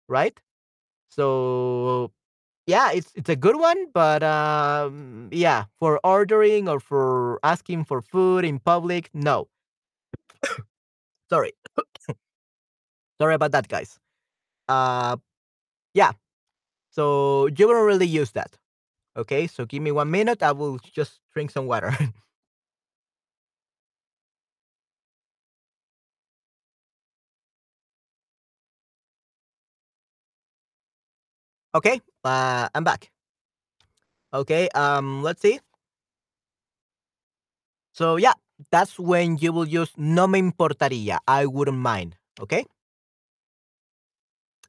right? 0.08 0.40
So 1.10 2.12
yeah, 2.68 2.92
it's 2.94 3.12
it's 3.16 3.30
a 3.30 3.36
good 3.36 3.58
one, 3.58 3.88
but 3.94 4.24
um, 4.24 5.30
yeah, 5.32 5.66
for 5.80 6.00
ordering 6.04 6.70
or 6.70 6.80
for 6.80 7.40
asking 7.44 7.86
for 7.86 8.02
food 8.02 8.46
in 8.46 8.60
public, 8.60 9.10
no. 9.14 9.50
Sorry, 11.30 11.54
sorry 13.20 13.34
about 13.36 13.52
that, 13.52 13.68
guys. 13.68 14.00
Uh, 14.68 15.18
yeah. 15.94 16.12
So 16.92 17.48
you 17.48 17.68
won't 17.68 17.86
really 17.88 18.08
use 18.08 18.32
that. 18.34 18.58
Okay, 19.18 19.48
so 19.48 19.66
give 19.66 19.82
me 19.82 19.92
one 19.92 20.12
minute. 20.12 20.44
I 20.44 20.52
will 20.52 20.78
just 20.80 21.20
drink 21.34 21.52
some 21.52 21.68
water. 21.68 21.92
okay, 31.76 32.02
uh, 32.24 32.70
I'm 32.74 32.84
back. 32.84 33.12
Okay, 34.34 34.70
um, 34.76 35.24
let's 35.24 35.42
see. 35.42 35.60
So 37.94 38.18
yeah, 38.18 38.34
that's 38.72 39.00
when 39.00 39.38
you 39.38 39.52
will 39.54 39.68
use 39.68 39.92
no 39.98 40.28
me 40.28 40.40
importaría. 40.42 41.20
I 41.28 41.46
wouldn't 41.46 41.78
mind. 41.78 42.16
Okay. 42.40 42.66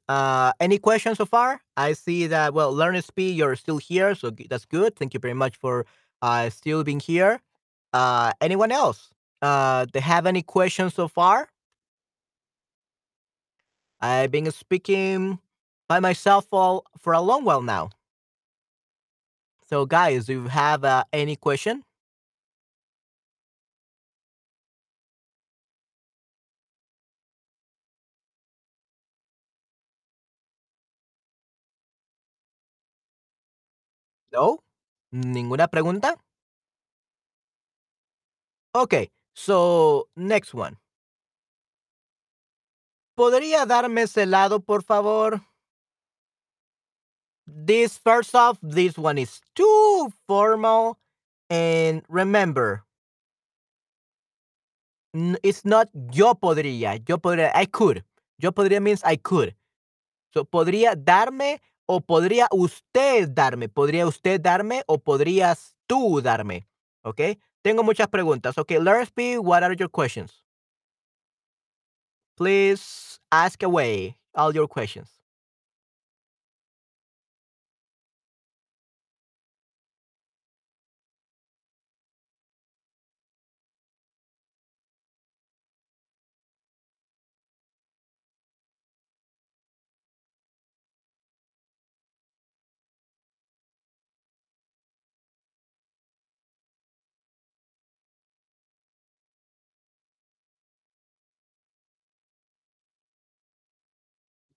Uh, 0.09 0.53
any 0.61 0.79
questions 0.79 1.19
so 1.19 1.27
far? 1.27 1.61
I 1.77 1.93
see 1.93 2.27
that 2.29 2.55
well, 2.55 2.73
learn 2.73 3.01
speed. 3.03 3.37
You're 3.37 3.57
still 3.57 3.79
here, 3.79 4.15
so 4.15 4.31
that's 4.31 4.65
good. 4.65 4.97
Thank 4.97 5.15
you 5.15 5.21
very 5.21 5.35
much 5.35 5.57
for 5.57 5.85
uh 6.23 6.49
still 6.51 6.85
being 6.85 7.01
here. 7.01 7.41
Uh, 7.93 8.33
anyone 8.41 8.73
else? 8.73 9.11
Uh, 9.43 9.87
they 9.93 10.01
have 10.01 10.27
any 10.27 10.43
questions 10.43 10.95
so 10.95 11.09
far? 11.09 11.49
I've 14.01 14.31
been 14.31 14.51
speaking 14.51 15.39
by 15.89 16.01
myself 16.01 16.47
for, 16.51 16.83
for 16.99 17.13
a 17.13 17.21
long 17.21 17.45
while 17.45 17.63
now. 17.63 17.91
So, 19.69 19.87
guys, 19.87 20.27
do 20.27 20.33
you 20.35 20.49
have 20.49 20.85
uh, 20.85 21.05
any 21.13 21.37
question? 21.37 21.85
No? 34.37 34.63
¿Ninguna 35.13 35.69
pregunta? 35.69 36.15
Okay, 38.75 39.11
so 39.35 40.09
next 40.15 40.53
one. 40.53 40.77
¿Podría 43.17 43.65
darme 43.65 44.03
ese 44.03 44.27
por 44.67 44.83
favor? 44.83 45.41
This 47.47 47.97
first 47.97 48.35
off, 48.35 48.59
this 48.61 48.99
one 48.99 49.17
is 49.17 49.41
too 49.55 50.13
formal. 50.29 50.99
And 51.49 52.03
remember, 52.11 52.85
it's 55.43 55.65
not 55.65 55.89
yo 56.13 56.35
podría. 56.35 57.03
Yo 57.09 57.17
podría, 57.17 57.53
I 57.55 57.65
could. 57.65 58.05
Yo 58.39 58.53
podría 58.53 58.83
means 58.83 59.03
I 59.03 59.17
could. 59.17 59.55
So, 60.35 60.45
podría 60.45 60.95
darme 60.95 61.63
o 61.87 62.01
podría 62.01 62.49
usted 62.51 63.29
darme. 63.31 63.69
Podría 63.69 64.07
usted 64.07 64.41
darme 64.41 64.83
o 64.87 64.99
podrías 64.99 65.75
tú 65.87 66.21
darme. 66.21 66.69
Okay? 67.03 67.39
Tengo 67.63 67.83
muchas 67.83 68.09
preguntas. 68.09 68.59
Okay, 68.59 68.79
let's 68.79 69.11
be. 69.13 69.39
What 69.39 69.63
are 69.63 69.75
your 69.75 69.91
questions? 69.91 70.45
Please 72.37 73.19
ask 73.31 73.63
away 73.63 74.17
all 74.35 74.55
your 74.55 74.69
questions. 74.69 75.16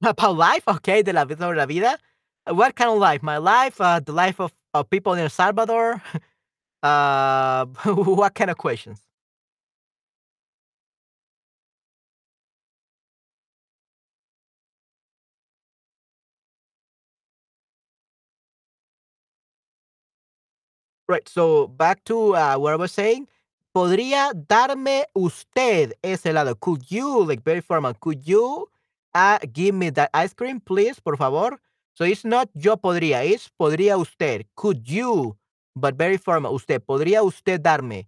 About 0.02 0.36
life? 0.36 0.64
Okay, 0.68 1.02
de 1.04 1.14
la 1.14 1.26
vida 1.26 1.40
sobre 1.44 1.58
la 1.58 1.66
vida. 1.66 1.98
What 2.48 2.76
kind 2.76 2.90
of 2.92 3.00
life? 3.00 3.22
My 3.22 3.38
life? 3.38 3.80
Uh, 3.82 4.00
the 4.00 4.14
life 4.14 4.40
of, 4.40 4.54
of 4.74 4.90
people 4.90 5.14
in 5.14 5.20
El 5.20 5.30
Salvador? 5.30 6.02
uh, 6.84 7.66
what 7.86 8.36
kind 8.36 8.50
of 8.52 8.58
questions? 8.58 9.02
Right. 21.08 21.28
So 21.28 21.68
back 21.68 22.04
to 22.06 22.36
uh, 22.36 22.58
what 22.58 22.74
I 22.74 22.76
was 22.76 22.92
saying. 22.92 23.28
Podría 23.76 24.34
darme 24.48 25.06
usted 25.16 25.94
ese 26.04 26.24
helado. 26.24 26.60
Could 26.60 26.90
you, 26.92 27.24
like 27.24 27.44
very 27.44 27.62
formal, 27.62 27.94
could 28.00 28.28
you 28.28 28.68
uh, 29.14 29.40
give 29.52 29.76
me 29.76 29.90
that 29.92 30.10
ice 30.14 30.34
cream, 30.34 30.60
please, 30.60 31.00
por 31.00 31.18
favor? 31.18 31.60
So 31.96 32.06
it's 32.06 32.24
not 32.24 32.50
yo 32.56 32.78
podría, 32.78 33.26
it's 33.30 33.50
podría 33.60 34.00
usted. 34.00 34.46
Could 34.56 34.90
you, 34.90 35.36
but 35.76 35.96
very 35.96 36.18
formal, 36.18 36.54
usted. 36.54 36.82
Podría 36.86 37.24
usted 37.24 37.62
darme. 37.62 38.08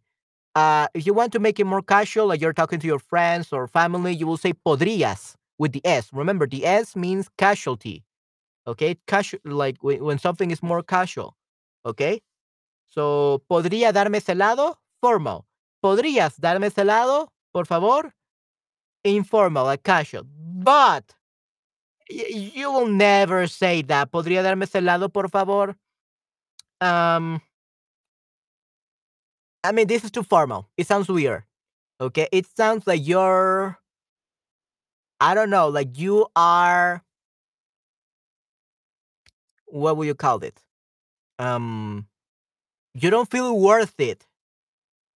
Uh, 0.55 0.87
if 0.93 1.05
you 1.05 1.13
want 1.13 1.31
to 1.33 1.39
make 1.39 1.59
it 1.59 1.65
more 1.65 1.81
casual, 1.81 2.27
like 2.27 2.41
you're 2.41 2.53
talking 2.53 2.79
to 2.79 2.87
your 2.87 2.99
friends 2.99 3.51
or 3.53 3.67
family, 3.67 4.13
you 4.13 4.27
will 4.27 4.37
say 4.37 4.53
podrías 4.53 5.35
with 5.57 5.71
the 5.73 5.81
S. 5.85 6.09
Remember, 6.13 6.47
the 6.47 6.65
S 6.65 6.95
means 6.95 7.29
casualty. 7.37 8.03
Okay, 8.67 8.95
casual, 9.07 9.39
like 9.45 9.77
when, 9.81 10.19
something 10.19 10.51
is 10.51 10.61
more 10.61 10.83
casual. 10.83 11.35
Okay, 11.85 12.21
so 12.87 13.41
podría 13.49 13.91
darme 13.91 14.17
ese 14.17 14.33
helado, 14.33 14.77
formal. 15.01 15.45
¿Podrías 15.83 16.39
darme 16.39 16.67
ese 16.67 16.81
helado, 16.81 17.29
por 17.51 17.65
favor? 17.65 18.13
Informal, 19.03 19.65
like 19.65 19.83
casual. 19.83 20.25
But 20.61 21.15
you 22.09 22.71
will 22.71 22.87
never 22.87 23.47
say 23.47 23.81
that. 23.83 24.11
¿Podría 24.11 24.43
darme 24.43 24.65
ese 24.65 24.79
helado, 24.79 25.11
por 25.11 25.29
favor? 25.29 25.75
Um, 26.81 27.41
I 29.63 29.71
mean, 29.71 29.87
this 29.87 30.03
is 30.03 30.11
too 30.11 30.23
formal. 30.23 30.69
It 30.77 30.87
sounds 30.87 31.07
weird. 31.07 31.43
Okay, 31.99 32.27
it 32.31 32.47
sounds 32.57 32.87
like 32.87 33.05
you're 33.07 33.77
I 35.19 35.35
don't 35.35 35.51
know, 35.51 35.67
like 35.69 35.99
you 35.99 36.27
are 36.35 37.03
what 39.65 39.97
would 39.97 40.07
you 40.07 40.15
call 40.15 40.39
it? 40.43 40.61
Um 41.39 42.07
you 42.93 43.09
don't 43.09 43.29
feel 43.31 43.57
worth 43.59 43.99
it 43.99 44.25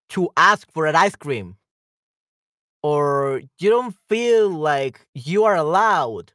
to 0.09 0.29
ask 0.37 0.71
for 0.71 0.85
an 0.87 0.95
ice 0.95 1.15
cream 1.15 1.57
or 2.85 3.41
you 3.57 3.69
don't 3.71 3.95
feel 4.07 4.47
like 4.47 5.07
you 5.15 5.43
are 5.43 5.55
allowed 5.55 6.31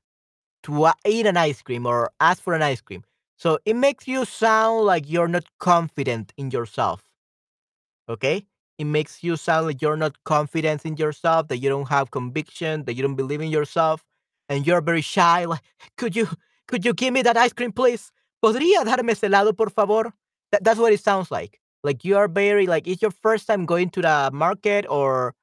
to 0.64 0.82
uh, 0.82 0.92
eat 1.06 1.24
an 1.24 1.36
ice 1.36 1.62
cream 1.62 1.86
or 1.86 2.10
ask 2.18 2.42
for 2.42 2.54
an 2.54 2.60
ice 2.60 2.80
cream. 2.80 3.04
So 3.36 3.60
it 3.64 3.76
makes 3.76 4.08
you 4.08 4.24
sound 4.24 4.84
like 4.84 5.08
you're 5.08 5.28
not 5.28 5.44
confident 5.60 6.32
in 6.36 6.50
yourself. 6.50 7.04
Okay? 8.08 8.46
It 8.78 8.86
makes 8.86 9.22
you 9.22 9.36
sound 9.36 9.66
like 9.66 9.80
you're 9.80 9.96
not 9.96 10.16
confident 10.24 10.84
in 10.84 10.96
yourself, 10.96 11.46
that 11.46 11.58
you 11.58 11.68
don't 11.68 11.88
have 11.88 12.10
conviction, 12.10 12.82
that 12.86 12.94
you 12.94 13.02
don't 13.02 13.14
believe 13.14 13.40
in 13.40 13.50
yourself, 13.50 14.04
and 14.48 14.66
you're 14.66 14.80
very 14.80 15.02
shy. 15.02 15.44
Like, 15.44 15.62
could 15.96 16.16
you 16.16 16.26
could 16.66 16.84
you 16.84 16.92
give 16.94 17.14
me 17.14 17.22
that 17.22 17.36
ice 17.36 17.52
cream, 17.52 17.70
please? 17.70 18.10
¿Podría 18.42 18.84
darme 18.84 19.12
ese 19.12 19.28
helado, 19.28 19.56
por 19.56 19.70
favor? 19.70 20.12
That, 20.50 20.64
that's 20.64 20.80
what 20.80 20.92
it 20.92 21.00
sounds 21.00 21.30
like. 21.30 21.60
Like 21.84 22.04
you 22.04 22.16
are 22.16 22.26
very 22.26 22.66
like 22.66 22.88
it's 22.88 23.02
your 23.02 23.12
first 23.12 23.46
time 23.46 23.66
going 23.66 23.90
to 23.90 24.02
the 24.02 24.30
market 24.32 24.84
or 24.88 25.34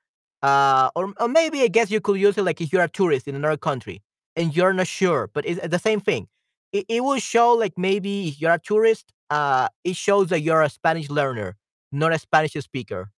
uh 0.43 0.89
or, 0.95 1.13
or 1.19 1.27
maybe 1.27 1.61
I 1.61 1.67
guess 1.67 1.89
you 1.91 1.99
could 2.01 2.19
use 2.19 2.37
it 2.37 2.43
like 2.43 2.61
if 2.61 2.71
you're 2.71 2.83
a 2.83 2.89
tourist 2.89 3.27
in 3.27 3.35
another 3.35 3.57
country 3.57 4.01
and 4.35 4.55
you're 4.55 4.73
not 4.73 4.87
sure, 4.87 5.29
but 5.33 5.45
it's 5.45 5.65
the 5.67 5.79
same 5.79 5.99
thing. 5.99 6.27
It, 6.71 6.85
it 6.89 7.03
will 7.03 7.19
show 7.19 7.53
like 7.53 7.73
maybe 7.77 8.27
if 8.29 8.41
you're 8.41 8.53
a 8.53 8.59
tourist, 8.59 9.13
uh 9.29 9.69
it 9.83 9.95
shows 9.95 10.29
that 10.29 10.41
you're 10.41 10.61
a 10.61 10.69
Spanish 10.69 11.09
learner, 11.09 11.57
not 11.91 12.13
a 12.13 12.19
Spanish 12.19 12.53
speaker 12.53 13.11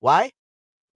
why? 0.00 0.30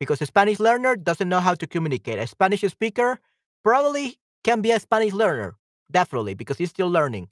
Because 0.00 0.20
a 0.22 0.26
Spanish 0.26 0.60
learner 0.60 0.96
doesn't 0.96 1.28
know 1.28 1.40
how 1.40 1.54
to 1.54 1.66
communicate. 1.66 2.18
A 2.18 2.26
Spanish 2.26 2.62
speaker 2.62 3.20
probably 3.64 4.18
can 4.44 4.60
be 4.60 4.72
a 4.72 4.80
Spanish 4.80 5.12
learner, 5.12 5.56
definitely, 5.90 6.34
because 6.34 6.58
he's 6.58 6.70
still 6.70 6.90
learning. 6.90 7.28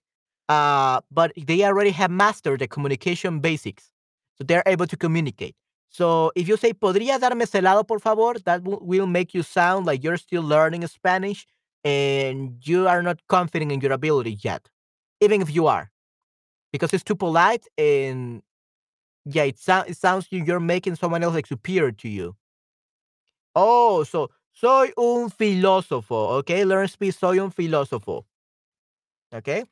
Uh, 0.48 1.00
but 1.10 1.32
they 1.36 1.64
already 1.64 1.90
have 1.90 2.10
mastered 2.10 2.60
the 2.60 2.68
communication 2.68 3.40
basics. 3.40 3.90
So 4.38 4.44
they're 4.44 4.62
able 4.66 4.86
to 4.86 4.96
communicate. 4.96 5.54
So 5.90 6.30
if 6.36 6.48
you 6.48 6.56
say, 6.56 6.72
¿podría 6.72 7.18
darme 7.18 7.44
ese 7.44 7.58
helado, 7.60 7.86
por 7.86 8.00
favor? 8.00 8.38
That 8.44 8.62
will 8.64 9.06
make 9.06 9.34
you 9.34 9.42
sound 9.42 9.86
like 9.86 10.04
you're 10.04 10.16
still 10.18 10.42
learning 10.42 10.86
Spanish 10.86 11.46
and 11.84 12.56
you 12.66 12.86
are 12.88 13.02
not 13.02 13.18
confident 13.28 13.72
in 13.72 13.80
your 13.80 13.92
ability 13.92 14.38
yet, 14.42 14.68
even 15.20 15.42
if 15.42 15.54
you 15.54 15.66
are, 15.66 15.90
because 16.72 16.92
it's 16.94 17.04
too 17.04 17.16
polite 17.16 17.66
and 17.78 18.42
yeah, 19.26 19.44
it, 19.44 19.58
sou- 19.58 19.84
it 19.88 19.96
sounds 19.96 20.28
you 20.30 20.44
you're 20.44 20.60
making 20.60 20.96
someone 20.96 21.22
else 21.24 21.34
like 21.34 21.46
superior 21.46 21.92
to 21.92 22.08
you. 22.08 22.36
Oh, 23.54 24.04
so 24.04 24.30
soy 24.52 24.92
un 24.96 25.30
filósofo, 25.30 26.38
okay? 26.38 26.64
Learn 26.64 26.88
speak, 26.88 27.12
soy 27.14 27.38
un 27.38 27.50
filósofo, 27.52 28.26
okay? 29.32 29.64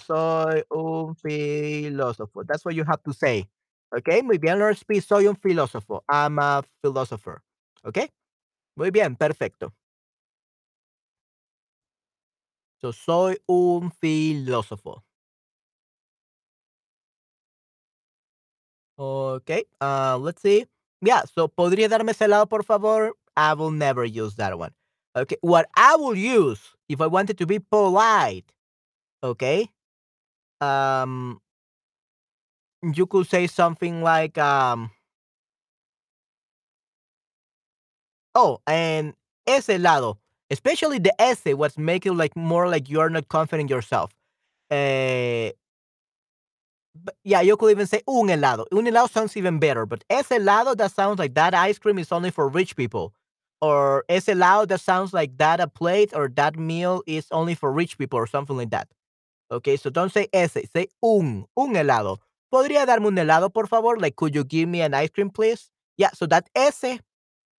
Soy 0.00 0.64
un 0.70 1.14
filósofo. 1.16 2.44
That's 2.46 2.64
what 2.64 2.74
you 2.74 2.84
have 2.84 3.02
to 3.04 3.12
say. 3.12 3.46
Okay, 3.92 4.22
muy 4.22 4.38
bien, 4.38 4.58
learn 4.58 4.76
speak, 4.76 5.02
soy 5.02 5.26
un 5.26 5.36
filósofo. 5.36 6.04
I'm 6.08 6.38
a 6.38 6.62
philosopher. 6.80 7.42
Okay? 7.84 8.08
Muy 8.76 8.90
bien, 8.90 9.16
perfecto. 9.16 9.72
So 12.80 12.92
soy 12.92 13.36
un 13.46 13.90
filósofo. 13.90 15.04
Okay, 18.98 19.64
uh, 19.80 20.18
let's 20.20 20.42
see. 20.42 20.66
Yeah, 21.02 21.22
so 21.24 21.48
podría 21.48 21.88
darme 21.88 22.12
ese 22.12 22.28
lado, 22.28 22.46
por 22.46 22.62
favor. 22.64 23.14
I 23.36 23.54
will 23.54 23.70
never 23.70 24.04
use 24.04 24.36
that 24.36 24.58
one. 24.58 24.72
Okay, 25.16 25.36
what 25.40 25.66
I 25.76 25.96
will 25.96 26.14
use 26.14 26.60
if 26.88 27.00
I 27.00 27.06
wanted 27.06 27.38
to 27.38 27.46
be 27.46 27.58
polite, 27.58 28.52
okay? 29.22 29.68
Um, 30.60 31.40
you 32.82 33.06
could 33.06 33.26
say 33.28 33.46
something 33.46 34.02
like, 34.02 34.38
um, 34.38 34.90
Oh, 38.34 38.60
and 38.66 39.14
ese 39.46 39.66
helado, 39.68 40.18
especially 40.50 40.98
the 40.98 41.20
S, 41.20 41.42
what's 41.46 41.78
making 41.78 42.16
like 42.16 42.36
more 42.36 42.68
like 42.68 42.88
you're 42.88 43.10
not 43.10 43.28
confident 43.28 43.70
yourself. 43.70 44.12
Eh, 44.70 45.52
but 46.94 47.14
yeah, 47.24 47.40
you 47.40 47.56
could 47.56 47.70
even 47.70 47.86
say 47.86 48.02
un 48.08 48.28
helado. 48.28 48.66
Un 48.72 48.84
helado 48.84 49.08
sounds 49.10 49.36
even 49.36 49.58
better, 49.58 49.86
but 49.86 50.04
ese 50.10 50.28
helado 50.28 50.76
that 50.76 50.92
sounds 50.92 51.18
like 51.18 51.34
that 51.34 51.54
ice 51.54 51.78
cream 51.78 51.98
is 51.98 52.12
only 52.12 52.30
for 52.30 52.48
rich 52.48 52.76
people. 52.76 53.12
Or 53.60 54.04
ese 54.08 54.26
helado 54.26 54.66
that 54.68 54.80
sounds 54.80 55.12
like 55.12 55.36
that 55.38 55.60
a 55.60 55.68
plate 55.68 56.12
or 56.14 56.28
that 56.36 56.58
meal 56.58 57.02
is 57.06 57.26
only 57.30 57.54
for 57.54 57.70
rich 57.72 57.96
people 57.98 58.18
or 58.18 58.26
something 58.26 58.56
like 58.56 58.70
that. 58.70 58.88
Okay, 59.52 59.76
so 59.76 59.90
don't 59.90 60.12
say 60.12 60.28
ese, 60.32 60.58
say 60.74 60.88
un, 61.02 61.46
un 61.56 61.74
helado. 61.74 62.18
¿Podría 62.50 62.86
darme 62.86 63.08
un 63.08 63.18
helado, 63.18 63.50
por 63.52 63.68
favor? 63.68 64.00
Like, 64.00 64.16
could 64.16 64.34
you 64.34 64.44
give 64.44 64.68
me 64.68 64.82
an 64.82 64.94
ice 64.94 65.10
cream, 65.10 65.30
please? 65.30 65.70
Yeah, 65.96 66.10
so 66.14 66.26
that 66.26 66.48
ese 66.54 67.00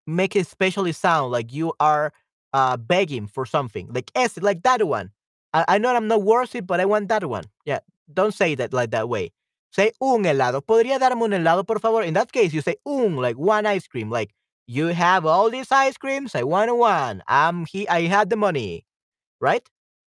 make 0.08 0.36
it 0.36 0.42
especially 0.42 0.92
sound 0.92 1.32
like 1.32 1.54
you 1.54 1.74
are 1.80 2.12
uh, 2.54 2.78
begging 2.78 3.28
for 3.28 3.46
something. 3.46 3.88
Like 3.94 4.12
ese, 4.16 4.38
like 4.42 4.64
that 4.64 4.86
one. 4.86 5.12
I, 5.54 5.66
I 5.68 5.78
know 5.78 5.96
I'm 5.96 6.08
not 6.08 6.24
worth 6.24 6.56
it, 6.56 6.68
but 6.68 6.80
I 6.80 6.86
want 6.86 7.08
that 7.10 7.26
one. 7.26 7.46
Yeah, 7.66 7.80
don't 8.14 8.34
say 8.34 8.56
that 8.56 8.74
like 8.74 8.92
that 8.92 9.08
way. 9.10 9.32
Say 9.72 9.92
un 10.02 10.24
helado. 10.24 10.62
¿Podría 10.62 11.00
darme 11.00 11.24
un 11.24 11.32
helado, 11.32 11.66
por 11.66 11.80
favor? 11.80 12.04
In 12.04 12.14
that 12.16 12.32
case, 12.32 12.54
you 12.54 12.62
say 12.62 12.76
un, 12.86 13.16
like 13.16 13.38
one 13.38 13.66
ice 13.66 13.88
cream. 13.88 14.10
Like, 14.10 14.32
you 14.68 14.88
have 14.88 15.26
all 15.26 15.50
these 15.50 15.72
ice 15.72 15.98
creams. 15.98 16.36
I 16.36 16.44
want 16.44 16.76
one. 16.76 17.24
I'm 17.28 17.66
he. 17.66 17.88
I 17.88 18.08
had 18.08 18.30
the 18.30 18.36
money, 18.36 18.86
right? 19.40 19.64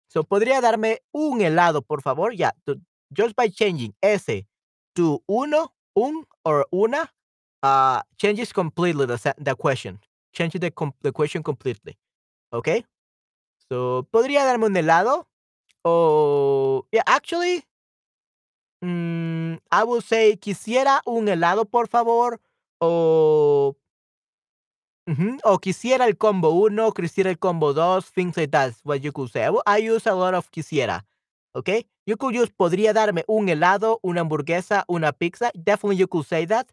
So, 0.09 0.23
¿podría 0.23 0.61
darme 0.61 0.97
un 1.13 1.39
helado, 1.39 1.81
por 1.85 2.01
favor? 2.01 2.31
Yeah, 2.31 2.51
to, 2.67 2.79
just 3.13 3.35
by 3.35 3.47
changing 3.47 3.93
ese 4.03 4.45
to 4.97 5.23
uno, 5.27 5.73
un, 5.95 6.25
or 6.43 6.65
una, 6.73 7.13
uh, 7.61 8.01
changes 8.17 8.51
completely 8.51 9.05
the, 9.05 9.35
the 9.37 9.55
question. 9.55 9.99
Changes 10.33 10.59
the, 10.59 10.73
the 11.01 11.11
question 11.11 11.43
completely. 11.43 11.97
Okay? 12.51 12.83
So, 13.69 14.07
¿podría 14.11 14.43
darme 14.43 14.65
un 14.65 14.75
helado? 14.75 15.27
Oh, 15.85 16.87
yeah, 16.91 17.03
actually, 17.05 17.63
mm, 18.83 19.59
I 19.71 19.83
will 19.83 20.01
say, 20.01 20.35
quisiera 20.35 21.01
un 21.05 21.27
helado, 21.27 21.65
por 21.65 21.87
favor. 21.87 22.41
O, 22.81 23.75
o 25.43 25.59
quisiera 25.59 26.05
el 26.05 26.17
combo 26.17 26.49
uno, 26.49 26.91
quisiera 26.91 27.29
el 27.29 27.37
combo 27.37 27.73
dos, 27.73 28.11
things 28.11 28.35
like 28.35 28.51
that. 28.51 28.73
What 28.83 29.01
you 29.01 29.11
could 29.11 29.31
say. 29.31 29.47
I 29.67 29.77
use 29.77 30.07
a 30.07 30.15
lot 30.15 30.33
of 30.33 30.49
quisiera. 30.49 31.05
Okay? 31.55 31.85
You 32.05 32.17
could 32.17 32.35
use, 32.35 32.51
podría 32.51 32.93
darme 32.93 33.23
un 33.27 33.49
helado, 33.49 33.99
una 34.03 34.21
hamburguesa, 34.21 34.85
una 34.87 35.11
pizza. 35.11 35.51
Definitely 35.55 35.97
you 35.97 36.07
could 36.07 36.25
say 36.25 36.45
that. 36.45 36.71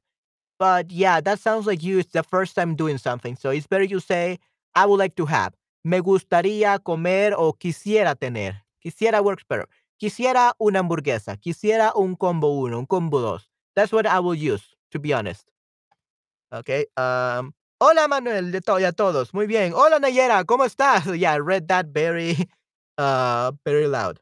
But 0.59 0.91
yeah, 0.91 1.21
that 1.21 1.41
sounds 1.41 1.67
like 1.67 1.83
you. 1.83 1.99
It's 1.99 2.13
the 2.13 2.23
first 2.23 2.55
time 2.55 2.77
doing 2.77 2.99
something. 2.99 3.37
So 3.37 3.51
it's 3.51 3.67
better 3.67 3.85
you 3.85 4.01
say, 4.01 4.39
I 4.75 4.87
would 4.87 4.99
like 4.99 5.17
to 5.17 5.27
have. 5.27 5.55
Me 5.85 6.01
gustaría 6.01 6.79
comer 6.83 7.35
o 7.37 7.53
quisiera 7.53 8.15
tener. 8.15 8.63
Quisiera 8.81 9.23
works 9.23 9.45
better. 9.49 9.67
Quisiera 9.99 10.55
una 10.59 10.81
hamburguesa. 10.81 11.37
Quisiera 11.37 11.93
un 11.95 12.17
combo 12.17 12.49
uno, 12.49 12.79
un 12.79 12.87
combo 12.87 13.21
dos. 13.21 13.49
That's 13.75 13.93
what 13.93 14.07
I 14.07 14.21
will 14.21 14.35
use, 14.35 14.77
to 14.93 14.99
be 14.99 15.13
honest. 15.13 15.49
Okay. 16.53 16.87
Um, 16.97 17.53
hola 17.81 18.07
Manuel 18.09 18.53
de 18.53 18.61
to 18.61 18.79
y 18.79 18.85
a 18.85 18.93
todos. 18.93 19.35
Muy 19.35 19.47
bien. 19.47 19.73
Hola 19.75 19.99
Nayera, 19.99 20.45
¿cómo 20.45 20.65
estás? 20.65 21.05
Yeah, 21.19 21.35
I 21.35 21.41
read 21.41 21.67
that 21.69 21.87
very, 21.87 22.49
uh, 22.99 23.53
very 23.65 23.89
loud. 23.89 24.21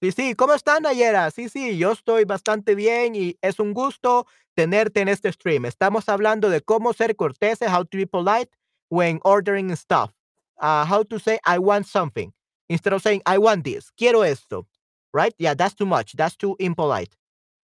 Sí, 0.00 0.12
sí, 0.12 0.34
¿cómo 0.36 0.54
están, 0.54 0.84
Nayera? 0.84 1.30
Sí, 1.32 1.48
sí, 1.48 1.76
yo 1.76 1.90
estoy 1.92 2.24
bastante 2.24 2.76
bien 2.76 3.16
y 3.16 3.36
es 3.42 3.58
un 3.58 3.72
gusto 3.74 4.26
tenerte 4.54 5.00
en 5.00 5.08
este 5.08 5.32
stream. 5.32 5.64
Estamos 5.64 6.08
hablando 6.08 6.50
de 6.50 6.60
cómo 6.60 6.92
ser 6.92 7.16
corteses, 7.16 7.68
how 7.68 7.84
to 7.84 7.98
be 7.98 8.06
polite 8.06 8.48
when 8.90 9.18
ordering 9.24 9.74
stuff. 9.74 10.12
Uh, 10.60 10.84
how 10.84 11.02
to 11.02 11.18
say 11.18 11.38
I 11.44 11.58
want 11.58 11.86
something 11.86 12.32
instead 12.68 12.92
of 12.92 13.02
saying 13.02 13.22
I 13.26 13.38
want 13.38 13.64
this. 13.64 13.90
Quiero 13.96 14.22
esto. 14.22 14.66
Right? 15.12 15.34
Yeah, 15.38 15.54
that's 15.54 15.74
too 15.74 15.86
much. 15.86 16.12
That's 16.16 16.36
too 16.36 16.54
impolite. 16.60 17.16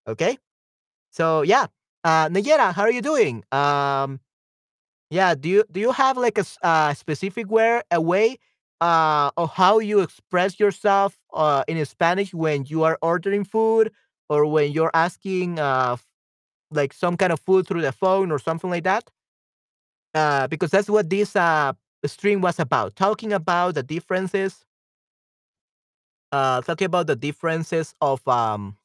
Okay? 0.09 0.39
So, 1.11 1.43
yeah. 1.43 1.67
Uh, 2.03 2.29
Nayera, 2.29 2.73
how 2.75 2.83
are 2.83 2.91
you 2.91 3.03
doing? 3.03 3.45
Um, 3.53 4.19
yeah, 5.11 5.35
do 5.35 5.49
you 5.49 5.65
do 5.71 5.79
you 5.81 5.93
have 5.93 6.17
like 6.17 6.39
a, 6.39 6.45
uh, 6.63 6.95
specific 6.95 7.47
where 7.51 7.85
a 7.93 8.01
way 8.01 8.39
uh 8.85 9.47
how 9.49 9.79
you 9.79 10.01
express 10.01 10.61
yourself 10.61 11.19
uh 11.33 11.65
in 11.69 11.85
Spanish 11.87 12.35
when 12.35 12.65
you 12.67 12.83
are 12.85 12.99
ordering 13.03 13.45
food 13.45 13.93
or 14.29 14.47
when 14.47 14.73
you're 14.73 14.91
asking 14.95 15.59
uh 15.59 15.97
like 16.71 16.93
some 16.93 17.17
kind 17.17 17.33
of 17.33 17.41
food 17.41 17.67
through 17.67 17.83
the 17.83 17.93
phone 17.93 18.31
or 18.33 18.39
something 18.39 18.71
like 18.71 18.85
that? 18.85 19.05
Uh 20.15 20.47
because 20.47 20.71
that's 20.71 20.89
what 20.89 21.11
this 21.11 21.35
uh 21.37 21.73
stream 22.07 22.41
was 22.41 22.59
about, 22.61 22.95
talking 22.97 23.33
about 23.33 23.75
the 23.75 23.83
differences 23.83 24.65
uh 26.33 26.61
talking 26.63 26.87
about 26.87 27.07
the 27.07 27.17
differences 27.17 27.95
of 28.01 28.27
um 28.29 28.77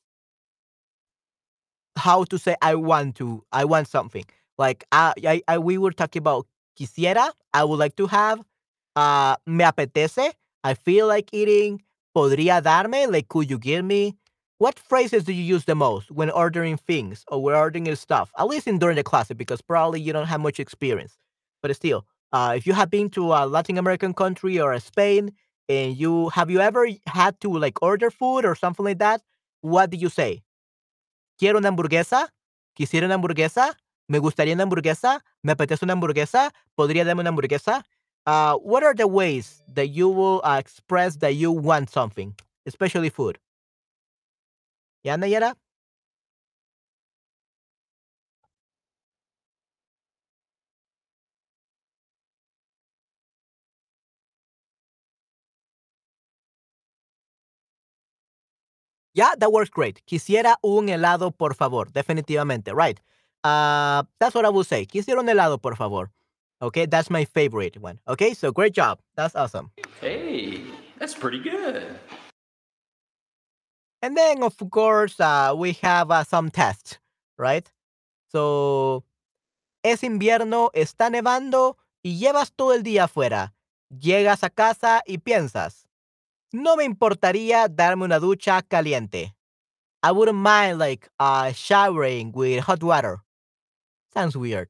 how 1.98 2.24
to 2.26 2.38
say 2.38 2.56
I 2.62 2.76
want 2.76 3.16
to, 3.18 3.44
I 3.52 3.66
want 3.66 3.88
something. 3.88 4.26
Like 4.58 4.86
I, 4.92 5.14
I, 5.26 5.42
I 5.48 5.58
we 5.58 5.78
were 5.78 5.92
talking 5.92 6.20
about 6.20 6.48
quisiera, 6.80 7.32
I 7.54 7.64
would 7.64 7.80
like 7.80 7.96
to 7.98 8.08
have, 8.08 8.42
uh, 8.96 9.36
me 9.46 9.64
apetece, 9.64 10.34
I 10.64 10.74
feel 10.74 11.08
like 11.08 11.30
eating, 11.34 11.82
podría 12.16 12.62
darme, 12.62 13.12
like 13.12 13.28
could 13.30 13.50
you 13.50 13.58
give 13.60 13.86
me? 13.86 14.18
What 14.58 14.78
phrases 14.78 15.24
do 15.24 15.32
you 15.32 15.44
use 15.44 15.66
the 15.66 15.76
most 15.76 16.12
when 16.12 16.30
ordering 16.30 16.78
things 16.78 17.24
or 17.30 17.42
when 17.42 17.56
ordering 17.56 17.94
stuff? 17.96 18.32
At 18.38 18.48
least 18.48 18.68
in 18.68 18.78
during 18.78 18.98
the 18.98 19.04
class, 19.04 19.30
because 19.30 19.62
probably 19.62 20.02
you 20.02 20.12
don't 20.12 20.28
have 20.28 20.42
much 20.42 20.60
experience. 20.60 21.18
But 21.64 21.74
still, 21.76 22.06
uh, 22.34 22.54
if 22.58 22.68
you 22.68 22.74
have 22.74 22.90
been 22.90 23.10
to 23.12 23.32
a 23.34 23.46
Latin 23.48 23.78
American 23.78 24.14
country 24.14 24.60
or 24.60 24.78
Spain, 24.80 25.32
and 25.70 25.96
you 25.96 26.30
have 26.30 26.50
you 26.50 26.60
ever 26.60 26.88
had 27.08 27.40
to 27.42 27.58
like 27.58 27.82
order 27.82 28.12
food 28.12 28.44
or 28.46 28.56
something 28.56 28.84
like 28.86 29.00
that? 29.00 29.22
What 29.62 29.92
do 29.92 29.98
you 29.98 30.10
say? 30.10 30.44
quiero 31.40 31.58
una 31.58 31.70
hamburguesa, 31.70 32.34
quisiera 32.74 33.06
una 33.06 33.16
hamburguesa, 33.16 33.78
me 34.08 34.20
gustaría 34.20 34.54
una 34.54 34.64
hamburguesa, 34.64 35.24
me 35.42 35.54
apetece 35.54 35.86
una 35.86 35.94
hamburguesa, 35.94 36.52
podría 36.76 37.06
darme 37.06 37.22
una 37.22 37.30
hamburguesa. 37.30 37.86
Uh, 38.30 38.56
what 38.58 38.84
are 38.84 38.94
the 38.94 39.08
ways 39.08 39.64
that 39.68 39.88
you 39.88 40.08
will 40.08 40.40
uh, 40.44 40.58
express 40.60 41.16
that 41.18 41.34
you 41.34 41.52
want 41.52 41.90
something, 41.90 42.36
especially 42.68 43.10
food? 43.10 43.40
Yeah, 45.04 45.18
Nayara? 45.18 45.56
Yeah, 59.14 59.34
that 59.38 59.52
works 59.52 59.70
great. 59.70 60.02
Quisiera 60.06 60.58
un 60.62 60.88
helado, 60.90 61.32
por 61.32 61.56
favor. 61.56 61.92
Definitivamente, 61.92 62.74
right. 62.74 63.00
Uh, 63.44 64.04
that's 64.20 64.36
what 64.36 64.46
I 64.46 64.50
will 64.50 64.64
say. 64.64 64.86
Quisiera 64.86 65.20
un 65.20 65.28
helado, 65.30 65.62
por 65.62 65.76
favor. 65.76 66.12
Okay, 66.62 66.86
that's 66.86 67.10
my 67.10 67.26
favorite 67.26 67.78
one. 67.78 68.00
Okay, 68.08 68.34
so 68.34 68.52
great 68.52 68.74
job. 68.74 69.00
That's 69.16 69.36
awesome. 69.36 69.72
Hey, 70.02 70.62
that's 70.98 71.16
pretty 71.16 71.40
good. 71.40 71.84
And 74.02 74.16
then, 74.16 74.44
of 74.44 74.58
course, 74.70 75.20
uh, 75.20 75.54
we 75.56 75.74
have 75.82 76.12
uh, 76.12 76.24
some 76.24 76.50
tests, 76.50 77.00
right? 77.38 77.70
So, 78.32 79.04
es 79.84 80.04
invierno, 80.04 80.70
está 80.74 81.10
nevando 81.10 81.78
y 82.04 82.18
llevas 82.18 82.52
todo 82.56 82.74
el 82.74 82.84
día 82.84 83.06
afuera. 83.06 83.54
Llegas 83.90 84.44
a 84.44 84.50
casa 84.50 85.02
y 85.08 85.18
piensas, 85.18 85.88
no 86.52 86.76
me 86.76 86.84
importaría 86.84 87.68
darme 87.68 88.06
una 88.06 88.20
ducha 88.20 88.62
caliente. 88.62 89.36
I 90.02 90.12
wouldn't 90.12 90.38
mind 90.38 90.80
like 90.80 91.10
uh, 91.20 91.52
showering 91.52 92.32
with 92.34 92.64
hot 92.64 92.84
water. 92.84 93.20
Sounds 94.14 94.38
weird. 94.38 94.70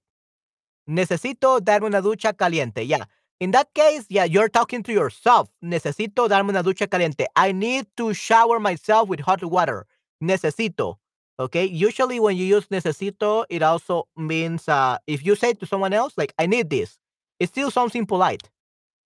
Necesito 0.89 1.59
darme 1.59 1.85
una 1.85 2.01
ducha 2.01 2.33
caliente. 2.33 2.83
Yeah. 2.83 3.05
In 3.39 3.51
that 3.51 3.73
case, 3.75 4.05
yeah, 4.09 4.25
you're 4.25 4.49
talking 4.49 4.81
to 4.83 4.91
yourself. 4.91 5.49
Necesito 5.63 6.27
darme 6.27 6.49
una 6.49 6.63
ducha 6.63 6.87
caliente. 6.87 7.27
I 7.35 7.51
need 7.51 7.85
to 7.97 8.13
shower 8.13 8.59
myself 8.59 9.07
with 9.07 9.19
hot 9.19 9.43
water. 9.43 9.85
Necesito. 10.21 10.95
Okay. 11.37 11.65
Usually, 11.65 12.19
when 12.19 12.35
you 12.35 12.43
use 12.43 12.65
necesito, 12.67 13.45
it 13.49 13.61
also 13.61 14.07
means 14.17 14.67
uh, 14.67 14.97
if 15.07 15.23
you 15.25 15.35
say 15.35 15.53
to 15.53 15.65
someone 15.65 15.93
else, 15.93 16.13
like, 16.17 16.33
I 16.39 16.47
need 16.47 16.69
this, 16.69 16.97
it's 17.39 17.51
still 17.51 17.71
something 17.71 18.05
polite. 18.05 18.49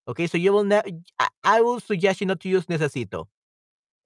Okay. 0.08 0.26
So 0.26 0.38
you 0.38 0.52
will 0.52 0.64
never, 0.64 0.88
I, 1.20 1.28
I 1.44 1.60
will 1.60 1.80
suggest 1.80 2.20
you 2.20 2.26
not 2.26 2.40
to 2.40 2.48
use 2.48 2.64
necesito. 2.64 3.26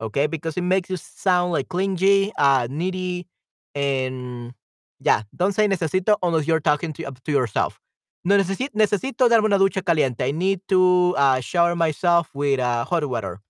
Okay. 0.00 0.26
Because 0.26 0.56
it 0.56 0.62
makes 0.62 0.90
you 0.90 0.96
sound 0.96 1.52
like 1.52 1.68
clingy, 1.68 2.32
uh, 2.36 2.66
needy, 2.68 3.26
and 3.74 4.52
yeah, 5.01 5.22
don't 5.34 5.53
say 5.53 5.68
necesito 5.68 6.16
unless 6.22 6.46
you're 6.46 6.61
talking 6.61 6.92
to, 6.94 7.11
to 7.24 7.32
yourself. 7.32 7.80
No 8.24 8.36
necesito, 8.36 8.70
necesito 8.74 9.28
darme 9.28 9.46
una 9.46 9.59
ducha 9.59 9.82
caliente. 9.82 10.22
I 10.22 10.32
need 10.32 10.61
to 10.68 11.14
uh, 11.16 11.40
shower 11.40 11.76
myself 11.76 12.30
with 12.34 12.61
uh, 12.61 12.84
hot 12.84 13.05
water. 13.09 13.40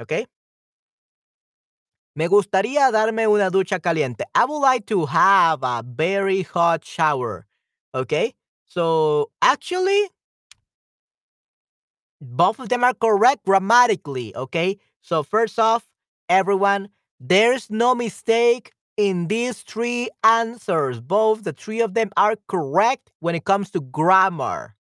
Okay. 0.00 0.26
Me 2.14 2.28
gustaría 2.28 2.90
darme 2.92 3.26
una 3.28 3.50
ducha 3.50 3.80
caliente. 3.80 4.24
I 4.34 4.44
would 4.44 4.60
like 4.60 4.86
to 4.86 5.06
have 5.06 5.62
a 5.62 5.82
very 5.84 6.42
hot 6.42 6.84
shower. 6.84 7.46
Okay. 7.94 8.34
So 8.66 9.30
actually, 9.42 10.08
Both 12.20 12.58
of 12.58 12.68
them 12.68 12.82
are 12.84 12.94
correct 12.94 13.44
grammatically, 13.44 14.34
okay? 14.34 14.78
So, 15.02 15.22
first 15.22 15.58
off, 15.58 15.86
everyone, 16.28 16.88
there's 17.20 17.70
no 17.70 17.94
mistake 17.94 18.72
in 18.96 19.28
these 19.28 19.62
three 19.62 20.08
answers. 20.24 21.00
Both 21.00 21.44
the 21.44 21.52
three 21.52 21.80
of 21.80 21.94
them 21.94 22.10
are 22.16 22.36
correct 22.48 23.10
when 23.20 23.34
it 23.34 23.44
comes 23.44 23.70
to 23.70 23.80
grammar. 23.80 24.74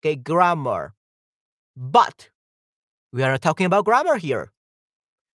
Okay, 0.00 0.16
grammar. 0.16 0.94
But 1.76 2.30
we 3.12 3.22
are 3.22 3.30
not 3.30 3.42
talking 3.42 3.66
about 3.66 3.84
grammar 3.84 4.16
here. 4.16 4.52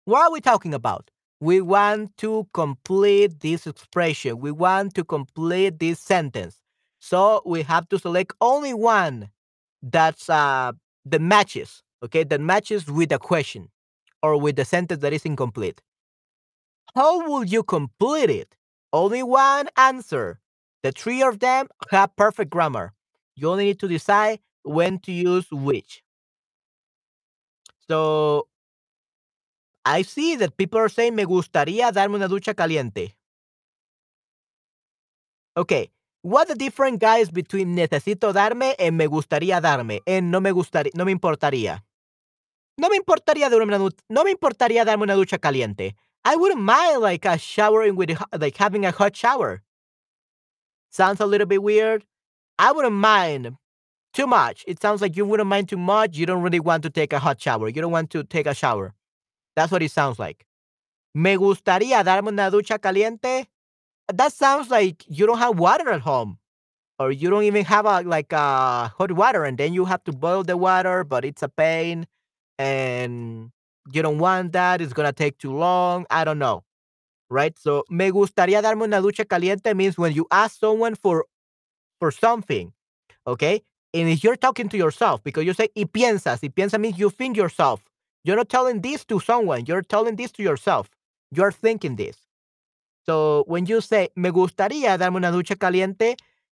What 0.04 0.22
are 0.22 0.32
we 0.32 0.40
talking 0.40 0.74
about? 0.74 1.10
We 1.40 1.60
want 1.60 2.16
to 2.18 2.48
complete 2.54 3.40
this 3.40 3.66
expression. 3.66 4.38
We 4.38 4.50
want 4.50 4.94
to 4.94 5.04
complete 5.04 5.78
this 5.78 6.00
sentence. 6.00 6.62
So 6.98 7.42
we 7.44 7.62
have 7.62 7.88
to 7.90 7.98
select 7.98 8.32
only 8.40 8.72
one 8.72 9.30
that's 9.82 10.30
uh, 10.30 10.72
the 11.04 11.18
matches, 11.18 11.82
okay, 12.02 12.24
that 12.24 12.40
matches 12.40 12.86
with 12.86 13.10
the 13.10 13.18
question 13.18 13.68
or 14.22 14.40
with 14.40 14.56
the 14.56 14.64
sentence 14.64 15.02
that 15.02 15.12
is 15.12 15.24
incomplete. 15.24 15.82
How 16.94 17.28
will 17.28 17.44
you 17.44 17.62
complete 17.62 18.30
it? 18.30 18.56
Only 18.92 19.22
one 19.22 19.68
answer. 19.76 20.40
The 20.82 20.92
three 20.92 21.22
of 21.22 21.40
them 21.40 21.68
have 21.90 22.14
perfect 22.16 22.50
grammar. 22.50 22.92
You 23.34 23.50
only 23.50 23.64
need 23.64 23.80
to 23.80 23.88
decide 23.88 24.40
when 24.62 24.98
to 25.00 25.12
use 25.12 25.46
which. 25.50 26.02
So 27.88 28.48
I 29.84 30.02
see 30.02 30.36
that 30.36 30.56
people 30.56 30.80
are 30.80 30.88
saying 30.88 31.14
me 31.14 31.24
gustaría 31.24 31.92
darme 31.92 32.16
una 32.16 32.28
ducha 32.28 32.54
caliente. 32.54 33.16
Okay, 35.56 35.90
what 36.22 36.48
the 36.48 36.54
different 36.54 37.00
guys 37.00 37.30
between 37.30 37.76
necesito 37.76 38.32
darme 38.32 38.74
and 38.78 38.96
me 38.98 39.06
gustaría 39.06 39.60
darme 39.60 40.00
and 40.06 40.30
no 40.30 40.40
me 40.40 40.50
gustaría, 40.50 40.92
no 40.94 41.04
me 41.04 41.12
importaría. 41.12 41.84
No 42.78 42.88
me 42.90 42.96
importaría 42.96 43.48
darme 43.48 43.76
una, 43.76 43.88
no 44.08 44.24
me 44.24 44.32
importaría 44.32 44.84
darme 44.84 45.04
una 45.04 45.14
ducha 45.14 45.38
caliente. 45.38 45.94
I 46.26 46.34
wouldn't 46.34 46.60
mind 46.60 47.02
like 47.02 47.24
a 47.24 47.38
showering 47.38 47.94
with 47.94 48.10
like 48.36 48.56
having 48.56 48.84
a 48.84 48.90
hot 48.90 49.14
shower. 49.14 49.62
Sounds 50.90 51.20
a 51.20 51.26
little 51.26 51.46
bit 51.46 51.62
weird. 51.62 52.04
I 52.58 52.72
wouldn't 52.72 52.96
mind 52.96 53.56
too 54.12 54.26
much. 54.26 54.64
It 54.66 54.82
sounds 54.82 55.00
like 55.00 55.16
you 55.16 55.24
wouldn't 55.24 55.48
mind 55.48 55.68
too 55.68 55.76
much. 55.76 56.16
You 56.16 56.26
don't 56.26 56.42
really 56.42 56.58
want 56.58 56.82
to 56.82 56.90
take 56.90 57.12
a 57.12 57.20
hot 57.20 57.40
shower. 57.40 57.68
You 57.68 57.80
don't 57.80 57.92
want 57.92 58.10
to 58.10 58.24
take 58.24 58.46
a 58.46 58.54
shower. 58.54 58.92
That's 59.54 59.70
what 59.70 59.84
it 59.84 59.92
sounds 59.92 60.18
like. 60.18 60.44
Me 61.14 61.36
gustaría 61.36 62.02
darme 62.02 62.32
una 62.32 62.50
ducha 62.50 62.80
caliente. 62.80 63.46
That 64.12 64.32
sounds 64.32 64.68
like 64.68 65.04
you 65.06 65.26
don't 65.26 65.38
have 65.38 65.56
water 65.56 65.90
at 65.90 66.00
home. 66.00 66.38
Or 66.98 67.12
you 67.12 67.30
don't 67.30 67.44
even 67.44 67.64
have 67.66 67.86
a 67.86 68.02
like 68.02 68.32
a 68.32 68.88
hot 68.88 69.12
water 69.12 69.44
and 69.44 69.56
then 69.58 69.72
you 69.72 69.84
have 69.84 70.02
to 70.02 70.12
boil 70.12 70.42
the 70.42 70.56
water, 70.56 71.04
but 71.04 71.24
it's 71.24 71.44
a 71.44 71.48
pain 71.48 72.08
and 72.58 73.52
you 73.92 74.02
don't 74.02 74.18
want 74.18 74.52
that. 74.52 74.80
It's 74.80 74.92
gonna 74.92 75.12
take 75.12 75.38
too 75.38 75.52
long. 75.54 76.06
I 76.10 76.24
don't 76.24 76.38
know. 76.38 76.64
Right? 77.30 77.58
So 77.58 77.84
me 77.90 78.10
gustaría 78.10 78.62
darme 78.62 78.84
una 78.84 79.00
ducha 79.00 79.26
caliente 79.26 79.74
means 79.74 79.98
when 79.98 80.12
you 80.12 80.26
ask 80.30 80.58
someone 80.60 80.94
for 80.94 81.24
for 81.98 82.10
something, 82.10 82.72
okay? 83.26 83.62
And 83.94 84.08
if 84.08 84.22
you're 84.22 84.36
talking 84.36 84.68
to 84.68 84.76
yourself, 84.76 85.22
because 85.24 85.44
you 85.44 85.54
say 85.54 85.68
y 85.76 85.84
piensas, 85.84 86.42
y 86.42 86.48
piensa 86.48 86.78
means 86.78 86.98
you 86.98 87.10
think 87.10 87.36
yourself. 87.36 87.82
You're 88.24 88.36
not 88.36 88.48
telling 88.48 88.80
this 88.82 89.04
to 89.06 89.20
someone, 89.20 89.64
you're 89.66 89.82
telling 89.82 90.16
this 90.16 90.32
to 90.32 90.42
yourself. 90.42 90.90
You're 91.32 91.52
thinking 91.52 91.96
this. 91.96 92.16
So 93.04 93.44
when 93.46 93.66
you 93.66 93.80
say 93.80 94.08
me 94.16 94.30
gustaría 94.30 94.98
darme 94.98 95.16
una 95.16 95.32
ducha 95.32 95.56
caliente, 95.58 96.16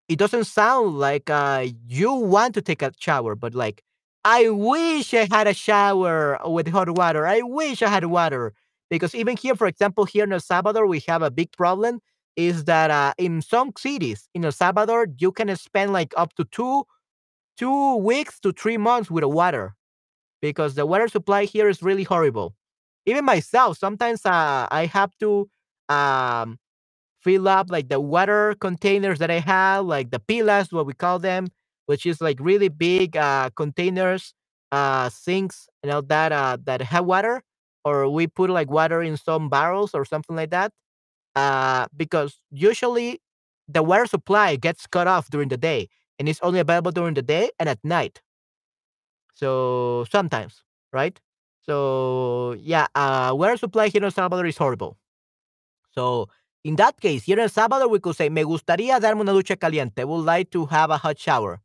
it 0.07 0.17
doesn't 0.17 0.45
sound 0.45 0.97
like 0.97 1.29
uh, 1.29 1.67
you 1.87 2.13
want 2.13 2.53
to 2.55 2.61
take 2.61 2.81
a 2.81 2.91
shower, 2.97 3.35
but 3.35 3.53
like 3.53 3.83
I 4.29 4.49
wish 4.49 5.13
I 5.13 5.25
had 5.31 5.47
a 5.47 5.53
shower 5.53 6.37
with 6.43 6.67
hot 6.67 6.89
water. 6.97 7.25
I 7.25 7.41
wish 7.43 7.81
I 7.81 7.87
had 7.87 8.03
water. 8.03 8.53
Because 8.89 9.15
even 9.15 9.37
here, 9.37 9.55
for 9.55 9.67
example, 9.67 10.03
here 10.03 10.25
in 10.25 10.33
El 10.33 10.41
Salvador, 10.41 10.85
we 10.85 10.99
have 11.07 11.21
a 11.21 11.31
big 11.31 11.53
problem 11.53 12.01
is 12.35 12.65
that 12.65 12.91
uh, 12.91 13.13
in 13.17 13.41
some 13.41 13.71
cities 13.77 14.27
in 14.33 14.43
El 14.43 14.51
Salvador, 14.51 15.07
you 15.17 15.31
can 15.31 15.55
spend 15.55 15.93
like 15.93 16.13
up 16.17 16.33
to 16.35 16.43
two 16.43 16.83
two 17.57 17.95
weeks 17.97 18.39
to 18.41 18.51
three 18.51 18.77
months 18.77 19.09
with 19.09 19.23
water 19.23 19.75
because 20.41 20.75
the 20.75 20.85
water 20.85 21.07
supply 21.07 21.45
here 21.45 21.69
is 21.69 21.81
really 21.81 22.03
horrible. 22.03 22.53
Even 23.05 23.25
myself, 23.25 23.77
sometimes 23.77 24.25
uh, 24.25 24.67
I 24.69 24.87
have 24.87 25.11
to 25.19 25.49
um, 25.89 26.59
fill 27.21 27.47
up 27.47 27.67
like 27.71 27.89
the 27.89 27.99
water 28.01 28.55
containers 28.59 29.19
that 29.19 29.31
I 29.31 29.39
have, 29.39 29.85
like 29.85 30.11
the 30.11 30.19
pilas, 30.19 30.73
what 30.73 30.85
we 30.85 30.93
call 30.93 31.19
them, 31.19 31.47
which 31.87 32.05
is 32.05 32.21
like 32.21 32.37
really 32.39 32.69
big 32.69 33.17
uh, 33.17 33.49
containers, 33.55 34.33
uh, 34.71 35.09
sinks, 35.09 35.67
you 35.83 35.89
know 35.89 36.01
that 36.01 36.31
uh, 36.31 36.57
that 36.65 36.81
have 36.81 37.05
water, 37.05 37.41
or 37.83 38.09
we 38.09 38.27
put 38.27 38.49
like 38.51 38.69
water 38.69 39.01
in 39.01 39.17
some 39.17 39.49
barrels 39.49 39.95
or 39.95 40.05
something 40.05 40.35
like 40.35 40.51
that. 40.51 40.71
Uh, 41.35 41.87
because 41.95 42.39
usually 42.51 43.19
the 43.67 43.83
water 43.83 44.05
supply 44.07 44.55
gets 44.55 44.87
cut 44.87 45.07
off 45.07 45.29
during 45.29 45.49
the 45.49 45.57
day 45.57 45.87
and 46.19 46.27
it's 46.27 46.39
only 46.41 46.59
available 46.59 46.91
during 46.91 47.13
the 47.13 47.21
day 47.21 47.51
and 47.59 47.69
at 47.69 47.79
night. 47.83 48.21
So 49.35 50.05
sometimes, 50.11 50.63
right? 50.91 51.19
So 51.61 52.55
yeah, 52.59 52.87
uh, 52.95 53.33
water 53.35 53.57
supply 53.57 53.89
here 53.89 53.99
in 53.99 54.05
El 54.05 54.11
Salvador 54.11 54.47
is 54.47 54.57
horrible. 54.57 54.97
So 55.91 56.29
in 56.63 56.75
that 56.77 56.99
case, 56.99 57.23
here 57.23 57.37
in 57.37 57.43
El 57.43 57.49
Salvador, 57.49 57.87
we 57.87 57.99
could 57.99 58.15
say, 58.15 58.29
me 58.29 58.43
gustaría 58.43 58.99
darme 58.99 59.21
una 59.21 59.33
ducha 59.33 59.57
caliente. 59.57 60.01
I 60.01 60.05
would 60.05 60.25
like 60.25 60.49
to 60.51 60.65
have 60.67 60.89
a 60.89 60.97
hot 60.97 61.19
shower. 61.19 61.61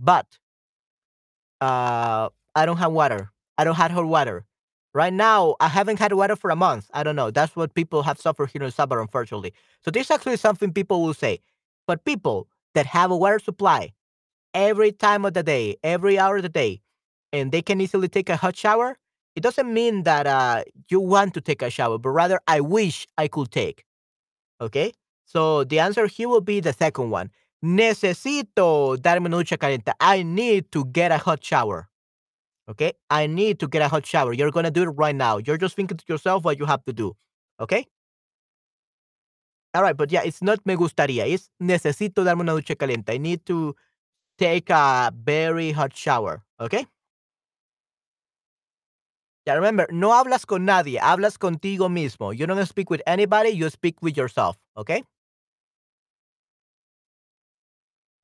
But 0.00 0.26
uh, 1.60 2.28
I 2.54 2.66
don't 2.66 2.76
have 2.78 2.92
water. 2.92 3.32
I 3.56 3.64
don't 3.64 3.74
have 3.74 3.90
hot 3.90 4.06
water. 4.06 4.44
Right 4.94 5.12
now, 5.12 5.56
I 5.60 5.68
haven't 5.68 5.98
had 5.98 6.12
water 6.12 6.36
for 6.36 6.50
a 6.50 6.56
month. 6.56 6.88
I 6.94 7.02
don't 7.02 7.16
know. 7.16 7.30
That's 7.30 7.54
what 7.54 7.74
people 7.74 8.02
have 8.02 8.18
suffered 8.18 8.50
here 8.50 8.62
in 8.62 8.70
Salvador, 8.70 9.02
unfortunately. 9.02 9.52
So 9.84 9.90
this 9.90 10.06
is 10.06 10.10
actually 10.10 10.36
something 10.38 10.72
people 10.72 11.02
will 11.02 11.14
say. 11.14 11.40
But 11.86 12.04
people 12.04 12.48
that 12.74 12.86
have 12.86 13.10
a 13.10 13.16
water 13.16 13.38
supply 13.38 13.92
every 14.54 14.92
time 14.92 15.24
of 15.24 15.34
the 15.34 15.42
day, 15.42 15.76
every 15.82 16.18
hour 16.18 16.36
of 16.36 16.42
the 16.42 16.48
day, 16.48 16.80
and 17.32 17.52
they 17.52 17.62
can 17.62 17.80
easily 17.80 18.08
take 18.08 18.28
a 18.28 18.36
hot 18.36 18.56
shower, 18.56 18.96
it 19.36 19.42
doesn't 19.42 19.72
mean 19.72 20.02
that 20.04 20.26
uh, 20.26 20.64
you 20.88 21.00
want 21.00 21.34
to 21.34 21.40
take 21.40 21.62
a 21.62 21.70
shower, 21.70 21.98
but 21.98 22.10
rather, 22.10 22.40
I 22.48 22.60
wish 22.60 23.06
I 23.16 23.28
could 23.28 23.50
take. 23.50 23.84
Okay? 24.60 24.92
So 25.26 25.64
the 25.64 25.78
answer 25.78 26.06
here 26.06 26.28
will 26.28 26.40
be 26.40 26.60
the 26.60 26.72
second 26.72 27.10
one. 27.10 27.30
Necesito 27.62 28.96
darme 28.96 29.26
una 29.26 29.36
ducha 29.38 29.58
caliente. 29.58 29.92
I 30.00 30.22
need 30.22 30.70
to 30.70 30.84
get 30.84 31.12
a 31.12 31.18
hot 31.18 31.42
shower. 31.42 31.88
Okay? 32.68 32.92
I 33.10 33.26
need 33.26 33.58
to 33.60 33.66
get 33.66 33.82
a 33.82 33.88
hot 33.88 34.06
shower. 34.06 34.32
You're 34.32 34.50
going 34.50 34.64
to 34.64 34.70
do 34.70 34.82
it 34.82 34.90
right 34.90 35.14
now. 35.16 35.38
You're 35.38 35.58
just 35.58 35.74
thinking 35.74 35.96
to 35.96 36.04
yourself 36.08 36.44
what 36.44 36.58
you 36.58 36.66
have 36.66 36.84
to 36.84 36.92
do. 36.92 37.16
Okay? 37.60 37.86
All 39.74 39.82
right, 39.82 39.96
but 39.96 40.10
yeah, 40.10 40.22
it's 40.24 40.42
not 40.42 40.64
me 40.64 40.76
gustaría. 40.76 41.26
It's 41.26 41.50
necesito 41.60 42.24
darme 42.24 42.40
una 42.40 42.52
ducha 42.52 42.76
caliente. 42.76 43.12
I 43.12 43.18
need 43.18 43.44
to 43.46 43.74
take 44.38 44.70
a 44.70 45.12
very 45.14 45.72
hot 45.72 45.94
shower. 45.94 46.42
Okay? 46.60 46.86
Yeah, 49.46 49.54
remember, 49.54 49.86
no 49.90 50.10
hablas 50.10 50.46
con 50.46 50.66
nadie, 50.66 50.98
hablas 51.00 51.38
contigo 51.38 51.88
mismo. 51.88 52.36
You 52.36 52.46
don't 52.46 52.66
speak 52.66 52.90
with 52.90 53.00
anybody, 53.06 53.48
you 53.48 53.70
speak 53.70 53.96
with 54.02 54.16
yourself. 54.16 54.56
Okay? 54.76 55.02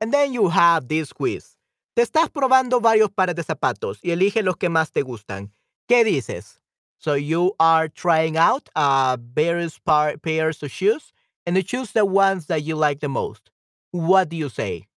And 0.04 0.12
then 0.12 0.34
you 0.34 0.50
have 0.50 0.86
this 0.86 1.14
quiz. 1.14 1.56
Te 1.96 2.02
estás 2.02 2.28
probando 2.28 2.78
varios 2.78 3.08
pares 3.08 3.36
de 3.36 3.42
zapatos 3.42 4.00
y 4.02 4.10
elige 4.10 4.42
los 4.42 4.56
que 4.56 4.68
más 4.68 4.92
te 4.92 5.00
gustan. 5.00 5.50
¿Qué 5.88 6.04
dices? 6.04 6.58
So 6.98 7.14
you 7.14 7.54
are 7.58 7.88
trying 7.88 8.36
out 8.36 8.68
uh, 8.76 9.16
various 9.18 9.78
par- 9.78 10.18
pairs 10.18 10.62
of 10.62 10.70
shoes 10.70 11.14
and 11.46 11.56
you 11.56 11.62
choose 11.62 11.92
the 11.92 12.04
ones 12.04 12.48
that 12.48 12.64
you 12.64 12.76
like 12.76 13.00
the 13.00 13.08
most. 13.08 13.50
What 13.92 14.28
do 14.28 14.36
you 14.36 14.50
say? 14.50 14.88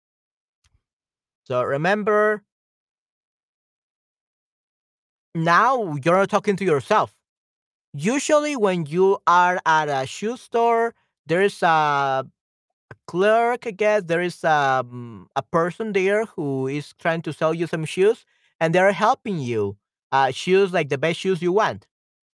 So 1.44 1.62
remember, 1.62 2.42
now 5.36 5.94
you're 6.02 6.26
talking 6.26 6.56
to 6.56 6.64
yourself. 6.64 7.14
Usually, 7.94 8.56
when 8.56 8.86
you 8.86 9.18
are 9.28 9.60
at 9.64 9.88
a 9.88 10.04
shoe 10.04 10.36
store, 10.36 10.96
there's 11.26 11.62
a 11.62 12.26
clerk, 13.06 13.66
I 13.66 13.70
guess. 13.72 14.04
There 14.04 14.22
is 14.22 14.44
um, 14.44 15.28
a 15.36 15.42
person 15.42 15.92
there 15.92 16.24
who 16.26 16.66
is 16.68 16.92
trying 16.98 17.22
to 17.22 17.32
sell 17.32 17.54
you 17.54 17.66
some 17.66 17.84
shoes, 17.84 18.24
and 18.60 18.74
they're 18.74 18.92
helping 18.92 19.38
you 19.38 19.76
uh, 20.12 20.32
choose 20.32 20.72
like 20.72 20.88
the 20.88 20.98
best 20.98 21.18
shoes 21.20 21.42
you 21.42 21.52
want. 21.52 21.86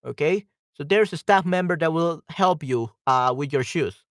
Okay, 0.04 0.46
so 0.74 0.84
there's 0.84 1.12
a 1.12 1.16
staff 1.16 1.44
member 1.46 1.76
that 1.78 1.92
will 1.92 2.22
help 2.30 2.62
you 2.64 2.90
uh, 3.06 3.34
with 3.36 3.52
your 3.52 3.64
shoes, 3.64 4.04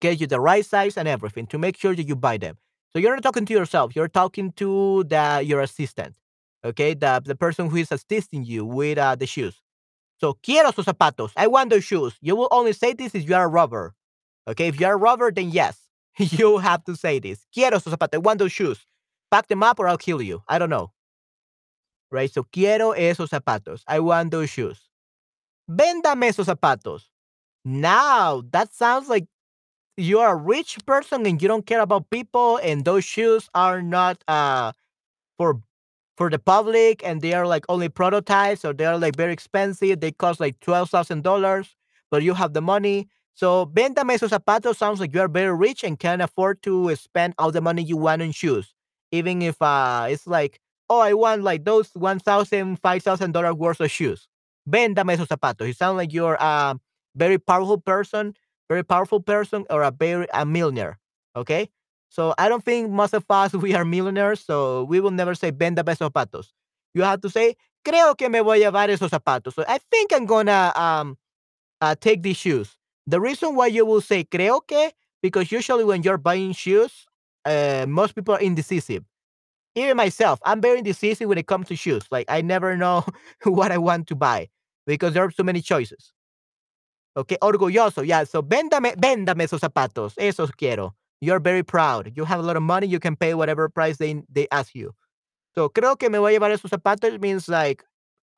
get 0.00 0.20
you 0.20 0.26
the 0.26 0.40
right 0.40 0.64
size 0.66 0.96
and 0.96 1.08
everything 1.08 1.46
to 1.48 1.58
make 1.58 1.76
sure 1.76 1.94
that 1.94 2.04
you 2.08 2.16
buy 2.16 2.38
them. 2.38 2.58
So 2.92 2.98
you're 3.00 3.14
not 3.14 3.22
talking 3.22 3.46
to 3.46 3.52
yourself; 3.52 3.96
you're 3.96 4.08
talking 4.08 4.52
to 4.52 5.04
the 5.04 5.42
your 5.44 5.60
assistant. 5.60 6.16
Okay, 6.64 6.94
the 6.94 7.22
the 7.24 7.36
person 7.36 7.70
who 7.70 7.76
is 7.76 7.92
assisting 7.92 8.44
you 8.44 8.64
with 8.64 8.98
uh, 8.98 9.16
the 9.16 9.26
shoes. 9.26 9.62
So 10.20 10.34
quiero 10.42 10.72
sus 10.72 10.86
zapatos. 10.86 11.32
I 11.36 11.46
want 11.48 11.70
those 11.70 11.84
shoes. 11.84 12.14
You 12.20 12.36
will 12.36 12.48
only 12.50 12.72
say 12.72 12.92
this 12.94 13.14
if 13.14 13.28
you 13.28 13.34
are 13.34 13.44
a 13.44 13.48
robber. 13.48 13.94
Okay, 14.48 14.68
if 14.68 14.80
you 14.80 14.86
are 14.86 14.94
a 14.94 14.98
robber, 14.98 15.32
then 15.32 15.50
yes, 15.50 15.83
you 16.18 16.58
have 16.58 16.84
to 16.84 16.96
say 16.96 17.18
this. 17.18 17.46
Quiero 17.52 17.78
esos 17.78 17.92
zapatos. 17.92 18.14
I 18.14 18.18
want 18.18 18.38
those 18.38 18.52
shoes. 18.52 18.86
Pack 19.30 19.48
them 19.48 19.62
up 19.62 19.78
or 19.78 19.88
I'll 19.88 19.98
kill 19.98 20.22
you. 20.22 20.42
I 20.48 20.58
don't 20.58 20.70
know. 20.70 20.92
right? 22.10 22.30
So 22.32 22.44
quiero 22.44 22.92
esos 22.92 23.30
zapatos. 23.30 23.82
I 23.86 24.00
want 24.00 24.30
those 24.30 24.50
shoes. 24.50 24.88
Véndame 25.70 26.28
esos 26.28 26.46
zapatos. 26.46 27.10
Now 27.64 28.42
that 28.52 28.74
sounds 28.74 29.08
like 29.08 29.26
you're 29.96 30.28
a 30.28 30.36
rich 30.36 30.78
person 30.86 31.26
and 31.26 31.40
you 31.42 31.48
don't 31.48 31.66
care 31.66 31.80
about 31.82 32.10
people, 32.10 32.58
and 32.62 32.84
those 32.84 33.04
shoes 33.04 33.48
are 33.54 33.82
not 33.82 34.24
uh 34.28 34.72
for 35.38 35.60
for 36.16 36.30
the 36.30 36.38
public 36.38 37.02
and 37.04 37.22
they 37.22 37.34
are 37.34 37.46
like 37.46 37.64
only 37.68 37.88
prototypes 37.88 38.64
or 38.64 38.72
they 38.74 38.86
are 38.86 38.98
like 38.98 39.16
very 39.16 39.32
expensive. 39.32 40.00
They 40.00 40.12
cost 40.12 40.40
like 40.40 40.60
twelve 40.60 40.90
thousand 40.90 41.24
dollars, 41.24 41.76
but 42.10 42.22
you 42.22 42.34
have 42.34 42.54
the 42.54 42.62
money. 42.62 43.08
So 43.34 43.66
véndame 43.66 44.14
esos 44.14 44.30
zapatos 44.30 44.76
sounds 44.76 45.00
like 45.00 45.12
you 45.14 45.20
are 45.20 45.28
very 45.28 45.54
rich 45.54 45.82
and 45.84 45.98
can 45.98 46.20
afford 46.20 46.62
to 46.62 46.94
spend 46.96 47.34
all 47.38 47.50
the 47.50 47.60
money 47.60 47.82
you 47.82 47.96
want 47.96 48.22
on 48.22 48.32
shoes. 48.32 48.74
Even 49.10 49.42
if 49.42 49.60
uh 49.60 50.06
it's 50.08 50.26
like, 50.26 50.60
oh, 50.88 51.00
I 51.00 51.14
want 51.14 51.42
like 51.42 51.64
those 51.64 51.90
one 51.94 52.18
thousand, 52.20 52.76
five 52.80 53.02
thousand 53.02 53.32
dollars 53.32 53.54
$5,000 53.54 53.58
worth 53.58 53.80
of 53.80 53.90
shoes. 53.90 54.28
Véndame 54.68 55.14
esos 55.16 55.28
zapatos. 55.28 55.66
You 55.66 55.72
sound 55.72 55.96
like 55.98 56.12
you're 56.12 56.36
a 56.40 56.78
very 57.16 57.38
powerful 57.38 57.78
person, 57.78 58.34
very 58.68 58.84
powerful 58.84 59.20
person, 59.20 59.66
or 59.70 59.82
a 59.82 59.90
very 59.90 60.26
a 60.32 60.44
millionaire. 60.46 60.98
Okay. 61.36 61.68
So 62.08 62.34
I 62.38 62.48
don't 62.48 62.64
think 62.64 62.90
most 62.90 63.14
of 63.14 63.24
us 63.28 63.52
we 63.54 63.74
are 63.74 63.84
millionaires, 63.84 64.40
so 64.40 64.84
we 64.84 65.00
will 65.00 65.10
never 65.10 65.34
say 65.34 65.50
venda 65.50 65.82
esos 65.82 66.08
zapatos. 66.10 66.52
You 66.94 67.02
have 67.02 67.20
to 67.22 67.30
say 67.30 67.56
creo 67.84 68.16
que 68.16 68.28
me 68.28 68.40
voy 68.40 68.62
a 68.62 68.70
llevar 68.70 68.88
esos 68.90 69.10
zapatos. 69.10 69.54
So 69.54 69.64
I 69.66 69.78
think 69.90 70.12
I'm 70.12 70.26
gonna 70.26 70.72
um 70.76 71.16
uh, 71.80 71.94
take 72.00 72.22
these 72.22 72.36
shoes. 72.36 72.76
The 73.06 73.20
reason 73.20 73.54
why 73.54 73.66
you 73.68 73.84
will 73.84 74.00
say 74.00 74.24
creo 74.24 74.60
que 74.66 74.92
because 75.22 75.50
usually 75.52 75.84
when 75.84 76.02
you're 76.02 76.18
buying 76.18 76.52
shoes, 76.52 77.06
uh, 77.44 77.86
most 77.88 78.14
people 78.14 78.34
are 78.34 78.40
indecisive. 78.40 79.04
Even 79.74 79.96
myself, 79.96 80.38
I'm 80.44 80.60
very 80.60 80.78
indecisive 80.78 81.28
when 81.28 81.38
it 81.38 81.46
comes 81.46 81.68
to 81.68 81.76
shoes. 81.76 82.04
Like 82.10 82.26
I 82.28 82.40
never 82.42 82.76
know 82.76 83.04
what 83.44 83.72
I 83.72 83.78
want 83.78 84.06
to 84.08 84.14
buy 84.16 84.48
because 84.86 85.14
there 85.14 85.24
are 85.24 85.30
so 85.30 85.42
many 85.42 85.60
choices. 85.60 86.12
Okay, 87.16 87.36
orgulloso. 87.42 88.06
Yeah, 88.06 88.24
so 88.24 88.42
véndame, 88.42 88.94
véndame 88.96 89.44
esos 89.44 89.60
zapatos. 89.60 90.14
Esos 90.16 90.50
quiero. 90.56 90.94
You're 91.20 91.40
very 91.40 91.62
proud. 91.62 92.12
You 92.16 92.24
have 92.24 92.40
a 92.40 92.42
lot 92.42 92.56
of 92.56 92.62
money. 92.62 92.86
You 92.86 92.98
can 92.98 93.16
pay 93.16 93.34
whatever 93.34 93.68
price 93.68 93.96
they, 93.98 94.22
they 94.28 94.48
ask 94.50 94.74
you. 94.74 94.92
So 95.54 95.68
creo 95.68 95.98
que 95.98 96.10
me 96.10 96.18
voy 96.18 96.34
a 96.34 96.38
llevar 96.38 96.50
esos 96.52 96.70
zapatos 96.70 97.20
means 97.20 97.48
like, 97.48 97.84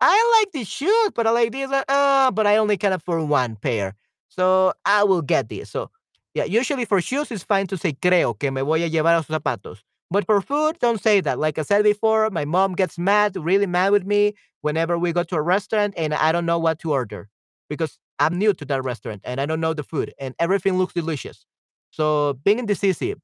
I 0.00 0.38
like 0.40 0.52
these 0.52 0.68
shoes, 0.68 1.10
but 1.14 1.26
I 1.26 1.30
like 1.30 1.52
these. 1.52 1.70
Uh, 1.70 2.30
but 2.32 2.46
I 2.46 2.58
only 2.58 2.76
can 2.76 2.92
afford 2.92 3.28
one 3.28 3.56
pair. 3.56 3.94
So 4.38 4.72
I 4.84 5.04
will 5.04 5.22
get 5.22 5.48
this. 5.48 5.70
So 5.70 5.90
yeah, 6.34 6.44
usually 6.44 6.84
for 6.84 7.00
shoes, 7.00 7.30
it's 7.30 7.44
fine 7.44 7.66
to 7.68 7.78
say 7.78 7.92
creo 7.94 8.38
que 8.38 8.50
me 8.50 8.60
voy 8.62 8.82
a 8.84 8.88
llevar 8.90 9.16
a 9.16 9.20
esos 9.22 9.38
zapatos. 9.40 9.78
But 10.10 10.26
for 10.26 10.40
food, 10.40 10.78
don't 10.80 11.02
say 11.02 11.20
that. 11.22 11.38
Like 11.38 11.58
I 11.58 11.62
said 11.62 11.82
before, 11.82 12.30
my 12.30 12.44
mom 12.44 12.74
gets 12.74 12.98
mad, 12.98 13.36
really 13.36 13.66
mad 13.66 13.90
with 13.92 14.04
me 14.06 14.34
whenever 14.60 14.98
we 14.98 15.12
go 15.12 15.22
to 15.24 15.36
a 15.36 15.42
restaurant 15.42 15.94
and 15.96 16.14
I 16.14 16.30
don't 16.32 16.46
know 16.46 16.58
what 16.58 16.78
to 16.80 16.92
order 16.92 17.28
because 17.68 17.98
I'm 18.18 18.38
new 18.38 18.52
to 18.54 18.64
that 18.66 18.84
restaurant 18.84 19.22
and 19.24 19.40
I 19.40 19.46
don't 19.46 19.60
know 19.60 19.74
the 19.74 19.82
food 19.82 20.14
and 20.20 20.34
everything 20.38 20.78
looks 20.78 20.94
delicious. 20.94 21.44
So 21.90 22.34
being 22.44 22.58
indecisive, 22.60 23.18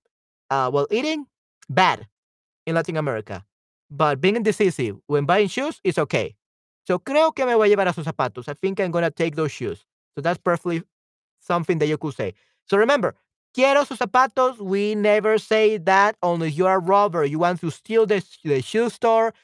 uh, 0.50 0.70
while 0.70 0.86
eating, 0.90 1.26
bad 1.70 2.06
in 2.66 2.74
Latin 2.74 2.96
America. 2.96 3.44
But 3.90 4.20
being 4.20 4.36
indecisive 4.36 4.96
when 5.06 5.26
buying 5.26 5.48
shoes 5.48 5.80
is 5.84 5.98
okay. 5.98 6.34
So 6.86 6.98
creo 6.98 7.34
que 7.34 7.46
me 7.46 7.54
voy 7.54 7.66
a 7.66 7.68
llevar 7.76 7.86
a 7.88 7.92
esos 7.92 8.04
zapatos. 8.06 8.48
I 8.48 8.54
think 8.54 8.80
I'm 8.80 8.90
gonna 8.90 9.10
take 9.10 9.36
those 9.36 9.52
shoes. 9.52 9.84
So 10.16 10.22
that's 10.22 10.38
perfectly 10.38 10.82
something 11.42 11.78
that 11.78 11.86
you 11.86 11.98
could 11.98 12.14
say. 12.14 12.34
So 12.66 12.76
remember, 12.76 13.14
quiero 13.54 13.84
sus 13.84 13.98
zapatos. 13.98 14.58
We 14.58 14.94
never 14.94 15.38
say 15.38 15.76
that 15.78 16.16
unless 16.22 16.56
you 16.56 16.66
are 16.66 16.76
a 16.76 16.80
robber. 16.80 17.24
You 17.24 17.38
want 17.40 17.60
to 17.60 17.70
steal 17.70 18.06
the, 18.06 18.24
the 18.44 18.62
shoe 18.62 18.88
store. 18.88 19.34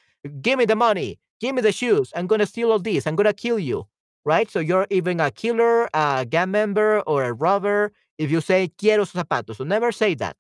Give 0.41 0.59
me 0.59 0.65
the 0.65 0.77
money. 0.77 1.19
Give 1.41 1.55
me 1.55 1.63
the 1.63 1.73
shoes. 1.73 2.13
I'm 2.17 2.27
gonna 2.27 2.47
steal 2.47 2.73
all 2.73 2.79
these. 2.79 3.07
I'm 3.07 3.17
gonna 3.17 3.33
kill 3.33 3.59
you. 3.59 3.87
Right? 4.25 4.51
So 4.51 4.61
you're 4.61 4.87
even 4.91 5.21
a 5.21 5.31
killer, 5.31 5.89
a 5.95 6.27
gang 6.29 6.51
member, 6.51 7.01
or 7.01 7.25
a 7.25 7.33
robber 7.33 7.93
if 8.19 8.31
you 8.31 8.41
say 8.41 8.69
quiero 8.79 9.05
sus 9.05 9.23
zapatos. 9.23 9.57
So 9.57 9.65
never 9.65 9.93
say 9.93 10.15
that. 10.15 10.37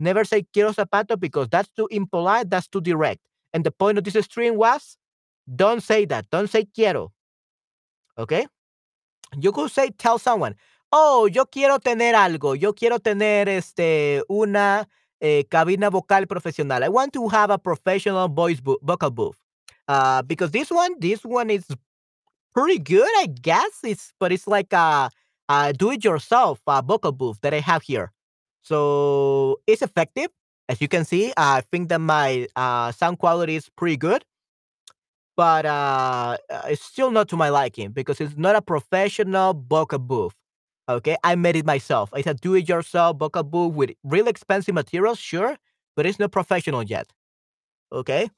Never 0.00 0.24
say 0.24 0.42
quiero 0.52 0.72
zapatos 0.72 1.20
because 1.20 1.48
that's 1.48 1.68
too 1.70 1.86
impolite, 1.90 2.50
that's 2.50 2.66
too 2.66 2.80
direct. 2.80 3.20
And 3.52 3.64
the 3.64 3.70
point 3.70 3.98
of 3.98 4.04
this 4.04 4.24
stream 4.24 4.56
was 4.56 4.96
don't 5.54 5.82
say 5.82 6.04
that. 6.06 6.30
Don't 6.30 6.48
say 6.48 6.64
quiero. 6.64 7.12
Okay? 8.18 8.46
You 9.38 9.52
could 9.52 9.70
say 9.70 9.90
tell 9.90 10.18
someone, 10.18 10.54
"Oh, 10.92 11.28
yo 11.28 11.46
quiero 11.46 11.78
tener 11.78 12.14
algo. 12.14 12.54
Yo 12.54 12.74
quiero 12.74 12.98
tener 12.98 13.48
este 13.48 14.22
una 14.28 14.88
eh, 15.20 15.44
cabina 15.48 15.90
vocal 15.90 16.26
profesional. 16.26 16.82
I 16.82 16.88
want 16.88 17.12
to 17.14 17.28
have 17.28 17.50
a 17.52 17.58
professional 17.58 18.28
voice 18.28 18.60
bo- 18.60 18.78
vocal 18.82 19.10
booth." 19.10 19.36
Uh, 19.88 20.22
because 20.22 20.50
this 20.52 20.70
one, 20.70 20.94
this 21.00 21.24
one 21.24 21.50
is 21.50 21.64
pretty 22.54 22.78
good, 22.78 23.08
I 23.18 23.26
guess. 23.26 23.80
It's 23.84 24.12
but 24.20 24.32
it's 24.32 24.46
like 24.46 24.72
a, 24.72 25.10
a 25.48 25.72
do-it-yourself 25.72 26.60
vocal 26.66 27.12
booth 27.12 27.40
that 27.42 27.54
I 27.54 27.60
have 27.60 27.82
here. 27.82 28.12
So 28.62 29.60
it's 29.66 29.82
effective, 29.82 30.28
as 30.68 30.80
you 30.80 30.88
can 30.88 31.04
see. 31.04 31.32
I 31.36 31.62
think 31.72 31.88
that 31.90 32.00
my 32.00 32.48
uh, 32.56 32.92
sound 32.92 33.18
quality 33.18 33.56
is 33.56 33.68
pretty 33.76 33.96
good, 33.96 34.24
but 35.36 35.64
uh, 35.66 36.36
uh, 36.50 36.62
it's 36.66 36.82
still 36.82 37.10
not 37.10 37.28
to 37.28 37.36
my 37.36 37.48
liking 37.48 37.90
because 37.92 38.20
it's 38.20 38.36
not 38.36 38.56
a 38.56 38.62
professional 38.62 39.54
vocal 39.68 39.98
booth. 39.98 40.34
Okay, 40.90 41.16
I 41.22 41.36
made 41.36 41.56
it 41.56 41.64
myself. 41.66 42.10
It's 42.16 42.26
a 42.26 42.34
do-it-yourself 42.34 43.18
vocal 43.18 43.44
booth 43.44 43.74
with 43.74 43.90
really 44.02 44.30
expensive 44.30 44.74
materials, 44.74 45.18
sure, 45.18 45.56
but 45.94 46.04
it's 46.06 46.18
not 46.18 46.32
professional 46.32 46.82
yet. 46.82 47.12
Okay, 47.92 48.30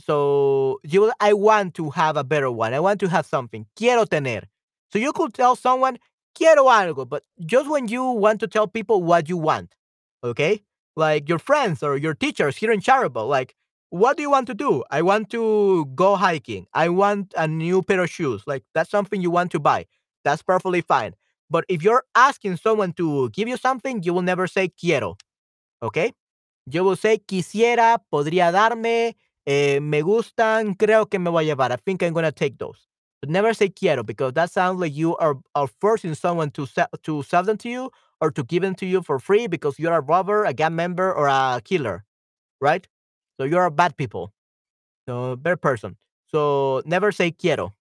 so 0.00 0.80
you, 0.84 1.12
I 1.20 1.32
want 1.32 1.74
to 1.76 1.90
have 1.90 2.16
a 2.16 2.24
better 2.24 2.50
one. 2.50 2.74
I 2.74 2.80
want 2.80 3.00
to 3.00 3.08
have 3.08 3.26
something. 3.26 3.66
Quiero 3.76 4.04
tener. 4.04 4.42
So 4.92 4.98
you 5.00 5.12
could 5.12 5.34
tell 5.34 5.56
someone 5.56 5.98
quiero 6.36 6.66
algo, 6.66 7.08
but 7.08 7.24
just 7.44 7.68
when 7.68 7.88
you 7.88 8.04
want 8.04 8.40
to 8.40 8.46
tell 8.46 8.68
people 8.68 9.02
what 9.02 9.28
you 9.28 9.36
want, 9.38 9.74
okay? 10.24 10.62
Like 10.96 11.28
your 11.28 11.40
friends 11.40 11.82
or 11.82 11.96
your 11.96 12.14
teachers 12.14 12.56
here 12.56 12.72
in 12.72 12.80
Charable, 12.80 13.26
like, 13.28 13.54
what 13.90 14.16
do 14.16 14.22
you 14.22 14.30
want 14.30 14.46
to 14.48 14.54
do? 14.54 14.84
I 14.90 15.02
want 15.02 15.30
to 15.30 15.86
go 15.94 16.16
hiking. 16.16 16.66
I 16.74 16.88
want 16.90 17.34
a 17.36 17.48
new 17.48 17.82
pair 17.82 18.02
of 18.02 18.10
shoes. 18.10 18.42
Like, 18.46 18.64
that's 18.74 18.90
something 18.90 19.22
you 19.22 19.30
want 19.30 19.52
to 19.52 19.60
buy. 19.60 19.86
That's 20.24 20.42
perfectly 20.42 20.82
fine. 20.82 21.14
But 21.50 21.64
if 21.68 21.82
you're 21.82 22.04
asking 22.14 22.56
someone 22.58 22.92
to 22.94 23.30
give 23.30 23.48
you 23.48 23.56
something, 23.56 24.02
you 24.02 24.12
will 24.14 24.22
never 24.22 24.46
say 24.46 24.68
quiero, 24.68 25.16
okay? 25.82 26.12
You 26.66 26.84
will 26.84 26.96
say 26.96 27.18
quisiera, 27.18 27.98
podría 28.12 28.52
darme, 28.52 29.16
eh, 29.46 29.80
me 29.80 30.02
gustan, 30.02 30.76
creo 30.76 31.08
que 31.10 31.18
me 31.20 31.30
voy 31.30 31.44
a 31.44 31.54
llevar. 31.54 31.72
I 31.72 31.76
think 31.76 32.02
I'm 32.02 32.12
going 32.12 32.24
to 32.24 32.32
take 32.32 32.58
those. 32.58 32.88
But 33.22 33.30
never 33.30 33.54
say 33.54 33.68
quiero 33.70 34.02
because 34.02 34.34
that 34.34 34.50
sounds 34.50 34.80
like 34.80 34.94
you 34.94 35.16
are, 35.18 35.36
are 35.54 35.68
forcing 35.80 36.14
someone 36.14 36.50
to 36.52 36.66
sell, 36.66 36.88
to 37.04 37.22
sell 37.22 37.44
them 37.44 37.58
to 37.58 37.68
you 37.68 37.90
or 38.20 38.30
to 38.32 38.44
give 38.44 38.62
them 38.62 38.74
to 38.76 38.86
you 38.86 39.02
for 39.02 39.18
free 39.18 39.46
because 39.46 39.78
you're 39.78 39.94
a 39.94 40.00
robber, 40.00 40.44
a 40.44 40.52
gang 40.54 40.74
member, 40.76 41.12
or 41.14 41.28
a 41.28 41.60
killer, 41.64 42.04
right? 42.60 42.88
So 43.40 43.46
you're 43.46 43.66
a 43.66 43.70
bad 43.70 43.96
people. 43.96 44.32
So 45.08 45.36
bad 45.36 45.62
person. 45.62 45.96
So 46.28 46.82
never 46.86 47.12
say 47.12 47.32
quiero. 47.32 47.75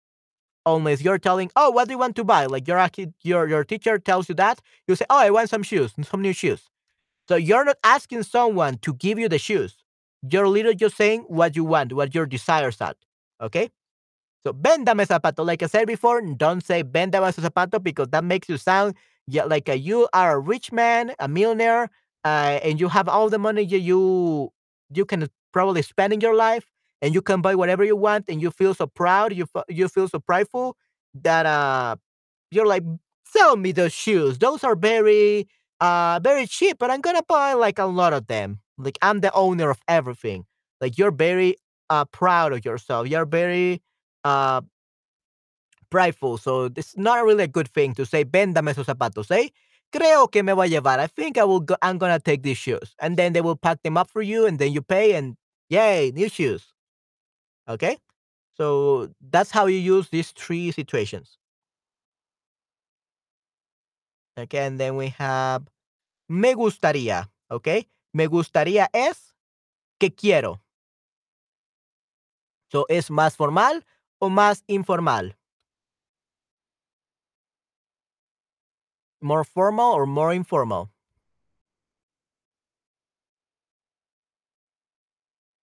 Unless 0.66 1.02
you're 1.02 1.20
telling, 1.20 1.52
oh, 1.56 1.70
what 1.70 1.88
do 1.88 1.94
you 1.94 2.00
want 2.00 2.16
to 2.16 2.24
buy? 2.24 2.48
Like 2.48 2.68
your 2.68 2.84
your 3.24 3.48
your 3.48 3.64
teacher 3.64 4.00
tells 4.00 4.30
you 4.30 4.36
that, 4.36 4.62
you 4.88 4.96
say, 4.96 5.06
oh, 5.10 5.20
I 5.20 5.30
want 5.30 5.50
some 5.50 5.64
shoes, 5.64 5.94
some 6.04 6.22
new 6.22 6.34
shoes. 6.34 6.70
So 7.28 7.36
you're 7.36 7.66
not 7.66 7.78
asking 7.84 8.24
someone 8.24 8.78
to 8.80 8.94
give 8.94 9.20
you 9.20 9.30
the 9.30 9.40
shoes. 9.40 9.84
You're 10.28 10.48
literally 10.48 10.76
just 10.76 10.98
saying 10.98 11.22
what 11.28 11.56
you 11.56 11.64
want, 11.64 11.94
what 11.94 12.16
your 12.16 12.26
desires 12.26 12.82
are. 12.82 12.96
Okay? 13.42 13.70
So 14.44 14.54
véndame 14.54 15.06
zapato. 15.08 15.46
Like 15.46 15.64
I 15.64 15.68
said 15.68 15.88
before, 15.88 16.22
don't 16.22 16.64
say 16.64 16.84
véndame 16.84 17.34
zapato 17.34 17.82
because 17.82 18.10
that 18.10 18.24
makes 18.24 18.48
you 18.50 18.58
sound 18.58 18.96
like 19.28 19.70
a, 19.70 19.78
you 19.78 20.08
are 20.14 20.34
a 20.36 20.40
rich 20.40 20.72
man, 20.72 21.14
a 21.20 21.28
millionaire, 21.28 21.90
uh, 22.24 22.60
and 22.64 22.80
you 22.80 22.88
have 22.90 23.08
all 23.10 23.30
the 23.30 23.40
money 23.40 23.64
you 23.64 24.52
you 24.94 25.06
can 25.06 25.28
probably 25.52 25.82
spend 25.82 26.14
in 26.14 26.22
your 26.22 26.36
life, 26.36 26.66
and 27.06 27.14
you 27.14 27.22
can 27.22 27.42
buy 27.42 27.56
whatever 27.56 27.86
you 27.86 27.96
want, 27.98 28.26
and 28.30 28.42
you 28.42 28.52
feel 28.52 28.74
so 28.74 28.88
proud, 28.88 29.34
you 29.36 29.48
you 29.70 29.88
feel 29.90 30.10
so 30.10 30.20
prideful 30.20 30.78
that 31.16 31.46
uh 31.46 31.96
you're 32.52 32.68
like 32.68 32.84
sell 33.28 33.58
me 33.58 33.72
those 33.74 33.94
shoes. 33.94 34.40
Those 34.40 34.64
are 34.64 34.76
very 34.76 35.48
uh 35.82 36.20
very 36.24 36.48
cheap, 36.48 36.78
but 36.80 36.92
I'm 36.92 37.02
gonna 37.02 37.24
buy 37.28 37.54
like 37.54 37.80
a 37.80 37.86
lot 37.86 38.14
of 38.14 38.28
them. 38.28 38.60
Like 38.78 38.98
I'm 39.04 39.22
the 39.22 39.34
owner 39.34 39.70
of 39.72 39.80
everything. 39.88 40.46
Like 40.82 40.98
you're 40.98 41.12
very 41.12 41.58
uh 41.92 42.06
proud 42.06 42.54
of 42.54 42.66
yourself. 42.66 43.08
You're 43.08 43.26
very 43.28 43.82
uh 44.26 44.62
prideful. 45.90 46.38
So 46.38 46.70
it's 46.76 46.98
not 46.98 47.24
really 47.26 47.44
a 47.46 47.48
good 47.48 47.70
thing 47.70 47.94
to 47.96 48.06
say 48.06 48.26
véndame 48.26 48.72
esos 48.72 48.88
zapatos, 48.88 49.32
eh? 49.32 49.50
Creo 49.94 50.32
que 50.32 50.44
me 50.44 50.54
voy 50.54 50.68
a 50.68 50.70
llevar. 50.70 51.00
I 51.00 51.08
think 51.08 51.38
I 51.38 51.44
will 51.46 51.62
go, 51.62 51.76
I'm 51.82 51.98
gonna 51.98 52.20
take 52.20 52.44
these 52.44 52.58
shoes. 52.58 52.96
And 53.00 53.18
then 53.18 53.34
they 53.34 53.42
will 53.42 53.56
pack 53.56 53.82
them 53.84 53.98
up 53.98 54.10
for 54.10 54.22
you 54.22 54.46
and 54.46 54.60
then 54.60 54.74
you 54.74 54.82
pay 54.82 55.14
and 55.16 55.38
yay, 55.70 56.12
new 56.16 56.30
shoes. 56.30 56.75
Okay? 57.68 57.98
So 58.54 59.10
that's 59.22 59.52
how 59.52 59.66
you 59.66 59.78
use 59.78 60.10
these 60.10 60.32
three 60.32 60.72
situations. 60.72 61.38
Okay, 64.38 64.66
and 64.66 64.80
then 64.80 64.98
we 64.98 65.10
have 65.18 65.64
me 66.30 66.54
gustaría. 66.54 67.30
Okay? 67.50 67.88
Me 68.14 68.28
gustaría 68.28 68.88
es 68.94 69.34
que 70.00 70.10
quiero. 70.10 70.62
So, 72.72 72.86
¿es 72.90 73.10
más 73.10 73.36
formal 73.36 73.86
o 74.20 74.30
más 74.30 74.64
informal? 74.68 75.36
More 79.22 79.44
formal 79.44 79.94
or 79.94 80.06
more 80.06 80.34
informal? 80.34 80.90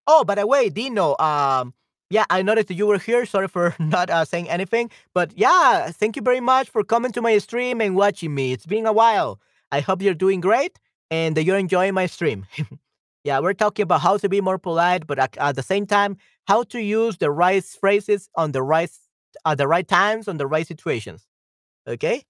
Oh, 0.07 0.25
by 0.25 0.35
the 0.35 0.47
way, 0.47 0.69
Dino, 0.69 1.17
um, 1.19 1.75
yeah, 2.13 2.27
I 2.29 2.43
noticed 2.43 2.69
that 2.69 2.75
you 2.75 2.87
were 2.87 2.99
here. 2.99 3.25
Sorry 3.25 3.49
for 3.49 3.75
not 3.81 4.11
uh, 4.11 4.25
saying 4.25 4.49
anything, 4.51 4.91
but 5.15 5.33
yeah, 5.37 5.91
thank 5.91 6.15
you 6.17 6.23
very 6.23 6.41
much 6.41 6.69
for 6.69 6.85
coming 6.85 7.11
to 7.13 7.23
my 7.23 7.39
stream 7.39 7.81
and 7.81 7.97
watching 7.97 8.35
me. 8.35 8.53
It's 8.53 8.67
been 8.67 8.87
a 8.87 8.93
while. 8.93 9.41
I 9.73 9.81
hope 9.81 10.03
you're 10.03 10.15
doing 10.15 10.41
great 10.41 10.79
and 11.11 11.35
that 11.37 11.45
you're 11.45 11.57
enjoying 11.59 11.95
my 11.95 12.07
stream. 12.07 12.47
yeah, 13.25 13.39
we're 13.41 13.55
talking 13.55 13.85
about 13.85 14.03
how 14.03 14.19
to 14.19 14.29
be 14.29 14.43
more 14.43 14.59
polite, 14.59 15.07
but 15.07 15.19
at, 15.19 15.37
at 15.39 15.57
the 15.57 15.63
same 15.63 15.87
time, 15.87 16.19
how 16.47 16.65
to 16.65 16.81
use 16.83 17.17
the 17.17 17.31
right 17.31 17.65
phrases 17.65 18.29
on 18.37 18.53
the 18.53 18.63
right 18.63 18.91
at 19.47 19.57
the 19.57 19.67
right 19.67 19.89
times 19.89 20.29
on 20.29 20.37
the 20.37 20.47
right 20.47 20.67
situations. 20.67 21.27
Okay, 21.89 22.25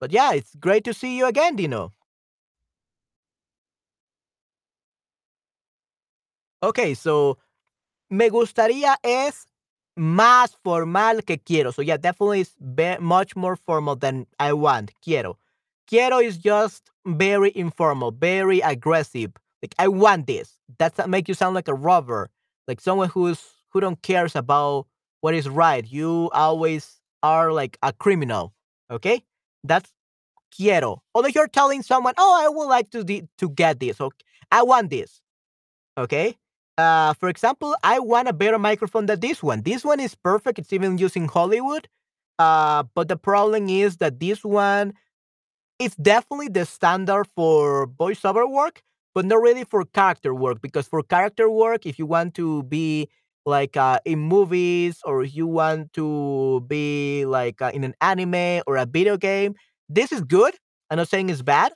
but 0.00 0.12
yeah, 0.12 0.32
it's 0.34 0.54
great 0.56 0.84
to 0.84 0.94
see 0.94 1.16
you 1.16 1.26
again, 1.26 1.56
Dino. 1.56 1.92
Okay, 6.62 6.94
so 6.94 7.38
me 8.12 8.28
gustaría 8.28 8.96
es 9.02 9.46
más 9.96 10.56
formal 10.62 11.24
que 11.24 11.38
quiero. 11.38 11.72
So 11.72 11.82
yeah, 11.82 11.96
definitely 11.96 12.40
is 12.42 12.54
much 13.00 13.34
more 13.34 13.56
formal 13.56 13.96
than 13.96 14.26
I 14.38 14.52
want. 14.52 14.92
Quiero. 15.02 15.38
Quiero 15.88 16.18
is 16.18 16.36
just 16.38 16.90
very 17.06 17.52
informal, 17.54 18.12
very 18.12 18.60
aggressive. 18.60 19.32
Like 19.62 19.74
I 19.78 19.88
want 19.88 20.26
this. 20.26 20.58
That's 20.78 20.96
that 20.96 21.08
make 21.08 21.26
you 21.26 21.34
sound 21.34 21.54
like 21.54 21.68
a 21.68 21.74
robber, 21.74 22.30
like 22.68 22.80
someone 22.80 23.08
who's 23.08 23.42
who 23.70 23.80
don't 23.80 24.00
cares 24.02 24.36
about 24.36 24.86
what 25.20 25.34
is 25.34 25.48
right. 25.48 25.90
You 25.90 26.30
always 26.32 27.00
are 27.22 27.52
like 27.52 27.78
a 27.82 27.92
criminal. 27.92 28.52
Okay, 28.90 29.24
that's 29.64 29.90
quiero. 30.54 31.02
Although 31.14 31.28
you're 31.28 31.48
telling 31.48 31.82
someone, 31.82 32.14
oh, 32.18 32.44
I 32.44 32.48
would 32.48 32.68
like 32.68 32.90
to 32.90 33.04
to 33.04 33.48
get 33.50 33.80
this. 33.80 34.00
Okay, 34.00 34.24
I 34.50 34.62
want 34.62 34.90
this. 34.90 35.20
Okay, 35.96 36.36
uh, 36.82 37.14
for 37.14 37.28
example, 37.28 37.76
I 37.82 37.98
want 37.98 38.28
a 38.28 38.32
better 38.32 38.58
microphone 38.58 39.06
than 39.06 39.20
this 39.20 39.42
one. 39.42 39.62
This 39.62 39.84
one 39.84 40.00
is 40.00 40.14
perfect. 40.14 40.58
It's 40.58 40.72
even 40.72 40.98
using 40.98 41.28
Hollywood. 41.28 41.88
Uh, 42.38 42.84
but 42.94 43.08
the 43.08 43.16
problem 43.16 43.68
is 43.68 43.98
that 43.98 44.20
this 44.20 44.44
one 44.44 44.94
is 45.78 45.94
definitely 45.96 46.48
the 46.48 46.64
standard 46.66 47.26
for 47.36 47.86
voiceover 47.86 48.50
work, 48.50 48.82
but 49.14 49.24
not 49.24 49.40
really 49.40 49.64
for 49.64 49.84
character 49.84 50.34
work. 50.34 50.60
Because 50.62 50.86
for 50.88 51.02
character 51.02 51.50
work, 51.50 51.86
if 51.86 51.98
you 51.98 52.06
want 52.06 52.34
to 52.34 52.62
be 52.64 53.08
like 53.44 53.76
uh, 53.76 53.98
in 54.04 54.18
movies 54.20 55.00
or 55.04 55.24
you 55.24 55.46
want 55.46 55.92
to 55.94 56.64
be 56.68 57.24
like 57.26 57.60
uh, 57.62 57.70
in 57.74 57.84
an 57.84 57.94
anime 58.00 58.62
or 58.66 58.76
a 58.76 58.86
video 58.86 59.16
game, 59.16 59.54
this 59.88 60.12
is 60.12 60.22
good. 60.22 60.54
I'm 60.90 60.98
not 60.98 61.08
saying 61.08 61.30
it's 61.30 61.42
bad, 61.42 61.72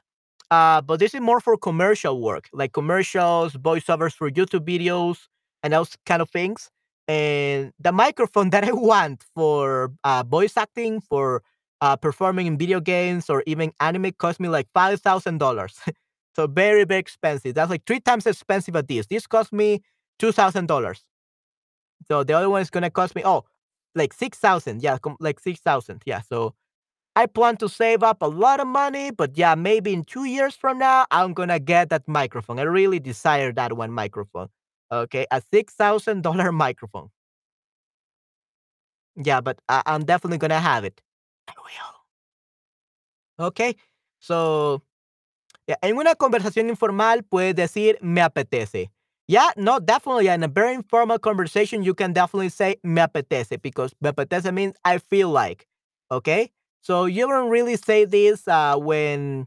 uh, 0.51 0.81
but 0.81 1.01
this 1.01 1.15
is 1.15 1.21
more 1.21 1.41
for 1.41 1.57
commercial 1.57 2.21
work, 2.21 2.49
like 2.53 2.73
commercials, 2.73 3.55
voiceovers 3.55 4.15
for 4.15 4.31
YouTube 4.31 4.67
videos, 4.67 5.19
and 5.63 5.73
those 5.73 5.97
kind 6.07 6.23
of 6.23 6.31
things. 6.31 6.71
And 7.09 7.73
the 7.81 7.93
microphone 7.93 8.51
that 8.53 8.65
I 8.65 8.73
want 8.73 9.25
for 9.35 9.93
uh, 10.05 10.23
voice 10.27 10.57
acting, 10.57 11.01
for 11.01 11.43
uh, 11.81 11.97
performing 11.97 12.47
in 12.47 12.59
video 12.59 12.81
games 12.81 13.29
or 13.29 13.43
even 13.47 13.73
anime, 13.81 14.13
cost 14.13 14.41
me 14.41 14.49
like 14.49 14.69
five 14.75 15.01
thousand 15.01 15.39
dollars. 15.39 15.79
so 16.37 16.47
very 16.47 16.85
very 16.85 17.01
expensive. 17.01 17.55
That's 17.55 17.71
like 17.71 17.85
three 17.87 18.01
times 18.01 18.27
as 18.27 18.37
expensive 18.37 18.77
at 18.77 18.89
this. 18.89 19.07
This 19.07 19.27
cost 19.27 19.53
me 19.53 19.83
two 20.19 20.33
thousand 20.33 20.67
dollars. 20.67 21.03
So 22.09 22.25
the 22.25 22.35
other 22.35 22.51
one 22.51 22.63
is 22.63 22.71
gonna 22.71 22.91
cost 22.91 23.15
me 23.15 23.23
oh 23.25 23.45
like 23.95 24.13
six 24.13 24.39
thousand. 24.39 24.83
Yeah, 24.83 24.99
com- 24.99 25.17
like 25.21 25.41
six 25.41 25.61
thousand. 25.61 26.03
Yeah. 26.07 26.21
So 26.21 26.55
I 27.17 27.27
plan 27.27 27.57
to 27.59 27.69
save 27.69 28.03
up 28.03 28.23
a 28.23 28.27
lot 28.27 28.61
of 28.61 28.67
money, 28.69 29.11
but 29.11 29.37
yeah, 29.39 29.55
maybe 29.55 29.93
in 29.95 30.05
two 30.05 30.25
years 30.25 30.55
from 30.55 30.79
now, 30.79 31.07
I'm 31.11 31.33
gonna 31.35 31.59
get 31.59 31.89
that 31.91 32.07
microphone. 32.07 32.59
I 32.59 32.63
really 32.65 33.01
desire 33.01 33.53
that 33.55 33.73
one 33.77 33.91
microphone. 33.93 34.49
Okay, 34.93 35.27
a 35.31 35.43
six 35.53 35.75
thousand 35.75 36.23
dollar 36.23 36.53
microphone. 36.67 37.11
Yeah, 39.17 39.41
but 39.41 39.59
I- 39.69 39.83
I'm 39.87 40.05
definitely 40.05 40.39
gonna 40.39 40.61
have 40.61 40.85
it. 40.85 41.01
I 41.49 41.53
will. 43.39 43.47
Okay, 43.49 43.77
so 44.19 44.83
yeah, 45.67 45.77
en 45.83 45.97
una 45.99 46.15
conversación 46.17 46.69
informal 46.71 47.25
puedes 47.25 47.55
decir 47.57 47.99
me 48.03 48.23
apetece. 48.23 48.91
Yeah, 49.29 49.51
no, 49.57 49.81
definitely. 49.81 50.29
In 50.29 50.43
a 50.45 50.49
very 50.49 50.75
informal 50.75 51.19
conversation, 51.19 51.83
you 51.83 51.95
can 51.95 52.13
definitely 52.13 52.51
say 52.51 52.77
me 52.85 53.01
apetece 53.03 53.61
because 53.63 53.95
me 54.01 54.11
apetece 54.11 54.53
means 54.55 54.77
I 54.85 54.99
feel 54.99 55.31
like. 55.31 55.67
Okay, 56.13 56.53
so 56.83 57.07
you 57.07 57.27
don't 57.29 57.51
really 57.51 57.77
say 57.77 58.05
this 58.05 58.47
uh, 58.49 58.77
when 58.77 59.47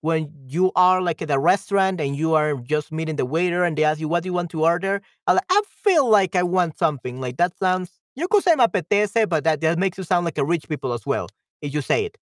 when 0.00 0.32
you 0.46 0.70
are 0.76 1.02
like 1.02 1.20
at 1.22 1.30
a 1.30 1.38
restaurant 1.38 2.00
and 2.00 2.16
you 2.16 2.34
are 2.34 2.54
just 2.56 2.92
meeting 2.92 3.16
the 3.16 3.26
waiter 3.26 3.64
and 3.64 3.76
they 3.76 3.84
ask 3.84 3.98
you 4.00 4.08
what 4.08 4.22
do 4.22 4.28
you 4.28 4.32
want 4.32 4.50
to 4.50 4.64
order. 4.64 5.00
I 5.26 5.62
feel 5.82 6.08
like 6.08 6.36
I 6.36 6.42
want 6.44 6.78
something. 6.78 7.20
Like 7.20 7.36
that 7.38 7.58
sounds. 7.58 7.90
You 8.14 8.28
could 8.28 8.42
say 8.44 8.54
me 8.54 8.64
apetece, 8.64 9.28
but 9.28 9.44
that, 9.44 9.60
that 9.60 9.78
makes 9.78 9.98
you 9.98 10.04
sound 10.04 10.24
like 10.24 10.38
a 10.38 10.44
rich 10.44 10.68
people 10.68 10.92
as 10.92 11.04
well 11.06 11.28
if 11.62 11.74
you 11.74 11.80
say 11.82 12.04
it. 12.04 12.16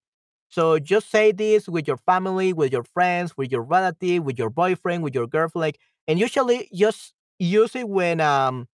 So 0.49 0.79
just 0.79 1.11
say 1.11 1.31
this 1.31 1.67
with 1.67 1.87
your 1.87 1.97
family, 1.97 2.53
with 2.53 2.71
your 2.71 2.83
friends, 2.83 3.35
with 3.37 3.51
your 3.51 3.61
relative, 3.63 4.23
with 4.23 4.39
your 4.39 4.49
boyfriend, 4.49 5.03
with 5.03 5.13
your 5.15 5.27
girlfriend, 5.27 5.61
like, 5.61 5.79
and 6.07 6.19
usually 6.19 6.69
just 6.73 7.13
use 7.39 7.75
it 7.75 7.87
when 7.89 8.21
um 8.21 8.67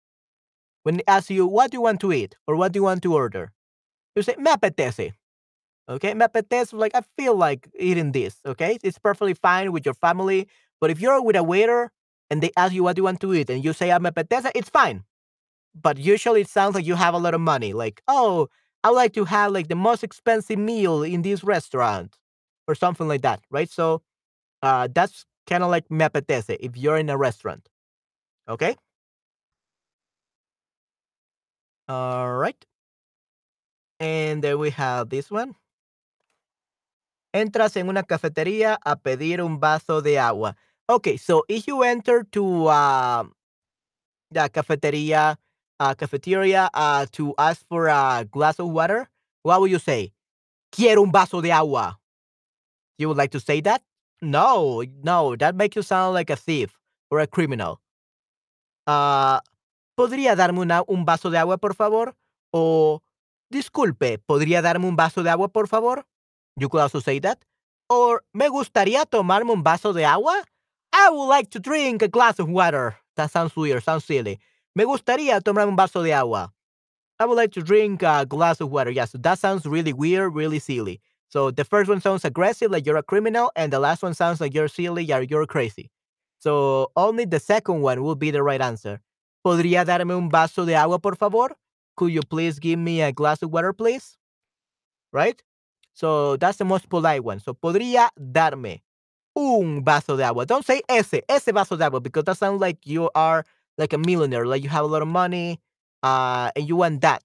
when 0.85 0.97
they 0.99 1.05
ask 1.07 1.31
you 1.31 1.47
what 1.47 1.71
do 1.71 1.77
you 1.79 1.83
want 1.83 2.01
to 2.01 2.13
eat 2.13 2.37
or 2.47 2.57
what 2.57 2.73
do 2.73 2.79
you 2.79 2.85
want 2.85 3.03
to 3.03 3.15
order. 3.15 3.53
You 4.17 4.23
say 4.23 4.37
me 4.39 4.51
apetece. 4.53 5.13
Okay, 5.89 6.15
me 6.15 6.25
apetece. 6.25 6.73
Like 6.73 6.93
I 6.95 7.03
feel 7.19 7.37
like 7.37 7.69
eating 7.79 8.13
this. 8.13 8.37
Okay, 8.47 8.79
it's 8.83 8.99
perfectly 8.99 9.35
fine 9.35 9.73
with 9.73 9.85
your 9.85 9.95
family. 9.95 10.49
But 10.81 10.91
if 10.91 11.01
you're 11.01 11.21
with 11.23 11.37
a 11.37 11.43
waiter 11.43 11.91
and 12.31 12.43
they 12.43 12.51
ask 12.57 12.73
you 12.73 12.83
what 12.85 12.97
you 12.97 13.05
want 13.05 13.21
to 13.21 13.35
eat 13.35 13.51
and 13.51 13.65
you 13.65 13.73
say 13.73 13.91
I'm 13.91 14.07
a 14.07 14.13
apetece, 14.13 14.51
it's 14.55 14.69
fine. 14.71 15.05
But 15.81 15.99
usually 15.99 16.43
it 16.43 16.49
sounds 16.49 16.75
like 16.75 16.87
you 16.87 16.97
have 16.97 17.15
a 17.15 17.19
lot 17.19 17.35
of 17.35 17.41
money. 17.43 17.73
Like 17.73 18.03
oh, 18.09 18.49
I 18.85 18.91
would 18.91 18.97
like 18.97 19.15
to 19.15 19.25
have 19.27 19.53
like 19.53 19.69
the 19.69 19.77
most 19.77 20.05
expensive 20.05 20.59
meal 20.59 21.03
in 21.03 21.23
this 21.23 21.45
restaurant 21.45 22.17
or 22.69 22.75
something 22.75 23.09
like 23.09 23.23
that, 23.23 23.41
right? 23.51 23.71
So 23.71 24.03
uh, 24.63 24.89
that's 24.95 25.27
kind 25.49 25.65
of 25.65 25.71
like 25.71 25.91
me 25.91 26.05
apetece 26.07 26.57
if 26.61 26.77
you're 26.77 26.99
in 26.99 27.11
a 27.11 27.19
restaurant. 27.19 27.69
Okay. 28.49 28.77
All 31.89 32.35
right. 32.39 32.67
And 34.01 34.43
then 34.45 34.59
we 34.59 34.71
have 34.71 35.09
this 35.09 35.31
one. 35.31 35.55
Entras 37.33 37.77
en 37.77 37.89
una 37.89 38.03
cafetería 38.03 38.79
a 38.85 38.97
pedir 38.97 39.41
un 39.41 39.59
vaso 39.59 40.03
de 40.03 40.19
agua. 40.19 40.57
Okay, 40.89 41.17
so 41.17 41.45
if 41.49 41.67
you 41.67 41.83
enter 41.83 42.25
to 42.33 42.67
uh, 42.67 43.25
the 44.31 44.49
cafeteria, 44.51 45.39
uh, 45.81 45.95
cafeteria 45.95 46.69
uh, 46.75 47.07
to 47.13 47.35
ask 47.39 47.67
for 47.69 47.89
a 47.89 48.27
glass 48.31 48.59
of 48.59 48.69
water, 48.69 49.09
what 49.43 49.61
would 49.61 49.71
you 49.71 49.79
say? 49.79 50.13
Quiero 50.71 51.03
un 51.03 51.11
vaso 51.11 51.41
de 51.41 51.51
agua. 51.51 51.99
You 52.99 53.09
would 53.09 53.17
like 53.17 53.31
to 53.33 53.41
say 53.41 53.61
that? 53.63 53.83
No, 54.21 54.83
no, 55.03 55.35
that 55.37 55.57
makes 55.57 55.77
you 55.77 55.83
sound 55.83 56.15
like 56.15 56.31
a 56.31 56.37
thief 56.37 56.79
or 57.11 57.21
a 57.21 57.27
criminal. 57.27 57.81
Uh, 58.87 59.41
¿Podría 59.97 60.37
darme 60.37 60.61
una, 60.61 60.83
un 60.87 61.05
vaso 61.05 61.31
de 61.31 61.39
agua, 61.39 61.59
por 61.59 61.75
favor? 61.75 62.15
O, 62.53 63.03
disculpe, 63.51 64.19
¿podría 64.19 64.63
darme 64.63 64.87
un 64.87 64.97
vaso 64.97 65.23
de 65.23 65.31
agua, 65.31 65.49
por 65.49 65.69
favor? 65.69 66.07
You 66.57 66.69
could 66.69 66.81
also 66.81 67.01
say 67.01 67.19
that. 67.21 67.39
Or, 67.89 68.23
¿me 68.33 68.49
gustaría 68.49 69.05
tomarme 69.05 69.51
un 69.53 69.63
vaso 69.63 69.93
de 69.93 70.05
agua? 70.05 70.45
I 70.93 71.11
would 71.11 71.27
like 71.27 71.51
to 71.51 71.59
drink 71.61 72.03
a 72.03 72.09
glass 72.09 72.39
of 72.39 72.49
water. 72.49 72.97
That 73.17 73.31
sounds 73.31 73.55
weird, 73.57 73.83
sounds 73.83 74.05
silly. 74.05 74.39
Me 74.75 74.85
gustaría 74.85 75.41
tomarme 75.41 75.69
un 75.71 75.77
vaso 75.77 76.03
de 76.03 76.13
agua. 76.13 76.53
I 77.19 77.25
would 77.27 77.37
like 77.37 77.53
to 77.53 77.63
drink 77.63 78.03
a 78.03 78.27
glass 78.27 78.61
of 78.61 78.71
water. 78.71 78.91
Yes, 78.91 79.13
that 79.19 79.39
sounds 79.39 79.67
really 79.67 79.93
weird, 79.93 80.35
really 80.35 80.59
silly. 80.59 81.01
So 81.29 81.51
the 81.51 81.65
first 81.65 81.89
one 81.89 82.01
sounds 82.01 82.25
aggressive, 82.25 82.71
like 82.71 82.85
you're 82.85 82.97
a 82.97 83.03
criminal, 83.03 83.51
and 83.57 83.73
the 83.73 83.79
last 83.79 84.03
one 84.03 84.13
sounds 84.15 84.41
like 84.41 84.53
you're 84.55 84.69
silly, 84.69 85.05
you're, 85.05 85.23
you're 85.23 85.47
crazy. 85.47 85.91
So 86.39 86.91
only 86.97 87.25
the 87.25 87.41
second 87.41 87.81
one 87.81 88.03
will 88.03 88.17
be 88.17 88.31
the 88.31 88.43
right 88.43 88.61
answer. 88.61 89.01
¿Podría 89.47 89.85
darme 89.85 90.15
un 90.17 90.29
vaso 90.29 90.65
de 90.65 90.75
agua, 90.75 90.99
por 90.99 91.17
favor? 91.17 91.55
Could 91.97 92.13
you 92.13 92.23
please 92.23 92.59
give 92.59 92.79
me 92.79 93.01
a 93.01 93.13
glass 93.13 93.43
of 93.43 93.51
water, 93.51 93.73
please? 93.73 94.19
Right? 95.13 95.43
So 95.95 96.37
that's 96.37 96.59
the 96.59 96.65
most 96.65 96.89
polite 96.89 97.25
one. 97.25 97.41
So 97.41 97.55
podría 97.55 98.09
darme 98.19 98.83
un 99.37 99.85
vaso 99.85 100.17
de 100.17 100.25
agua. 100.25 100.47
Don't 100.47 100.65
say 100.65 100.83
ese, 100.89 101.23
ese 101.29 101.53
vaso 101.53 101.77
de 101.77 101.85
agua, 101.85 102.01
because 102.01 102.25
that 102.25 102.39
sounds 102.39 102.61
like 102.61 102.87
you 102.87 103.11
are 103.15 103.45
like 103.79 103.93
a 103.93 103.99
millionaire, 103.99 104.47
like 104.47 104.63
you 104.63 104.69
have 104.71 104.85
a 104.85 104.89
lot 104.89 105.03
of 105.03 105.09
money, 105.09 105.61
uh, 106.03 106.51
and 106.57 106.69
you 106.69 106.77
want 106.77 107.01
that 107.03 107.23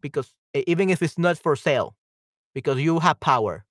because 0.00 0.32
even 0.54 0.90
if 0.90 1.02
it's 1.02 1.18
not 1.18 1.38
for 1.38 1.56
sale, 1.56 1.94
because 2.54 2.80
you 2.80 2.98
have 3.00 3.20
power. 3.20 3.64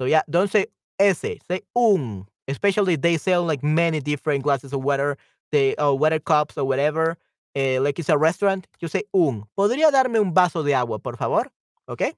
So 0.00 0.04
yeah, 0.06 0.22
don't 0.28 0.50
say 0.50 0.66
ese, 0.98 1.38
say 1.48 1.60
un. 1.76 2.26
Especially 2.48 2.96
they 2.96 3.16
sell 3.16 3.44
like 3.44 3.62
many 3.62 4.00
different 4.00 4.42
glasses 4.42 4.72
of 4.72 4.84
water, 4.84 5.16
they 5.52 5.74
or 5.76 5.96
water 5.98 6.18
cups 6.18 6.58
or 6.58 6.64
whatever. 6.64 7.16
eh, 7.54 7.78
like 7.80 7.98
it's 7.98 8.08
a 8.08 8.18
restaurant, 8.18 8.66
you 8.80 8.88
say 8.88 9.04
un. 9.14 9.44
¿Podría 9.56 9.90
darme 9.92 10.18
un 10.20 10.34
vaso 10.34 10.62
de 10.64 10.74
agua, 10.74 10.98
por 10.98 11.16
favor? 11.16 11.50
Okay. 11.88 12.12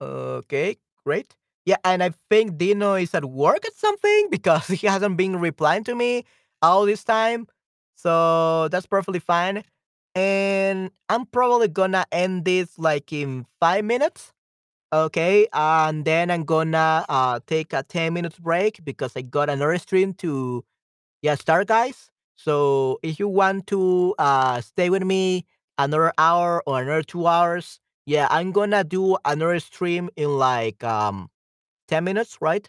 Okay, 0.00 0.76
great. 1.04 1.34
Yeah, 1.64 1.76
and 1.84 2.02
I 2.02 2.12
think 2.30 2.56
Dino 2.56 2.94
is 2.94 3.14
at 3.14 3.24
work 3.24 3.64
at 3.66 3.74
something 3.74 4.28
because 4.30 4.66
he 4.68 4.86
hasn't 4.86 5.16
been 5.16 5.36
replying 5.40 5.84
to 5.84 5.94
me 5.94 6.24
all 6.62 6.86
this 6.86 7.04
time. 7.04 7.46
So 7.94 8.68
that's 8.68 8.86
perfectly 8.86 9.20
fine. 9.20 9.64
And 10.14 10.90
I'm 11.08 11.26
probably 11.26 11.68
gonna 11.68 12.04
end 12.10 12.44
this 12.44 12.78
like 12.78 13.12
in 13.12 13.46
five 13.60 13.84
minutes. 13.84 14.32
Okay, 14.92 15.48
and 15.52 16.04
then 16.04 16.30
I'm 16.30 16.44
gonna 16.44 17.04
uh, 17.08 17.40
take 17.46 17.72
a 17.74 17.82
10 17.84 18.14
minutes 18.14 18.38
break 18.38 18.84
because 18.84 19.12
I 19.16 19.22
got 19.22 19.50
another 19.50 19.78
stream 19.78 20.14
to 20.24 20.64
yeah 21.22 21.34
start, 21.34 21.66
guys. 21.68 22.10
So 22.36 22.98
if 23.02 23.18
you 23.18 23.28
want 23.28 23.66
to 23.68 24.14
uh, 24.18 24.60
stay 24.60 24.90
with 24.90 25.02
me 25.04 25.46
another 25.78 26.12
hour 26.18 26.62
or 26.66 26.82
another 26.82 27.02
two 27.02 27.26
hours, 27.26 27.80
yeah, 28.08 28.26
I'm 28.30 28.52
gonna 28.52 28.84
do 28.84 29.16
another 29.24 29.60
stream 29.60 30.10
in 30.16 30.38
like 30.38 30.82
um 30.84 31.30
10 31.88 32.04
minutes, 32.04 32.38
right? 32.40 32.68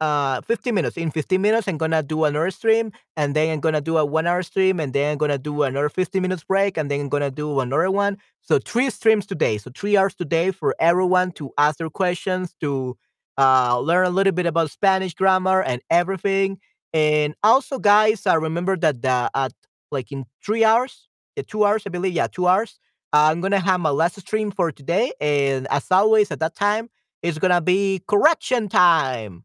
uh 0.00 0.40
15 0.42 0.74
minutes. 0.74 0.96
In 0.98 1.10
15 1.12 1.42
minutes, 1.42 1.68
I'm 1.68 1.78
gonna 1.78 2.02
do 2.02 2.24
another 2.24 2.50
stream, 2.52 2.92
and 3.16 3.34
then 3.36 3.52
I'm 3.52 3.60
gonna 3.60 3.80
do 3.82 3.98
a 3.98 4.04
one 4.06 4.26
hour 4.28 4.42
stream, 4.44 4.80
and 4.80 4.92
then 4.94 5.12
I'm 5.12 5.18
gonna 5.18 5.38
do 5.38 5.62
another 5.64 5.88
15 5.90 6.22
minutes 6.22 6.44
break, 6.44 6.78
and 6.78 6.90
then 6.90 7.00
I'm 7.02 7.08
gonna 7.10 7.30
do 7.32 7.60
another 7.60 7.90
one. 7.90 8.18
So 8.42 8.58
three 8.60 8.90
streams 8.90 9.26
today. 9.26 9.58
So 9.58 9.70
three 9.76 9.96
hours 9.98 10.14
today 10.16 10.52
for 10.52 10.76
everyone 10.80 11.32
to 11.34 11.52
ask 11.58 11.78
their 11.78 11.90
questions, 11.90 12.54
to 12.62 12.96
uh, 13.38 13.78
learn 13.80 14.06
a 14.06 14.10
little 14.10 14.32
bit 14.32 14.46
about 14.46 14.70
Spanish 14.70 15.14
grammar 15.14 15.62
and 15.62 15.82
everything. 15.90 16.58
And 16.92 17.34
also, 17.42 17.78
guys, 17.78 18.26
I 18.26 18.34
remember 18.34 18.76
that 18.78 19.02
the, 19.02 19.30
at 19.34 19.52
like 19.90 20.12
in 20.12 20.26
three 20.44 20.64
hours, 20.64 21.08
yeah, 21.36 21.42
two 21.46 21.64
hours, 21.64 21.82
I 21.86 21.90
believe, 21.90 22.12
yeah, 22.14 22.26
two 22.26 22.46
hours. 22.48 22.78
I'm 23.12 23.40
gonna 23.40 23.60
have 23.60 23.80
my 23.80 23.90
last 23.90 24.18
stream 24.20 24.50
for 24.50 24.72
today, 24.72 25.12
and 25.20 25.66
as 25.70 25.90
always, 25.90 26.30
at 26.30 26.40
that 26.40 26.54
time, 26.56 26.88
it's 27.22 27.38
gonna 27.38 27.60
be 27.60 28.02
correction 28.08 28.68
time 28.68 29.44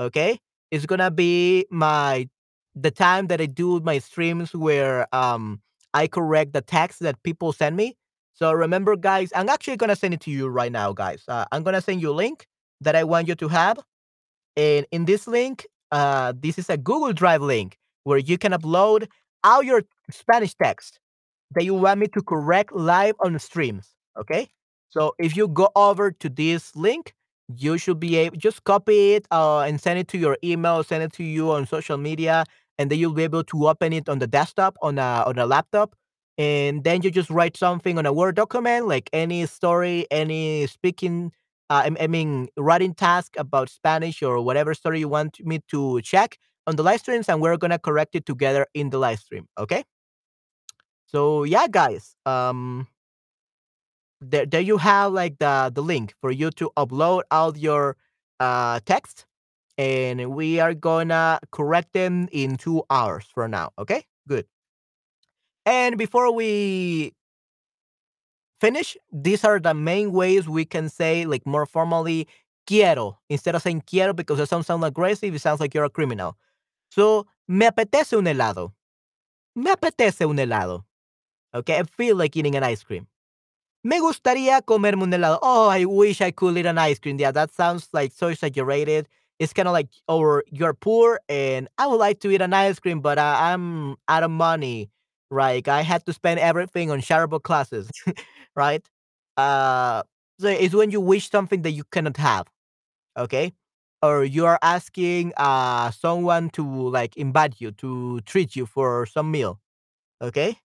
okay? 0.00 0.38
It's 0.70 0.86
gonna 0.86 1.10
be 1.10 1.66
my 1.70 2.28
the 2.74 2.90
time 2.90 3.28
that 3.28 3.40
i 3.40 3.46
do 3.46 3.80
my 3.80 3.98
streams 3.98 4.54
where 4.54 5.06
um 5.14 5.60
i 5.94 6.06
correct 6.06 6.52
the 6.52 6.60
text 6.60 7.00
that 7.00 7.22
people 7.24 7.52
send 7.52 7.76
me. 7.76 7.96
So 8.34 8.52
remember 8.52 8.96
guys 8.96 9.32
i'm 9.34 9.48
actually 9.48 9.76
gonna 9.78 9.96
send 9.96 10.14
it 10.14 10.20
to 10.22 10.30
you 10.30 10.48
right 10.48 10.72
now 10.72 10.92
guys. 10.92 11.24
Uh, 11.28 11.46
i'm 11.52 11.62
gonna 11.64 11.80
send 11.82 12.02
you 12.02 12.10
a 12.10 12.14
link 12.24 12.46
that 12.82 12.96
i 12.96 13.04
want 13.04 13.28
you 13.28 13.34
to 13.36 13.48
have 13.48 13.78
and 14.56 14.86
in 14.90 15.04
this 15.04 15.26
link 15.26 15.66
uh 15.92 16.32
this 16.38 16.58
is 16.58 16.70
a 16.70 16.76
google 16.76 17.12
drive 17.12 17.42
link 17.42 17.78
where 18.04 18.18
you 18.18 18.38
can 18.38 18.52
upload 18.52 19.06
all 19.44 19.62
your 19.62 19.82
spanish 20.10 20.54
text 20.54 20.98
that 21.54 21.64
you 21.64 21.74
want 21.74 22.00
me 22.00 22.06
to 22.08 22.22
correct 22.22 22.72
live 22.74 23.14
on 23.24 23.38
streams 23.38 23.94
okay 24.18 24.48
so 24.88 25.14
if 25.18 25.36
you 25.36 25.48
go 25.48 25.68
over 25.76 26.10
to 26.10 26.28
this 26.28 26.74
link 26.76 27.14
you 27.56 27.78
should 27.78 28.00
be 28.00 28.16
able 28.16 28.36
just 28.36 28.64
copy 28.64 29.12
it 29.14 29.26
uh, 29.30 29.60
and 29.60 29.80
send 29.80 29.98
it 30.00 30.08
to 30.08 30.18
your 30.18 30.36
email, 30.42 30.82
send 30.82 31.04
it 31.04 31.12
to 31.12 31.22
you 31.22 31.52
on 31.52 31.64
social 31.64 31.96
media, 31.96 32.44
and 32.76 32.90
then 32.90 32.98
you'll 32.98 33.12
be 33.12 33.22
able 33.22 33.44
to 33.44 33.68
open 33.68 33.92
it 33.92 34.08
on 34.08 34.18
the 34.18 34.26
desktop 34.26 34.76
on 34.82 34.98
a 34.98 35.22
on 35.26 35.38
a 35.38 35.46
laptop. 35.46 35.94
And 36.38 36.84
then 36.84 37.02
you 37.02 37.10
just 37.10 37.30
write 37.30 37.56
something 37.56 37.98
on 37.98 38.04
a 38.06 38.12
Word 38.12 38.34
document, 38.36 38.88
like 38.88 39.08
any 39.12 39.46
story, 39.46 40.06
any 40.10 40.66
speaking, 40.66 41.32
uh, 41.70 41.88
I, 41.98 42.04
I 42.04 42.06
mean, 42.08 42.48
writing 42.56 42.94
task 42.94 43.34
about 43.38 43.70
Spanish 43.70 44.22
or 44.22 44.40
whatever 44.42 44.74
story 44.74 44.98
you 45.00 45.08
want 45.08 45.38
me 45.44 45.60
to 45.70 46.00
check 46.02 46.38
on 46.66 46.76
the 46.76 46.82
live 46.82 47.00
streams, 47.00 47.28
and 47.28 47.40
we're 47.40 47.56
gonna 47.56 47.78
correct 47.78 48.14
it 48.16 48.26
together 48.26 48.66
in 48.74 48.90
the 48.90 48.98
live 48.98 49.20
stream. 49.20 49.46
Okay. 49.58 49.84
So 51.06 51.44
yeah, 51.44 51.66
guys. 51.70 52.16
Um, 52.26 52.86
there, 54.20 54.46
there 54.46 54.60
you 54.60 54.78
have 54.78 55.12
like 55.12 55.38
the 55.38 55.70
the 55.74 55.82
link 55.82 56.14
for 56.20 56.30
you 56.30 56.50
to 56.52 56.70
upload 56.76 57.22
all 57.30 57.56
your 57.56 57.96
uh 58.40 58.80
text 58.86 59.26
and 59.78 60.30
we 60.30 60.58
are 60.60 60.74
gonna 60.74 61.38
correct 61.52 61.92
them 61.92 62.28
in 62.32 62.56
two 62.56 62.82
hours 62.90 63.26
from 63.34 63.50
now 63.50 63.70
okay? 63.78 64.04
Good. 64.28 64.46
And 65.64 65.98
before 65.98 66.32
we 66.32 67.12
finish 68.60 68.96
these 69.12 69.44
are 69.44 69.60
the 69.60 69.74
main 69.74 70.12
ways 70.12 70.48
we 70.48 70.64
can 70.64 70.88
say 70.88 71.26
like 71.26 71.46
more 71.46 71.66
formally 71.66 72.26
quiero 72.66 73.18
instead 73.28 73.54
of 73.54 73.62
saying 73.62 73.82
quiero 73.86 74.12
because 74.14 74.40
it 74.40 74.48
sounds, 74.48 74.66
sound 74.66 74.82
aggressive 74.84 75.34
it 75.34 75.38
sounds 75.40 75.60
like 75.60 75.74
you're 75.74 75.84
a 75.84 75.90
criminal. 75.90 76.36
So 76.90 77.26
me 77.48 77.66
apetece 77.66 78.14
un 78.16 78.24
helado. 78.24 78.72
Me 79.54 79.70
apetece 79.72 80.28
un 80.28 80.36
helado 80.38 80.84
okay 81.54 81.78
i 81.78 81.82
feel 81.84 82.16
like 82.16 82.36
eating 82.36 82.54
an 82.56 82.62
ice 82.64 82.82
cream 82.84 83.06
Me 83.84 84.00
gustaría 84.00 84.62
comerme 84.62 85.04
un 85.04 85.12
helado. 85.12 85.38
Oh, 85.42 85.68
I 85.68 85.84
wish 85.86 86.20
I 86.20 86.32
could 86.32 86.58
eat 86.58 86.66
an 86.66 86.78
ice 86.78 86.98
cream. 87.00 87.18
Yeah, 87.20 87.32
that 87.32 87.52
sounds 87.54 87.88
like 87.92 88.12
so 88.12 88.28
exaggerated. 88.28 89.08
It's 89.38 89.52
kind 89.54 89.68
of 89.68 89.72
like, 89.74 89.88
or 90.08 90.44
you're 90.50 90.74
poor 90.74 91.20
and 91.28 91.68
I 91.78 91.86
would 91.86 91.96
like 92.00 92.20
to 92.20 92.30
eat 92.30 92.42
an 92.42 92.52
ice 92.52 92.78
cream, 92.80 93.00
but 93.00 93.18
uh, 93.18 93.36
I'm 93.40 93.96
out 94.08 94.24
of 94.24 94.30
money. 94.32 94.90
Right? 95.30 95.66
I 95.68 95.82
had 95.82 96.06
to 96.06 96.12
spend 96.12 96.40
everything 96.40 96.90
on 96.90 97.00
charitable 97.00 97.40
classes, 97.40 97.90
right? 98.56 98.84
Uh, 99.36 100.02
so 100.40 100.48
it's 100.48 100.74
when 100.74 100.90
you 100.90 101.00
wish 101.00 101.30
something 101.30 101.62
that 101.62 101.72
you 101.72 101.84
cannot 101.92 102.16
have. 102.18 102.46
Okay, 103.16 103.52
or 104.02 104.24
you 104.24 104.44
are 104.46 104.58
asking 104.62 105.32
uh 105.36 105.90
someone 105.90 106.50
to 106.50 106.64
like 106.90 107.16
invite 107.16 107.60
you 107.60 107.72
to 107.72 108.20
treat 108.22 108.54
you 108.56 108.66
for 108.66 109.06
some 109.06 109.30
meal. 109.30 109.58
Okay, 110.22 110.58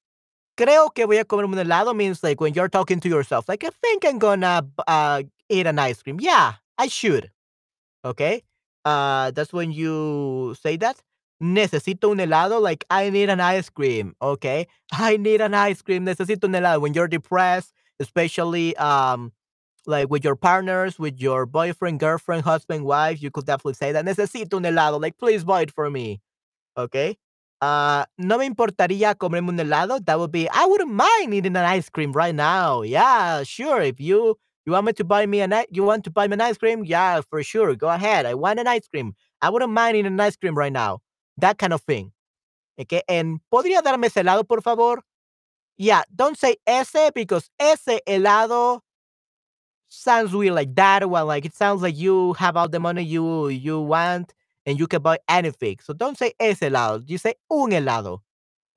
Creo 0.57 0.93
que 0.93 1.05
voy 1.05 1.17
a 1.17 1.25
comerme 1.25 1.53
un 1.53 1.59
helado 1.65 1.95
means 1.95 2.23
like 2.23 2.41
when 2.41 2.53
you're 2.53 2.69
talking 2.69 2.99
to 2.99 3.09
yourself, 3.09 3.47
like 3.47 3.63
I 3.63 3.69
think 3.81 4.05
I'm 4.05 4.19
gonna 4.19 4.67
uh, 4.87 5.23
eat 5.49 5.65
an 5.65 5.79
ice 5.79 6.01
cream. 6.03 6.17
Yeah, 6.19 6.53
I 6.77 6.87
should. 6.87 7.31
Okay. 8.05 8.43
Uh, 8.85 9.31
that's 9.31 9.53
when 9.53 9.71
you 9.71 10.55
say 10.61 10.77
that. 10.77 11.01
Necesito 11.43 12.11
un 12.11 12.17
helado, 12.19 12.61
like 12.61 12.85
I 12.89 13.09
need 13.09 13.29
an 13.29 13.39
ice 13.41 13.69
cream. 13.69 14.15
Okay. 14.21 14.67
I 14.93 15.17
need 15.17 15.41
an 15.41 15.53
ice 15.53 15.81
cream. 15.81 16.05
Necesito 16.05 16.45
un 16.45 16.53
helado. 16.53 16.81
When 16.81 16.93
you're 16.93 17.07
depressed, 17.07 17.73
especially 17.99 18.75
um 18.77 19.31
like 19.87 20.09
with 20.09 20.23
your 20.23 20.35
partners, 20.35 20.99
with 20.99 21.19
your 21.19 21.45
boyfriend, 21.45 21.99
girlfriend, 21.99 22.43
husband, 22.43 22.85
wife, 22.85 23.21
you 23.21 23.31
could 23.31 23.45
definitely 23.45 23.75
say 23.75 23.91
that. 23.93 24.05
Necesito 24.05 24.55
un 24.55 24.63
helado. 24.63 25.01
Like, 25.01 25.17
please 25.17 25.43
buy 25.43 25.63
it 25.63 25.71
for 25.71 25.89
me. 25.89 26.21
Okay. 26.77 27.17
Uh, 27.61 28.05
no 28.17 28.37
me 28.39 28.45
importaría 28.45 29.15
comerme 29.15 29.49
un 29.49 29.57
helado. 29.59 29.99
That 30.03 30.17
would 30.19 30.31
be, 30.31 30.49
I 30.49 30.65
wouldn't 30.65 30.91
mind 30.91 31.33
eating 31.33 31.55
an 31.55 31.65
ice 31.65 31.89
cream 31.89 32.11
right 32.11 32.33
now. 32.33 32.81
Yeah, 32.81 33.43
sure. 33.43 33.81
If 33.81 33.99
you 33.99 34.37
you 34.65 34.73
want 34.73 34.85
me 34.87 34.93
to 34.93 35.03
buy 35.03 35.25
me 35.27 35.41
an 35.41 35.53
you 35.71 35.83
want 35.83 36.03
to 36.05 36.11
buy 36.11 36.27
me 36.27 36.33
an 36.33 36.41
ice 36.41 36.57
cream, 36.57 36.83
yeah, 36.85 37.21
for 37.29 37.43
sure. 37.43 37.75
Go 37.75 37.89
ahead. 37.89 38.25
I 38.25 38.33
want 38.33 38.59
an 38.59 38.67
ice 38.67 38.87
cream. 38.87 39.13
I 39.41 39.49
wouldn't 39.49 39.71
mind 39.71 39.97
eating 39.97 40.13
an 40.13 40.19
ice 40.19 40.35
cream 40.35 40.55
right 40.55 40.73
now. 40.73 40.99
That 41.37 41.57
kind 41.59 41.73
of 41.73 41.81
thing. 41.81 42.11
Okay. 42.79 43.03
And 43.09 43.39
podría 43.53 43.81
darme 43.83 44.05
ese 44.07 44.15
helado, 44.23 44.47
por 44.47 44.61
favor. 44.61 45.01
Yeah, 45.77 46.03
don't 46.15 46.37
say 46.37 46.57
ese 46.67 47.11
because 47.15 47.49
ese 47.59 47.99
helado 48.07 48.81
sounds 49.89 50.33
weird 50.33 50.53
like 50.55 50.73
that 50.75 51.09
one. 51.09 51.27
Like 51.27 51.45
it 51.45 51.53
sounds 51.55 51.81
like 51.81 51.97
you 51.97 52.33
have 52.33 52.55
all 52.57 52.69
the 52.69 52.79
money 52.79 53.03
you 53.03 53.49
you 53.49 53.79
want 53.81 54.33
and 54.65 54.79
you 54.79 54.87
can 54.87 55.01
buy 55.01 55.19
anything. 55.27 55.77
So 55.81 55.93
don't 55.93 56.17
say 56.17 56.33
ese 56.39 56.59
helado. 56.59 57.03
You 57.07 57.17
say 57.17 57.35
un 57.49 57.71
helado. 57.71 58.19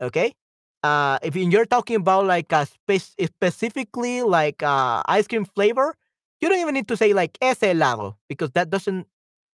Okay. 0.00 0.34
Uh, 0.82 1.18
if 1.22 1.34
you're 1.36 1.64
talking 1.64 1.96
about 1.96 2.26
like 2.26 2.52
a 2.52 2.66
spe- 2.66 3.16
specifically 3.24 4.22
like 4.22 4.62
uh, 4.62 5.02
ice 5.06 5.26
cream 5.26 5.44
flavor, 5.44 5.94
you 6.40 6.48
don't 6.48 6.58
even 6.58 6.74
need 6.74 6.88
to 6.88 6.96
say 6.96 7.12
like 7.12 7.38
ese 7.40 7.60
helado 7.60 8.16
because 8.28 8.50
that 8.52 8.70
doesn't. 8.70 9.06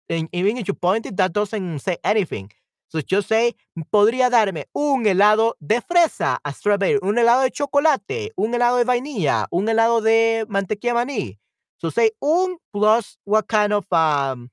Even 0.09 0.57
if 0.57 0.67
you 0.67 0.73
point 0.73 1.05
it, 1.05 1.17
that 1.17 1.33
doesn't 1.33 1.79
say 1.79 1.97
anything. 2.03 2.49
So 2.89 3.01
just 3.01 3.27
say, 3.29 3.53
podría 3.93 4.31
darme 4.31 4.65
un 4.73 5.05
helado 5.05 5.53
de 5.59 5.79
fresa, 5.81 6.39
a 6.43 6.51
strawberry, 6.51 6.97
un 7.03 7.15
helado 7.19 7.43
de 7.43 7.51
chocolate, 7.51 8.31
un 8.35 8.51
helado 8.51 8.77
de 8.77 8.83
vainilla, 8.83 9.45
un 9.51 9.69
helado 9.69 10.01
de 10.01 10.45
mantequilla 10.49 10.95
maní. 10.95 11.37
So 11.77 11.91
say 11.91 12.09
un 12.19 12.57
plus 12.73 13.19
what 13.25 13.47
kind 13.47 13.73
of 13.73 13.85
um, 13.93 14.49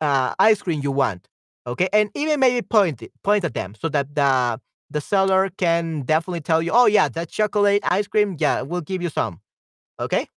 uh, 0.00 0.34
ice 0.38 0.62
cream 0.62 0.80
you 0.82 0.92
want. 0.92 1.28
Okay, 1.66 1.88
and 1.92 2.10
even 2.14 2.40
maybe 2.40 2.62
point 2.62 3.02
it, 3.02 3.12
point 3.22 3.44
at 3.44 3.54
them 3.54 3.74
so 3.78 3.88
that 3.90 4.14
the 4.14 4.60
the 4.90 5.00
seller 5.00 5.50
can 5.56 6.02
definitely 6.02 6.40
tell 6.40 6.62
you, 6.62 6.72
oh 6.72 6.86
yeah, 6.86 7.08
that 7.08 7.28
chocolate 7.28 7.82
ice 7.84 8.08
cream, 8.08 8.36
yeah, 8.38 8.62
we'll 8.62 8.80
give 8.80 9.02
you 9.02 9.08
some. 9.10 9.40
Okay, 10.00 10.28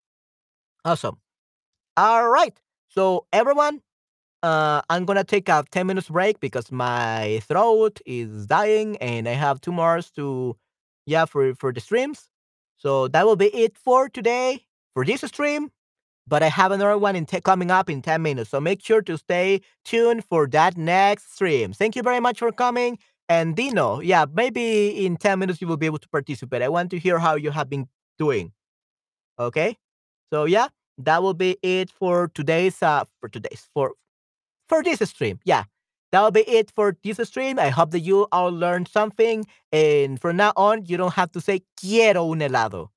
awesome. 0.85 1.17
All 1.97 2.29
right, 2.29 2.59
so 2.89 3.25
everyone, 3.33 3.81
uh, 4.43 4.81
I'm 4.89 5.05
gonna 5.05 5.23
take 5.23 5.49
a 5.49 5.63
ten 5.71 5.87
minutes 5.87 6.09
break 6.09 6.39
because 6.39 6.71
my 6.71 7.41
throat 7.43 8.01
is 8.05 8.47
dying 8.47 8.97
and 8.97 9.27
I 9.29 9.33
have 9.33 9.61
two 9.61 9.71
more 9.73 10.01
to, 10.17 10.57
yeah, 11.05 11.25
for 11.25 11.55
for 11.55 11.73
the 11.73 11.81
streams. 11.81 12.29
So 12.77 13.07
that 13.09 13.25
will 13.25 13.37
be 13.37 13.47
it 13.47 13.77
for 13.77 14.09
today 14.09 14.65
for 14.95 15.05
this 15.05 15.21
stream 15.21 15.71
but 16.27 16.43
I 16.43 16.49
have 16.49 16.71
another 16.71 16.97
one 16.97 17.15
in 17.15 17.25
coming 17.25 17.71
up 17.71 17.89
in 17.89 18.01
10 18.01 18.21
minutes. 18.21 18.49
So 18.51 18.59
make 18.61 18.83
sure 18.83 19.01
to 19.03 19.17
stay 19.17 19.61
tuned 19.85 20.23
for 20.25 20.47
that 20.47 20.77
next 20.77 21.33
stream. 21.35 21.73
Thank 21.73 21.95
you 21.95 22.03
very 22.03 22.19
much 22.19 22.39
for 22.39 22.51
coming 22.51 22.97
And 23.29 23.55
Dino, 23.55 24.01
yeah, 24.01 24.25
maybe 24.31 25.05
in 25.05 25.17
10 25.17 25.39
minutes 25.39 25.61
you 25.61 25.67
will 25.67 25.77
be 25.77 25.85
able 25.85 25.99
to 25.99 26.09
participate. 26.09 26.61
I 26.61 26.69
want 26.69 26.91
to 26.91 26.99
hear 26.99 27.19
how 27.19 27.35
you 27.35 27.51
have 27.51 27.69
been 27.69 27.87
doing. 28.19 28.51
Okay? 29.39 29.77
So 30.33 30.45
yeah, 30.45 30.67
that 30.97 31.23
will 31.23 31.33
be 31.33 31.57
it 31.63 31.89
for 31.91 32.29
today's 32.33 32.81
uh 32.83 33.05
for 33.19 33.29
today's 33.29 33.67
for 33.73 33.93
for 34.69 34.83
this 34.83 34.99
stream. 35.09 35.39
Yeah. 35.45 35.63
That 36.11 36.21
will 36.21 36.31
be 36.31 36.47
it 36.47 36.71
for 36.71 36.95
this 37.03 37.17
stream. 37.27 37.59
I 37.59 37.69
hope 37.69 37.91
that 37.91 38.01
you 38.01 38.27
all 38.31 38.49
learned 38.51 38.87
something. 38.87 39.45
And 39.71 40.21
from 40.21 40.37
now 40.37 40.53
on, 40.55 40.85
you 40.85 40.97
don't 40.97 41.13
have 41.13 41.31
to 41.33 41.41
say 41.41 41.61
quiero 41.79 42.31
un 42.31 42.39
helado. 42.39 42.89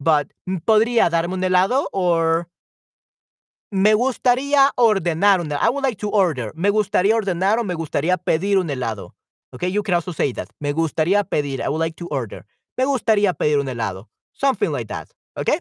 But 0.00 0.32
podría 0.66 1.10
darme 1.10 1.34
un 1.34 1.42
helado 1.42 1.86
or 1.92 2.48
me 3.70 3.94
gustaría 3.94 4.70
ordenar 4.76 5.40
un. 5.40 5.52
I 5.52 5.68
would 5.68 5.82
like 5.82 5.98
to 5.98 6.10
order. 6.10 6.52
Me 6.54 6.70
gustaría 6.70 7.14
ordenar 7.14 7.58
o 7.58 7.64
me 7.64 7.74
gustaría 7.74 8.16
pedir 8.16 8.58
un 8.58 8.70
helado. 8.70 9.14
Okay, 9.52 9.68
you 9.68 9.82
can 9.82 9.94
also 9.94 10.12
say 10.12 10.32
that. 10.32 10.48
Me 10.60 10.72
gustaría 10.72 11.24
pedir. 11.24 11.60
I 11.60 11.68
would 11.68 11.78
like 11.80 11.96
to 11.96 12.06
order. 12.08 12.44
Me 12.76 12.84
gustaría 12.84 13.32
pedir 13.34 13.58
un 13.58 13.66
helado. 13.68 14.08
Something 14.32 14.70
like 14.70 14.88
that. 14.88 15.08
Okay? 15.36 15.60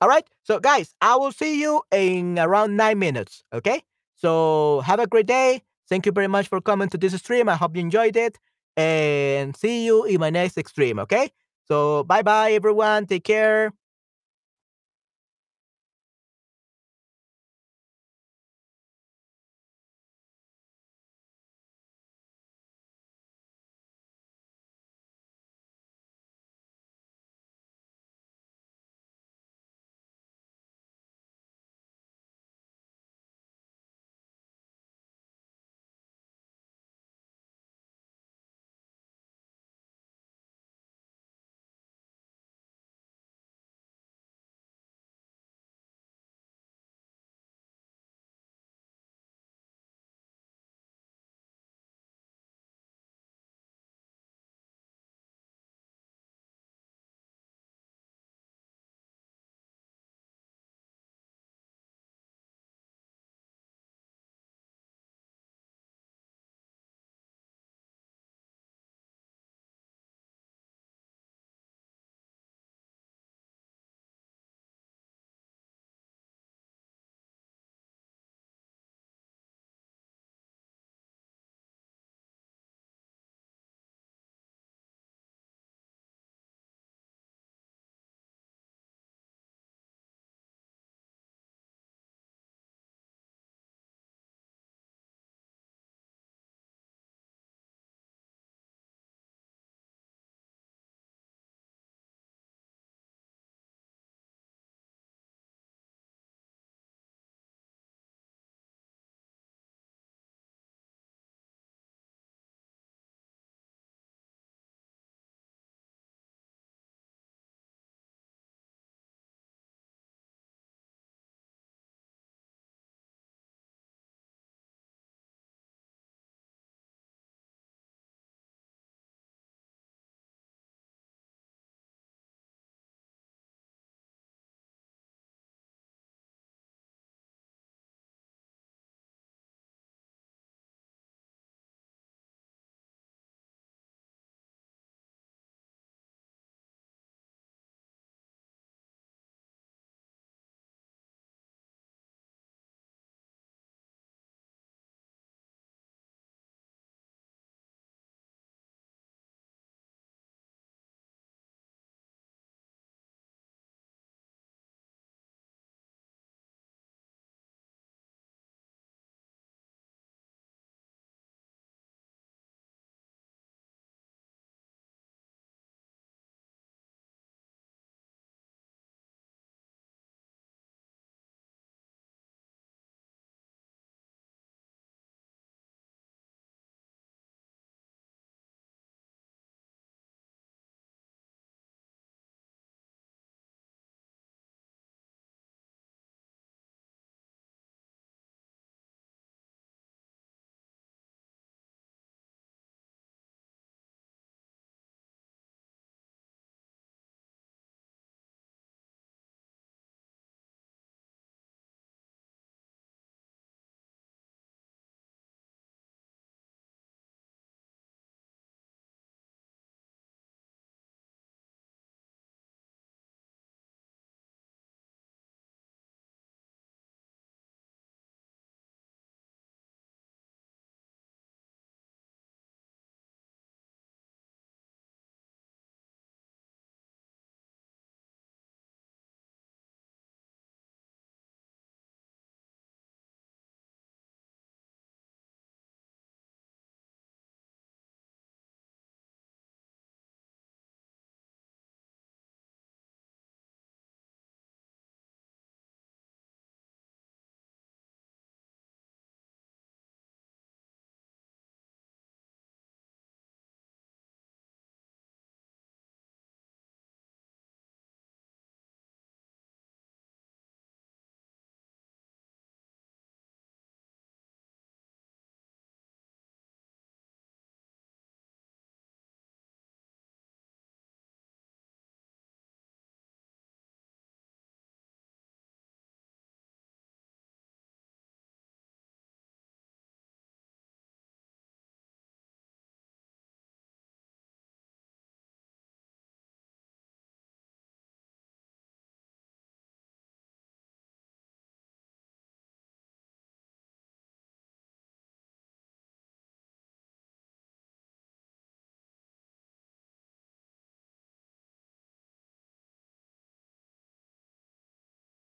All 0.00 0.08
right. 0.08 0.24
So, 0.42 0.60
guys, 0.60 0.94
I 1.00 1.16
will 1.16 1.32
see 1.32 1.60
you 1.60 1.82
in 1.90 2.38
around 2.38 2.76
nine 2.76 2.98
minutes. 2.98 3.42
Okay? 3.52 3.82
So, 4.14 4.82
have 4.84 5.00
a 5.00 5.06
great 5.06 5.26
day. 5.26 5.62
Thank 5.88 6.06
you 6.06 6.12
very 6.12 6.28
much 6.28 6.48
for 6.48 6.60
coming 6.60 6.88
to 6.90 6.98
this 6.98 7.14
stream. 7.14 7.48
I 7.48 7.54
hope 7.54 7.76
you 7.76 7.82
enjoyed 7.82 8.16
it. 8.16 8.38
And 8.76 9.56
see 9.56 9.84
you 9.84 10.04
in 10.04 10.20
my 10.20 10.30
next 10.30 10.58
stream. 10.68 10.98
Okay? 11.00 11.30
So, 11.66 12.04
bye 12.04 12.22
bye, 12.22 12.52
everyone. 12.52 13.06
Take 13.06 13.24
care. 13.24 13.72